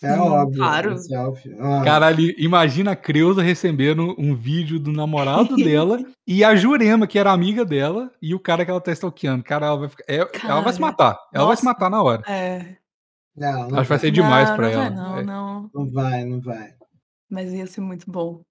[0.00, 0.58] É Sim, óbvio.
[0.58, 0.96] claro.
[0.98, 1.56] selfie.
[1.58, 7.18] Ah, Caralho, imagina a Creuza recebendo um vídeo do namorado dela e a Jurema, que
[7.18, 9.42] era amiga dela, e o cara que ela tá stalkeando.
[9.42, 11.18] Cara, ela vai, ficar, é- ela vai se Cara, matar.
[11.34, 11.74] Ela vai se nossa.
[11.74, 12.22] matar na hora.
[12.28, 12.76] É.
[13.36, 13.98] Não, não Acho que vai vai.
[13.98, 14.82] ser demais não, pra não ela.
[14.82, 15.22] vai não, É.
[15.24, 15.70] não.
[15.74, 16.68] Não vai, não vai.
[17.30, 18.42] Mas ia ser muito bom.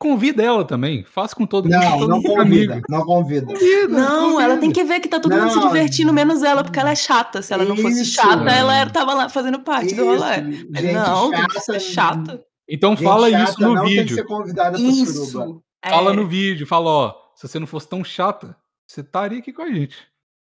[0.00, 1.04] Convida ela também.
[1.04, 1.78] Faça com todo mundo.
[1.78, 2.72] Não, todo não mundo é convida.
[2.72, 2.86] amigo.
[2.88, 3.46] Não convida.
[3.46, 4.72] Convida, Não, ela tem convida.
[4.74, 5.66] que ver que tá todo mundo se Não.
[5.68, 7.42] divertindo, menos ela, porque ela é chata.
[7.42, 8.12] Se ela não fosse Isso.
[8.14, 8.86] chata, ela É.
[8.86, 10.40] tava lá fazendo parte do rolê.
[10.40, 12.44] Isso, Mas gente não, tem que chata, ser chata.
[12.66, 14.16] Então Gente fala chata isso no não tem que vídeo.
[14.16, 14.78] ser convidada.
[14.80, 15.62] Isso.
[15.86, 16.16] Fala é.
[16.16, 16.66] no vídeo.
[16.66, 19.96] Fala, ó, se você não fosse tão chata, você estaria aqui com a gente.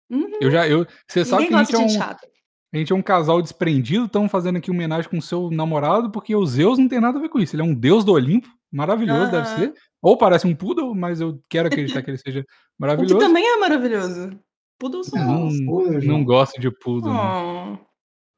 [0.10, 0.32] Uhum.
[0.42, 2.28] Eu já, eu, você sabe Ninguém que a gente, é um, chata.
[2.74, 6.36] a gente é um casal desprendido, estamos fazendo aqui homenagem com o seu namorado, porque
[6.36, 7.56] o Zeus não tem nada a ver com isso.
[7.56, 9.58] Ele é um deus do Olimpo, maravilhoso, deve Aham.
[9.58, 9.74] ser.
[10.02, 12.50] Ou parece um poodle, mas eu quero acreditar que ele seja O que
[12.80, 13.18] maravilhoso.
[13.20, 14.40] também é maravilhoso.
[14.80, 15.66] Poodles são Não, bons.
[15.66, 17.12] poodles Não gosto de poodle.
[17.12, 17.78] Oh.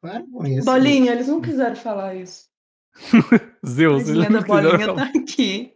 [0.02, 0.66] Para com isso.
[0.66, 2.46] Bolinha, eles não quiseram falar isso.
[3.66, 5.12] Zeus, ele Tadinha da não quiseram bolinha falar.
[5.12, 5.74] tá aqui.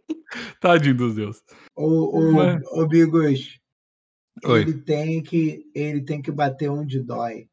[0.60, 1.42] Tadinho do Zeus.
[1.76, 3.58] O, o, Mas- o Bigos,
[4.44, 4.60] Oi.
[4.62, 7.48] ele tem, que, ele tem que bater onde dói.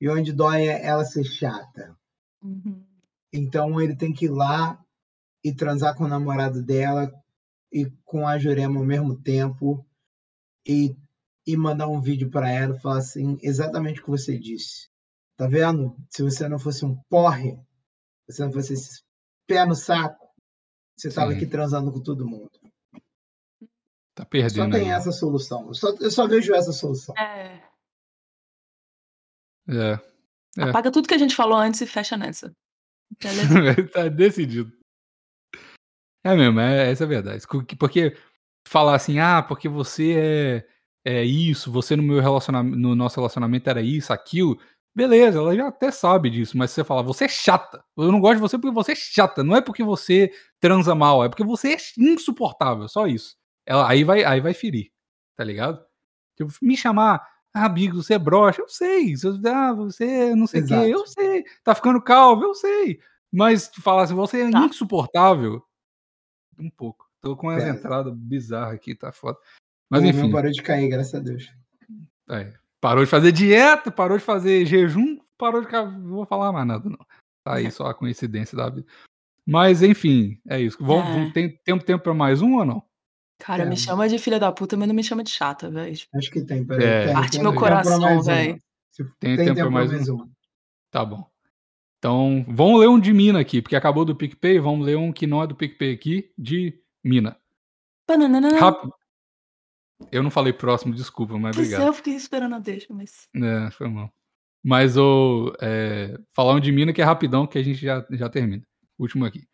[0.00, 1.96] E onde dói é ela ser chata.
[2.42, 2.84] Uhum.
[3.32, 4.83] Então ele tem que ir lá
[5.44, 7.12] e transar com o namorado dela
[7.70, 9.86] e com a Jurema ao mesmo tempo
[10.66, 10.96] e,
[11.46, 14.88] e mandar um vídeo para ela e falar assim, exatamente o que você disse.
[15.36, 15.96] Tá vendo?
[16.08, 17.56] Se você não fosse um porre,
[18.26, 19.02] se você não fosse esse
[19.46, 20.24] pé no saco,
[20.96, 21.36] você tava Sim.
[21.36, 22.50] aqui transando com todo mundo.
[24.14, 24.96] Tá Só perdendo tem aí.
[24.96, 25.66] essa solução.
[25.66, 27.14] Eu só, eu só vejo essa solução.
[27.18, 27.68] É.
[29.68, 29.98] É.
[30.56, 30.62] É.
[30.70, 32.52] Apaga tudo que a gente falou antes e fecha nessa.
[33.92, 34.72] Tá decidido.
[36.24, 37.44] É mesmo, é, essa é a verdade.
[37.78, 38.16] Porque-
[38.66, 40.64] falar assim, ah, porque você
[41.04, 44.58] é, é isso, você no meu relacionamento, no nosso relacionamento era isso, aquilo.
[44.96, 47.84] Beleza, ela já até sabe disso, mas você fala, você é chata.
[47.96, 49.44] Eu não gosto de você porque você é chata.
[49.44, 53.36] Não é porque você transa mal, é porque você é insuportável, só isso.
[53.66, 54.90] Ela, aí, vai, aí vai ferir,
[55.36, 55.84] tá ligado?
[56.38, 57.22] Tipo, me chamar,
[57.54, 59.16] ah, Bigos, você é broxa, eu sei.
[59.16, 61.44] Você- Ah, você é não sei o quê, eu sei.
[61.64, 62.98] Tá ficando calvo, eu sei.
[63.32, 64.66] Mas falar assim, você é Tá.
[64.66, 65.62] insuportável,
[66.58, 67.08] um pouco.
[67.20, 67.76] Tô com as Pesa.
[67.76, 69.38] entradas bizarras aqui, tá foda.
[69.90, 71.52] Mas o enfim, parou de cair, graças a Deus.
[72.30, 75.70] é, parou de fazer dieta, parou de fazer jejum, parou de.
[75.72, 76.98] Não vou falar mais nada, não.
[77.44, 78.86] Tá aí só a coincidência da vida.
[79.46, 80.78] Mas enfim, é isso.
[80.80, 81.12] Vamos, É.
[81.12, 82.82] vamos- tem, temos tempo pra mais um ou não?
[83.38, 83.76] Cara, me É.
[83.76, 85.94] chama de filha da puta, mas não me chama de chata, velho.
[86.14, 86.86] Acho que tem, peraí.
[87.10, 87.12] É.
[87.12, 88.62] Parte tem meu tempo coração, velho.
[88.96, 90.28] Tem Tem, tempo tempo pra mais mais um?
[90.90, 91.28] Tá bom.
[92.04, 95.26] Então, vamos ler um de Mina aqui, porque acabou do PicPay, vamos ler um que
[95.26, 97.34] não é do PicPay aqui, de Mina.
[98.58, 98.92] Rápido.
[100.12, 101.88] Eu não falei próximo, desculpa, mas Pois é, obrigado.
[101.88, 103.26] eu fiquei esperando a deixa, mas.
[103.34, 104.12] É, foi mal.
[104.62, 105.50] Mas o.
[105.62, 108.62] É, falar um de Mina que é rapidão, que a gente já, já termina.
[108.98, 109.48] Último aqui.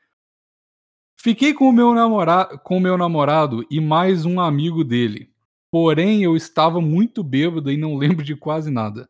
[1.20, 5.32] Fiquei com o meu namorado, com o meu namorado e mais um amigo dele.
[5.70, 9.08] Porém, eu estava muito bêbado e não lembro de quase nada.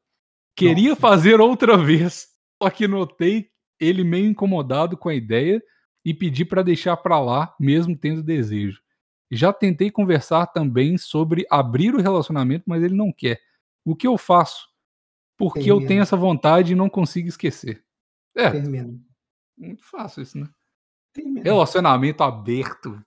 [0.55, 1.01] Queria Nossa.
[1.01, 2.29] fazer outra vez,
[2.63, 5.63] só que notei ele meio incomodado com a ideia
[6.05, 8.81] e pedi para deixar para lá, mesmo tendo desejo.
[9.31, 13.41] Já tentei conversar também sobre abrir o relacionamento, mas ele não quer.
[13.85, 14.69] O que eu faço?
[15.39, 15.89] Porque eu Termina.
[15.89, 17.83] tenho essa vontade e não consigo esquecer.
[18.37, 18.93] É, Termina.
[19.57, 20.49] muito fácil isso, né?
[21.15, 21.43] Termina.
[21.43, 23.01] Relacionamento aberto.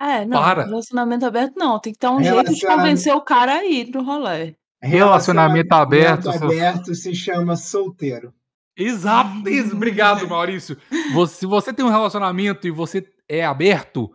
[0.00, 0.40] É, não.
[0.40, 0.64] Para.
[0.64, 1.78] Relacionamento aberto, não.
[1.80, 4.54] Tem que ter um jeito de Relacionamento- convencer o cara a ir pro rolê.
[4.82, 8.32] Relacionamento aberto, seu- aberto se chama solteiro.
[8.76, 9.30] Exato.
[9.72, 10.76] Obrigado, Maurício.
[11.14, 14.12] Você- se você tem um relacionamento e você é aberto,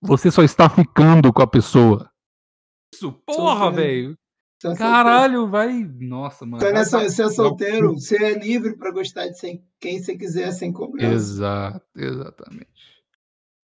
[0.00, 2.10] você só está ficando com a pessoa.
[2.94, 4.16] Isso, porra, velho.
[4.64, 5.82] É Caralho, vai.
[5.98, 6.58] Nossa, mano.
[6.62, 10.52] Então, nessa, você é solteiro, você é livre para gostar de sem- quem você quiser,
[10.52, 11.12] sem cobrança.
[11.12, 12.68] Exato, exatamente.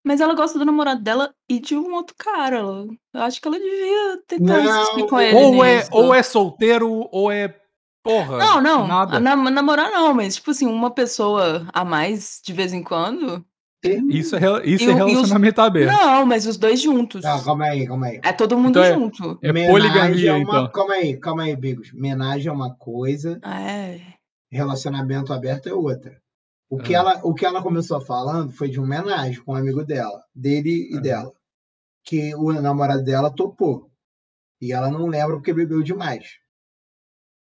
[0.05, 2.59] Mas ela gosta do namorado dela e de um outro cara.
[2.61, 5.37] Eu acho que ela devia tentar Não, insistir com ele.
[5.37, 7.61] Ou é, ou é solteiro, ou é.
[8.09, 8.39] Porra.
[8.39, 8.87] Não, não.
[8.87, 9.21] Nada.
[9.21, 13.45] Nam namorar não, mas tipo assim, uma pessoa a mais de vez em quando.
[14.09, 15.93] Isso é, isso E é o- e os- relacionamento aberto.
[15.93, 17.23] Não, mas os dois juntos.
[17.23, 18.21] Não, calma aí, calma aí.
[18.25, 19.39] É todo mundo Então é- junto.
[19.43, 20.43] É Menagem poligamia, é uma...
[20.43, 20.69] então.
[20.73, 21.93] Calma aí, calma aí, Bigos.
[21.93, 24.01] Menagem é uma coisa, É.
[24.51, 26.17] Relacionamento aberto é outra.
[26.71, 26.99] O que, Ah.
[26.99, 30.89] ela, o que ela começou falando foi de uma homenagem com um amigo dela, dele
[30.91, 31.03] e Aham.
[31.03, 31.33] dela.
[32.05, 33.91] Que o namorado dela topou.
[34.61, 36.25] E ela não lembra porque bebeu demais.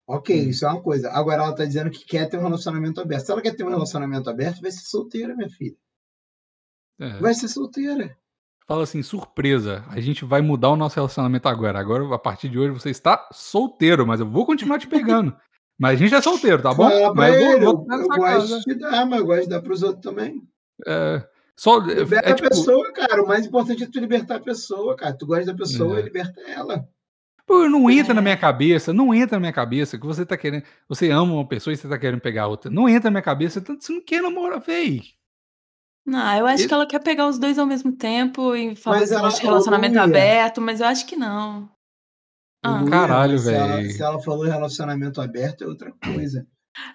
[0.08, 0.48] Ok, Hum.
[0.48, 1.10] isso é uma coisa.
[1.10, 3.26] Agora ela tá dizendo que quer ter um relacionamento aberto.
[3.26, 5.76] Se ela quer ter um relacionamento aberto, vai ser solteira, minha filha.
[6.98, 7.18] É.
[7.18, 8.16] Vai ser solteira.
[8.66, 11.78] Fala assim, surpresa, a gente vai mudar o nosso relacionamento agora.
[11.78, 15.34] Agora, a partir de hoje, você está solteiro, mas eu vou continuar te pegando.
[15.78, 16.88] mas a gente é solteiro, tá bom?
[16.88, 19.62] Fala mas eu vou, vou eu, eu gosto de dar, mas eu gosto de dar
[19.62, 20.42] pros outros também.
[20.86, 21.26] É,
[21.56, 23.22] só, Liberta é, a tipo, pessoa, cara.
[23.22, 25.16] O mais importante é tu libertar a pessoa, cara.
[25.16, 26.02] Tu gosta da pessoa, É.
[26.02, 26.86] liberta ela.
[27.48, 28.22] Pô, não entra na É.
[28.22, 31.72] minha cabeça, não entra na minha cabeça que você tá querendo, você ama uma pessoa
[31.72, 32.70] e você tá querendo pegar outra.
[32.70, 35.02] Não entra na minha cabeça, tanto você não quer namorar, véi.
[36.06, 39.02] Não, eu acho Ele- que ela quer pegar os dois ao mesmo tempo e falar
[39.02, 41.68] ela- de relacionamento aberto, mas eu acho que não.
[42.64, 42.78] Ah.
[42.80, 43.90] Luia, Caralho, se ela- véi.
[43.90, 46.46] Se ela falou relacionamento aberto, é outra coisa.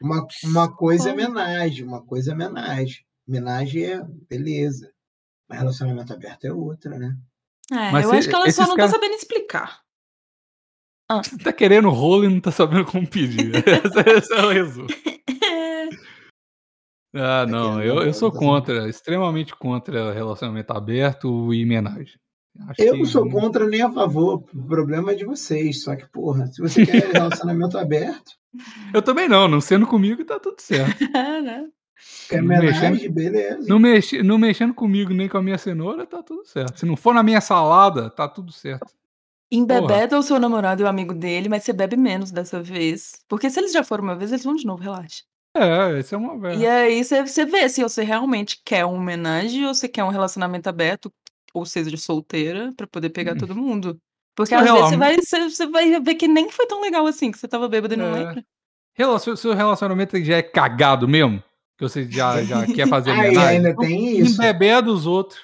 [0.02, 1.26] Uma, uma coisa é Como?
[1.28, 3.04] homenagem, uma coisa é homenagem.
[3.28, 4.92] Homenagem é beleza.
[5.50, 7.16] Mas relacionamento aberto é outra, né?
[7.72, 9.80] É, Mas eu cê- acho que ela só esses não tá sabendo explicar.
[11.10, 13.52] Você tá querendo rolo e não tá sabendo como pedir.
[13.56, 14.88] esse, esse é o resumo.
[17.16, 22.16] Ah, não, querendo eu, eu sou tá contra, extremamente contra relacionamento aberto e homenagem.
[22.68, 24.44] Acho Eu não sou não- contra nem a favor.
[24.54, 25.84] O problema é de vocês.
[25.84, 28.32] Só que, porra, se você quer relacionamento aberto,
[28.94, 31.04] Eu também não, não sendo comigo tá tudo certo.
[31.16, 31.68] É, né?
[32.30, 33.68] quer Não homenagem, beleza.
[33.68, 36.80] Não, mexi, não mexendo comigo nem com a minha cenoura, tá tudo certo.
[36.80, 38.88] Se não for na minha salada, tá tudo certo.
[39.56, 43.24] Embebeda o seu namorado e o amigo dele, mas você bebe menos dessa vez.
[43.28, 45.24] Porque se eles já foram uma vez, eles vão de novo, relaxa.
[45.56, 46.54] É, esse é uma.
[46.56, 50.10] E aí você, você vê se você realmente quer uma homenagem ou você quer um
[50.10, 51.14] relacionamento aberto,
[51.54, 53.38] ou seja, de solteira, pra poder pegar Hum.
[53.38, 54.00] todo mundo.
[54.36, 57.32] Porque às vezes você vai, você, você vai ver que nem foi tão legal assim,
[57.32, 58.14] que você tava bêbado e não É.
[58.14, 58.46] lembra.
[58.96, 61.44] Relacion, seu relacionamento já é cagado mesmo?
[61.78, 63.58] Que você já, já quer fazer homenagem?
[63.58, 64.36] ainda tem isso.
[64.36, 65.40] Embebé dos outros.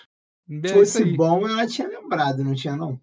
[0.48, 2.99] Se isso fosse bom, ela tinha lembrado, não tinha, não.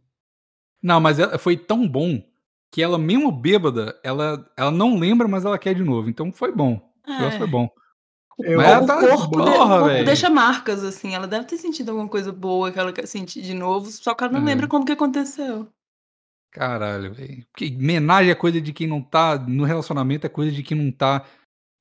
[0.86, 2.22] Não, mas ela- foi tão bom
[2.70, 6.08] que ela, mesmo bêbada, ela, ela não lembra, mas ela quer de novo.
[6.08, 6.80] Então foi bom.
[7.06, 7.38] O negócio É.
[7.38, 7.68] foi bom.
[8.38, 11.14] Eu, Mas ela o tá- corpo, de- o corpo deixa marcas, assim.
[11.14, 14.22] Ela deve ter sentido alguma coisa boa que ela quer sentir de novo, só que
[14.24, 14.44] ela não É.
[14.44, 15.66] lembra como que aconteceu.
[16.52, 17.44] Caralho, velho.
[17.52, 19.38] Porque homenagem é coisa de quem não tá.
[19.38, 21.24] No relacionamento é coisa de quem não tá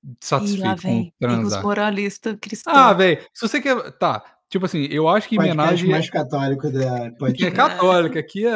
[0.03, 1.01] Ih, lá satisfeito com vem.
[1.07, 1.63] Os transar.
[1.63, 2.77] moralistas cristãos.
[2.77, 3.21] Ah, velho.
[3.33, 3.91] Se você quer.
[3.93, 4.23] Tá.
[4.55, 5.89] Tipo assim, eu acho que podcast homenagem.
[5.89, 7.53] mais católico da É podcast.
[7.53, 8.55] católica, aqui é,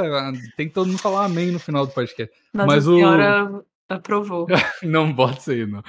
[0.55, 2.33] tem que todo mundo falar amém no final do podcast.
[2.53, 4.47] Nossa mas o- Senhora aprovou.
[4.81, 5.83] Não bota isso aí, não.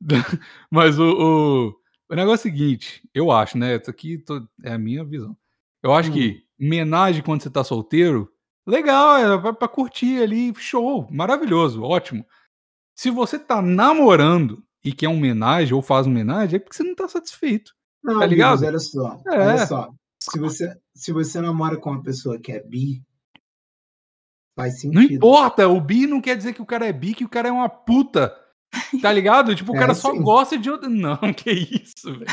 [0.70, 1.74] Mas o, o,
[2.10, 3.76] o negócio é o seguinte, eu acho, né?
[3.76, 5.36] Isso aqui tô- é a minha visão.
[5.82, 6.14] Eu acho Hum.
[6.14, 8.32] que homenagem quando você tá solteiro,
[8.66, 12.24] legal, é pra, pra curtir ali, show, maravilhoso, ótimo.
[12.96, 17.06] Se você tá namorando e quer homenagem ou faz homenagem, é porque você não tá
[17.06, 17.74] satisfeito.
[18.02, 18.60] Não, Tá ligado?
[18.60, 19.20] Bigos, olha só.
[19.32, 19.38] É.
[19.38, 19.90] Olha só.
[20.20, 23.02] Se você, se você namora com uma pessoa que é bi,
[24.56, 24.94] faz sentido.
[24.94, 27.48] Não importa, o bi não quer dizer que o cara é bi, que o cara
[27.48, 28.32] é uma puta.
[29.02, 29.54] Tá ligado?
[29.54, 30.22] Tipo, o É, cara só sim.
[30.22, 30.88] gosta de outra.
[30.88, 32.26] Não, que isso, velho.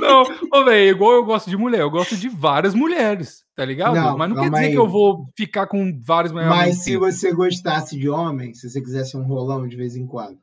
[0.00, 3.94] Não, ô, velho, igual eu gosto de mulher, eu gosto de várias mulheres, tá ligado?
[3.94, 4.72] Não, Mas não quer dizer aí.
[4.72, 8.80] que eu vou ficar com várias mulheres Mas se você gostasse de homem, se você
[8.80, 10.38] quisesse um rolão de vez em quando.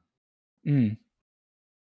[0.65, 0.95] Hum.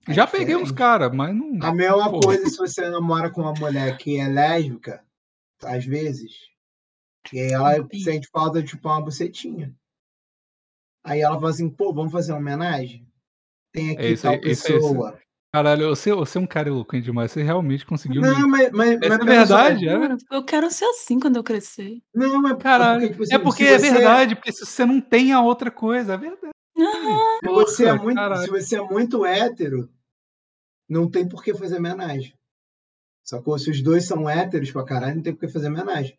[0.07, 1.57] É Já peguei uns caras, mas não.
[1.61, 2.19] A mesma Pô.
[2.19, 5.03] coisa se você namora com uma mulher que é lésbica,
[5.63, 6.31] às vezes,
[7.33, 9.73] e aí ela sente falta de chupar uma bucetinha.
[11.03, 13.07] Aí ela fala assim, pô, vamos fazer uma homenagem?
[13.71, 15.19] Tem aqui É isso tal aí, isso aí, isso pessoa.
[15.53, 18.21] Caralho, você, você é um cara eloquente demais, você realmente conseguiu.
[18.21, 20.17] me- Não, mas, mas, Essa mas é pensa só, verdade, é?
[20.35, 22.01] Eu quero ser assim quando eu crescer.
[22.13, 24.85] Não, é, Caralho, é porque, tipo é assim, porque é você- verdade, porque se você
[24.85, 26.51] não tem a outra coisa, é verdade.
[26.77, 28.41] Se você, é muito, caralho.
[28.41, 29.89] se você é muito hétero,
[30.89, 32.33] não tem por que fazer homenagem.
[33.23, 33.57] Sacou?
[33.57, 36.17] Se os dois são héteros pra caralho, não tem por que fazer homenagem.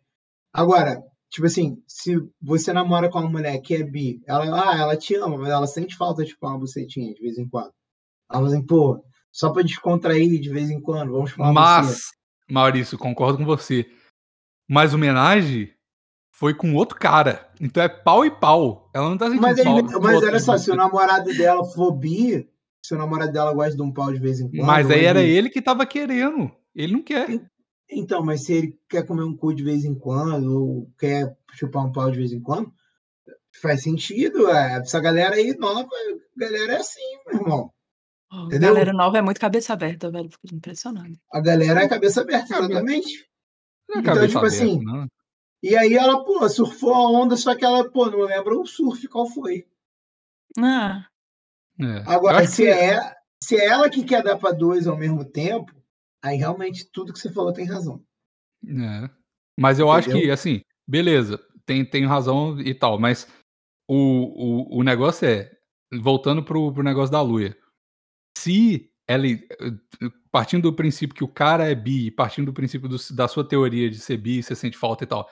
[0.53, 4.97] Agora, tipo assim, se você namora com uma mulher que é bi, ela, ah, ela
[4.97, 7.71] te ama, mas ela sente falta de chupar uma bucetinha de vez em quando.
[8.29, 11.53] Ela fala assim, pô, só pra descontrair de vez em quando, vamos buceta.
[11.53, 12.01] Mas,
[12.49, 13.89] Maurício, concordo com você.
[14.69, 15.73] Mas homenagem
[16.33, 17.49] foi com outro cara.
[17.59, 18.89] Então é pau e pau.
[18.93, 20.77] Ela não tá sentindo Mas, do mas olha só, se o você.
[20.77, 22.49] namorado dela for bi,
[22.87, 24.65] se o namorado dela gosta de um pau de vez em quando.
[24.65, 26.49] Mas aí ou era ele- ele que tava querendo.
[26.73, 27.27] Ele não quer.
[27.89, 31.85] Então, mas se ele quer comer um cu de vez em quando, ou quer chupar
[31.85, 32.71] um pau de vez em quando,
[33.61, 34.49] faz sentido.
[34.49, 34.77] É.
[34.79, 37.73] Essa galera aí nova, a galera é assim, meu irmão.
[38.31, 38.69] Oh, Entendeu?
[38.73, 40.29] galera nova é muito cabeça aberta, velho.
[40.29, 41.13] Fico impressionado.
[41.31, 43.25] A galera é cabeça aberta, exatamente.
[43.89, 45.07] Não é Então, tipo aberta, assim, não.
[45.63, 49.05] E aí ela, pô, surfou a onda, só que ela, pô, não lembra o surf
[49.07, 49.65] qual foi.
[50.59, 51.05] Ah,
[51.79, 52.03] É.
[52.05, 55.23] Agora, que se você- é, se é ela que quer dar para dois ao mesmo
[55.23, 55.71] tempo,
[56.23, 58.03] aí realmente tudo que você falou tem razão.
[58.65, 59.09] É.
[59.59, 60.33] Mas eu acho que, Entendeu?
[60.33, 63.27] assim, beleza, tem, tem razão e tal, mas
[63.89, 63.95] o,
[64.75, 65.51] o, o negócio é,
[66.01, 67.57] voltando pro, pro negócio da Luia,
[68.37, 69.23] se ela,
[70.31, 73.89] partindo do princípio que o cara é bi, partindo do princípio do- da sua teoria
[73.89, 75.29] de ser bi, você sente falta e tal,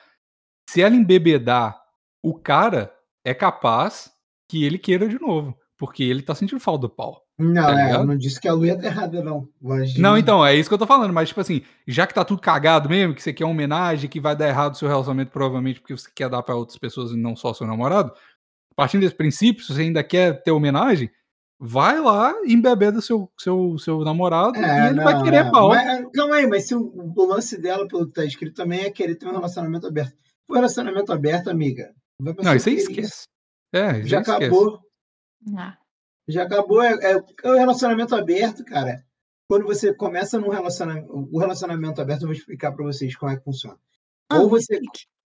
[0.69, 1.84] se ela embebedar
[2.23, 4.11] o cara, é capaz
[4.49, 7.22] que ele queira de novo, porque ele tá sentindo falta do pau.
[7.38, 9.47] Não, Tá é, eu não disse que a Luia tá errada, não.
[9.61, 12.23] Longe Não, então, é isso que eu tô falando, mas tipo assim, já que tá
[12.23, 15.31] tudo cagado mesmo, que você quer uma homenagem, que vai dar errado o seu relacionamento,
[15.31, 18.14] provavelmente porque você quer dar pra outras pessoas e não só seu namorado,
[18.76, 21.10] partindo desse princípio, se você ainda quer ter homenagem,
[21.60, 25.52] vai lá e embebeda seu, seu, seu namorado É, e ele não, vai querer é.
[25.52, 25.69] pau.
[25.69, 28.91] Mas, calma aí, mas se o, o lance dela, pelo que tá escrito, também é
[28.91, 30.15] querer ter um relacionamento aberto.
[30.47, 31.91] O relacionamento aberto, amiga.
[32.19, 33.23] Não, isso aí esquece.
[33.73, 34.45] É, Já esquece.
[34.45, 34.80] acabou.
[35.55, 35.77] Ah,
[36.27, 36.81] Já acabou.
[36.81, 37.11] É, é,
[37.43, 39.05] é o relacionamento aberto, cara.
[39.47, 41.11] Quando você começa num relacionamento.
[41.31, 43.80] O relacionamento aberto, eu vou explicar pra vocês como é que funciona.
[44.30, 44.80] ah, Ou você-.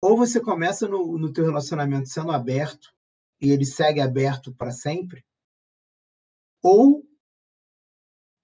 [0.00, 2.92] Ou você começa no, no teu relacionamento sendo aberto
[3.40, 5.24] e ele segue aberto para sempre,
[6.62, 7.02] ou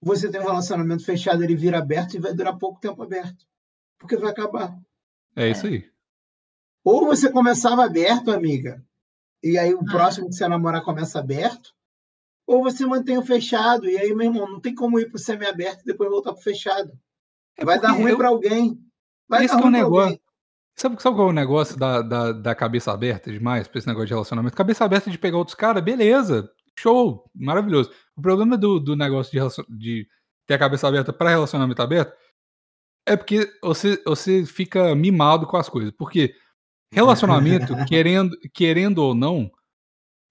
[0.01, 3.45] você tem um relacionamento fechado, ele vira aberto e vai durar pouco tempo aberto,
[3.99, 4.75] porque vai acabar.
[5.35, 5.89] É isso aí.
[6.83, 8.83] Ou você começava aberto, amiga,
[9.43, 9.85] e aí o Ah.
[9.91, 11.73] próximo que você namorar começa aberto,
[12.47, 15.81] ou você mantém o fechado, e aí, meu irmão, não tem como ir pro semi-aberto
[15.81, 16.91] e depois voltar pro fechado.
[17.57, 18.79] É vai dar ruim eu- para alguém.
[19.27, 20.03] Vai Esse dar é ruim pra negócio.
[20.03, 20.21] alguém.
[20.75, 24.07] Sabe, sabe qual é o negócio da, da, da cabeça aberta demais pra esse negócio
[24.07, 24.55] de relacionamento?
[24.55, 26.49] Cabeça aberta de pegar outros caras, beleza,
[26.79, 27.91] show, maravilhoso.
[28.15, 30.07] O problema do, do negócio de, relacion- de
[30.47, 32.13] ter a cabeça aberta pra relacionamento aberto
[33.05, 35.91] é porque você, você fica mimado com as coisas.
[35.91, 36.33] Porque
[36.91, 39.49] relacionamento, querendo, querendo ou não,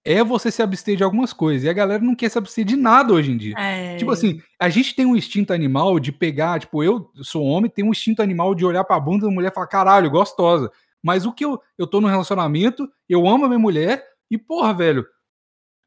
[0.03, 1.63] é você se abster de algumas coisas.
[1.63, 3.55] E a galera não quer se abster de nada hoje em dia.
[3.57, 7.69] É, Tipo assim, a gente tem um instinto animal de pegar, tipo, eu sou homem,
[7.69, 10.71] tenho um instinto animal de olhar pra bunda da mulher e falar, caralho, gostosa.
[11.03, 14.73] Mas o que eu, eu tô num relacionamento, eu amo a minha mulher e, porra,
[14.73, 15.05] velho,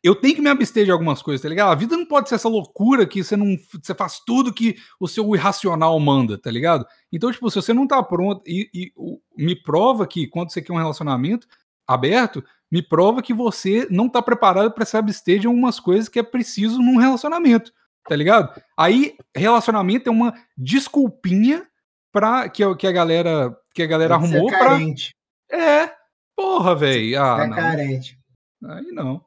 [0.05, 1.73] eu tenho que me abster de algumas coisas, tá ligado?
[1.73, 5.09] A vida não pode ser essa loucura que você não você faz tudo que o
[5.09, 6.87] seu irracional manda, tá ligado?
[7.11, 10.61] Então, tipo, se você não tá pronto e, e o- me prova que quando você
[10.61, 11.47] quer um relacionamento
[11.89, 16.19] aberto, me prova que você não tá preparado pra se abster de algumas coisas que
[16.19, 17.73] é preciso num relacionamento,
[18.09, 18.61] tá ligado?
[18.77, 21.67] Aí, relacionamento é uma desculpinha
[22.13, 25.15] pra, que, a- que a galera que a galera arrumou é carente.
[25.51, 25.91] É,
[26.37, 27.21] porra, velho.
[27.23, 27.57] Ah, é não.
[27.57, 28.19] carente.
[28.65, 29.25] Aí não.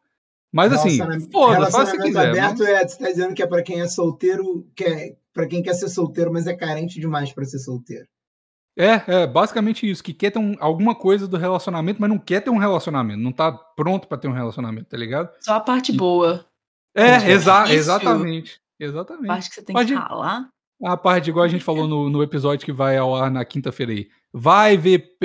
[0.58, 2.30] Mas assim, foda, que relacionamento quiser.
[2.30, 5.48] aberto mas- é, você tá dizendo que é para quem é solteiro, que é para
[5.48, 8.06] quem quer ser solteiro, mas é carente demais para ser solteiro.
[8.80, 12.42] É, é basicamente isso, que quer ter um- alguma coisa do relacionamento, mas não quer
[12.42, 15.30] ter um relacionamento, não tá pronto pra ter um relacionamento, tá ligado?
[15.40, 16.46] Só a parte boa.
[16.96, 17.80] É, é exa difícil.
[17.80, 18.60] exatamente.
[18.80, 19.28] A Exatamente.
[19.28, 20.50] parte que você tem Pode- que falar.
[20.84, 23.92] A parte, igual a gente falou no, no episódio que vai ao ar na quinta-feira
[23.92, 24.08] aí.
[24.34, 25.18] Vai ver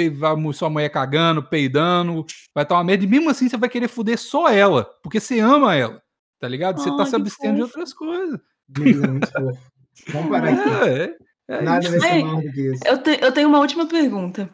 [0.55, 2.25] sua mulher cagando, peidando,
[2.55, 3.05] vai estar uma merda.
[3.05, 6.03] E mesmo assim você vai querer fuder só ela, porque você ama ela,
[6.39, 6.79] tá ligado?
[6.81, 8.41] Você tá Ai, se que abstendo de outras coisas.
[8.81, 10.13] É.
[10.13, 10.71] Vamos parar aqui.
[10.89, 11.03] É,
[11.49, 11.99] é, é Nada isso.
[11.99, 12.83] vai ser maior do que isso.
[12.87, 14.49] Eu, te- eu tenho uma última pergunta.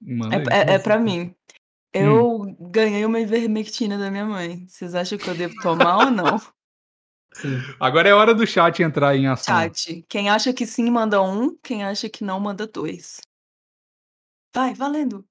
[0.00, 1.34] Manda É, é, é pra mim.
[1.94, 2.00] Hum.
[2.00, 4.64] Eu ganhei uma ivermectina da minha mãe.
[4.68, 6.38] Vocês acham que eu devo tomar ou não?
[7.34, 7.58] Sim.
[7.78, 9.54] Agora é hora do chat entrar em ação.
[9.54, 10.04] Chat.
[10.08, 11.56] Quem acha que sim, manda um.
[11.62, 13.20] Quem acha que não, manda dois.
[14.54, 15.24] Vai, valendo.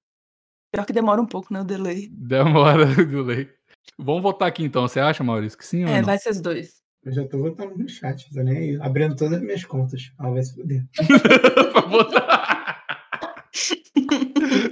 [0.71, 1.61] Pior que demora um pouco, né?
[1.61, 2.07] O delay.
[2.09, 3.49] Demora do lei.
[3.97, 4.87] Vamos votar aqui então.
[4.87, 6.05] Você acha, Maurício, que sim ou É, não?
[6.05, 6.81] vai ser os dois.
[7.03, 8.81] Eu já tô votando no chat, tô nem aí.
[8.81, 10.11] Abrindo todas as minhas contas.
[10.19, 10.85] Ela vai se fuder.
[11.71, 12.83] pra votar.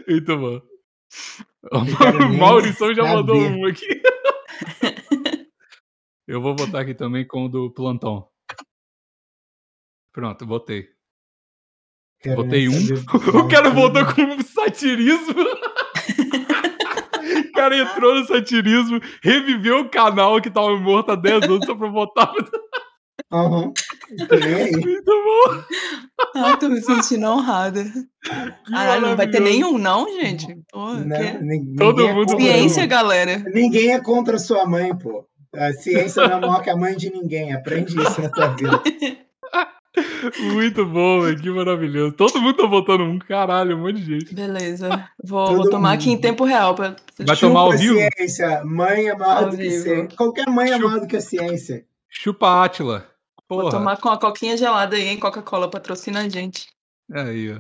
[0.08, 0.62] Muito bom.
[1.72, 3.16] O Maurício já saber.
[3.16, 3.88] mandou um aqui.
[6.28, 8.30] Eu vou votar aqui também com o do plantão.
[10.14, 10.90] Pronto, votei.
[12.22, 12.96] Quero Botei nem um.
[13.40, 15.36] O cara votou com satirismo.
[17.26, 21.74] O cara entrou no satirismo, reviveu o canal que tava morto há 10 anos só
[21.74, 22.32] pra votar.
[24.32, 24.72] Aí.
[24.72, 25.64] Muito bom.
[26.36, 27.84] Ai, tô me sentindo honrada.
[28.70, 30.46] Caralho, não vai ter nenhum, não, gente?
[30.72, 33.38] Pô, Não, nin- Todo ninguém é mundo Ciência, galera.
[33.52, 35.26] Ninguém é contra sua mãe, pô.
[35.56, 37.54] A ciência não é maior que a mãe de ninguém.
[37.54, 38.82] Aprende isso na tua vida.
[40.54, 41.40] Muito bom, velho.
[41.42, 42.14] Que maravilhoso.
[42.16, 43.20] Todo mundo tá votando um.
[43.20, 44.34] Caralho, um monte de gente.
[44.36, 45.10] Beleza.
[45.24, 46.22] Vou, vou tomar aqui em mundo.
[46.22, 46.76] tempo real.
[46.76, 46.96] Pra...
[47.20, 47.96] Vai tomar ao Chupa a vivo?
[48.18, 48.64] ciência.
[48.64, 50.08] Mãe é maior Ao do que ciência.
[50.18, 51.86] Qualquer mãe é maior do que a ciência.
[52.10, 53.10] Chupa Átila.
[53.48, 53.72] Vou Porra.
[53.72, 55.20] tomar com a coquinha gelada aí, hein?
[55.20, 56.68] Coca-Cola patrocina a gente.
[57.14, 57.60] Aí, ó.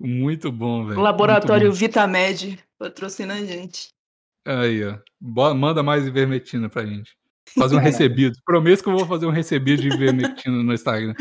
[0.00, 0.98] Muito bom, velho.
[0.98, 3.88] O laboratório Muito Vitamed patrocina a gente.
[4.44, 4.52] bom.
[4.52, 4.98] Aí, ó.
[5.20, 7.16] Bo- Manda mais ivermectina pra gente.
[7.58, 7.82] Fazer um É.
[7.82, 8.38] recebido.
[8.44, 11.14] Prometo que eu vou fazer um recebido de ivermectina no Instagram.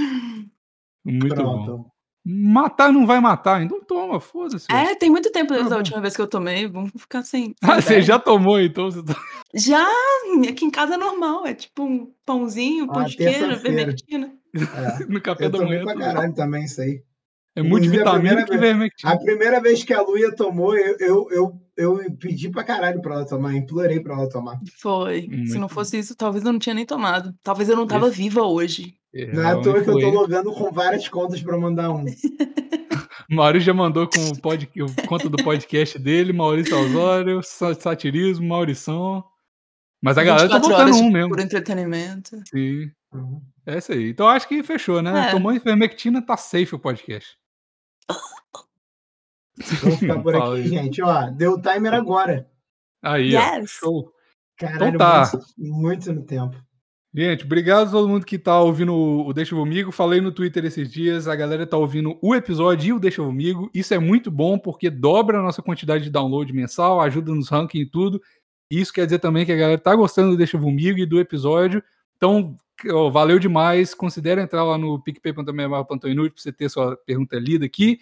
[1.03, 1.65] Muito bom.
[1.65, 1.85] Pronto.
[2.25, 4.65] Matar não vai matar, então toma, foda-se.
[4.71, 5.81] É, tem muito tempo desde Tá a bom.
[5.81, 6.65] última vez que eu tomei.
[6.69, 7.47] Vamos ficar sem.
[7.47, 8.89] sem Ah, você já tomou, então.
[8.89, 9.13] Você tá-
[9.53, 9.85] Já!
[10.49, 11.45] Aqui em casa é normal.
[11.45, 13.75] É tipo um pãozinho, pão Ah, de queijo, terça-feira.
[13.77, 14.33] vermectina.
[14.53, 14.53] É.
[15.09, 15.83] No café Eu da manhã.
[15.83, 16.01] pra tudo.
[16.05, 17.03] caralho também isso aí.
[17.55, 19.13] É muito vitamina que ivermectina.
[19.13, 23.15] A primeira vez que a Luia tomou, eu, eu, eu, eu pedi pra caralho pra
[23.15, 24.59] ela tomar, implorei pra ela tomar.
[24.79, 25.21] Foi.
[25.21, 25.67] Se Muito não bom.
[25.69, 27.33] fosse isso, talvez eu não tinha nem tomado.
[27.43, 28.95] Talvez eu não tava Esse- viva hoje.
[29.33, 32.03] Não é à toa que eu tô logando com várias contas pra mandar um.
[33.29, 34.69] Maurício já mandou com o, pod...
[34.81, 39.23] o conta do podcast dele, Maurício Osório, Sa- Satirismo, Maurição.
[40.01, 41.29] Mas a galera tá 24 botando um mesmo.
[41.29, 42.37] puro entretenimento.
[42.49, 42.91] Sim.
[43.13, 43.41] Uhum.
[43.65, 44.09] É isso aí.
[44.09, 45.27] Então acho que fechou, né?
[45.27, 45.31] É.
[45.31, 47.37] Tomou ivermectina, tá safe o podcast.
[49.81, 51.01] Vamos ficar por aqui, gente.
[51.01, 52.49] Ó, deu o timer agora.
[53.01, 53.39] Aí, ó.
[53.39, 53.71] Yes.
[53.71, 54.11] Show.
[54.57, 55.31] Caralho, tá.
[55.57, 56.55] muito, muito no tempo.
[57.15, 59.91] Gente, obrigado a todo mundo que tá ouvindo o o Deixa Comigo.
[59.91, 63.69] Falei no Twitter esses dias, a galera tá ouvindo o episódio e o Deixa Comigo.
[63.71, 67.87] Isso é muito bom porque dobra a nossa quantidade de download mensal, ajuda nos rankings
[67.87, 68.19] e tudo.
[68.69, 71.83] Isso quer dizer também que a galera tá gostando do Deixa Comigo e do episódio.
[72.23, 72.57] Então,
[73.11, 73.93] valeu demais.
[73.93, 77.99] Considere entrar lá no picpay.me.inútil pra você ter sua pergunta lida aqui.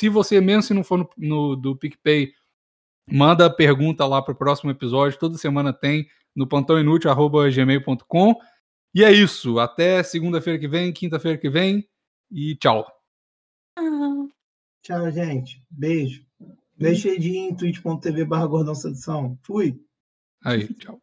[0.00, 2.32] Se você, mesmo se não for no, no- do PicPay,
[3.10, 5.18] manda a pergunta lá pro próximo episódio.
[5.18, 8.40] Toda semana tem no plantãoinútil.gmail.com.
[8.94, 9.58] E é isso.
[9.58, 11.88] Até segunda-feira que vem, quinta-feira que vem.
[12.30, 12.86] E tchau.
[14.82, 15.62] Tchau, gente.
[15.70, 16.24] Beijo.
[16.76, 18.48] Deixa de ir em twitch.tv barra.
[19.42, 19.80] Fui.
[20.44, 21.00] Aí, tchau.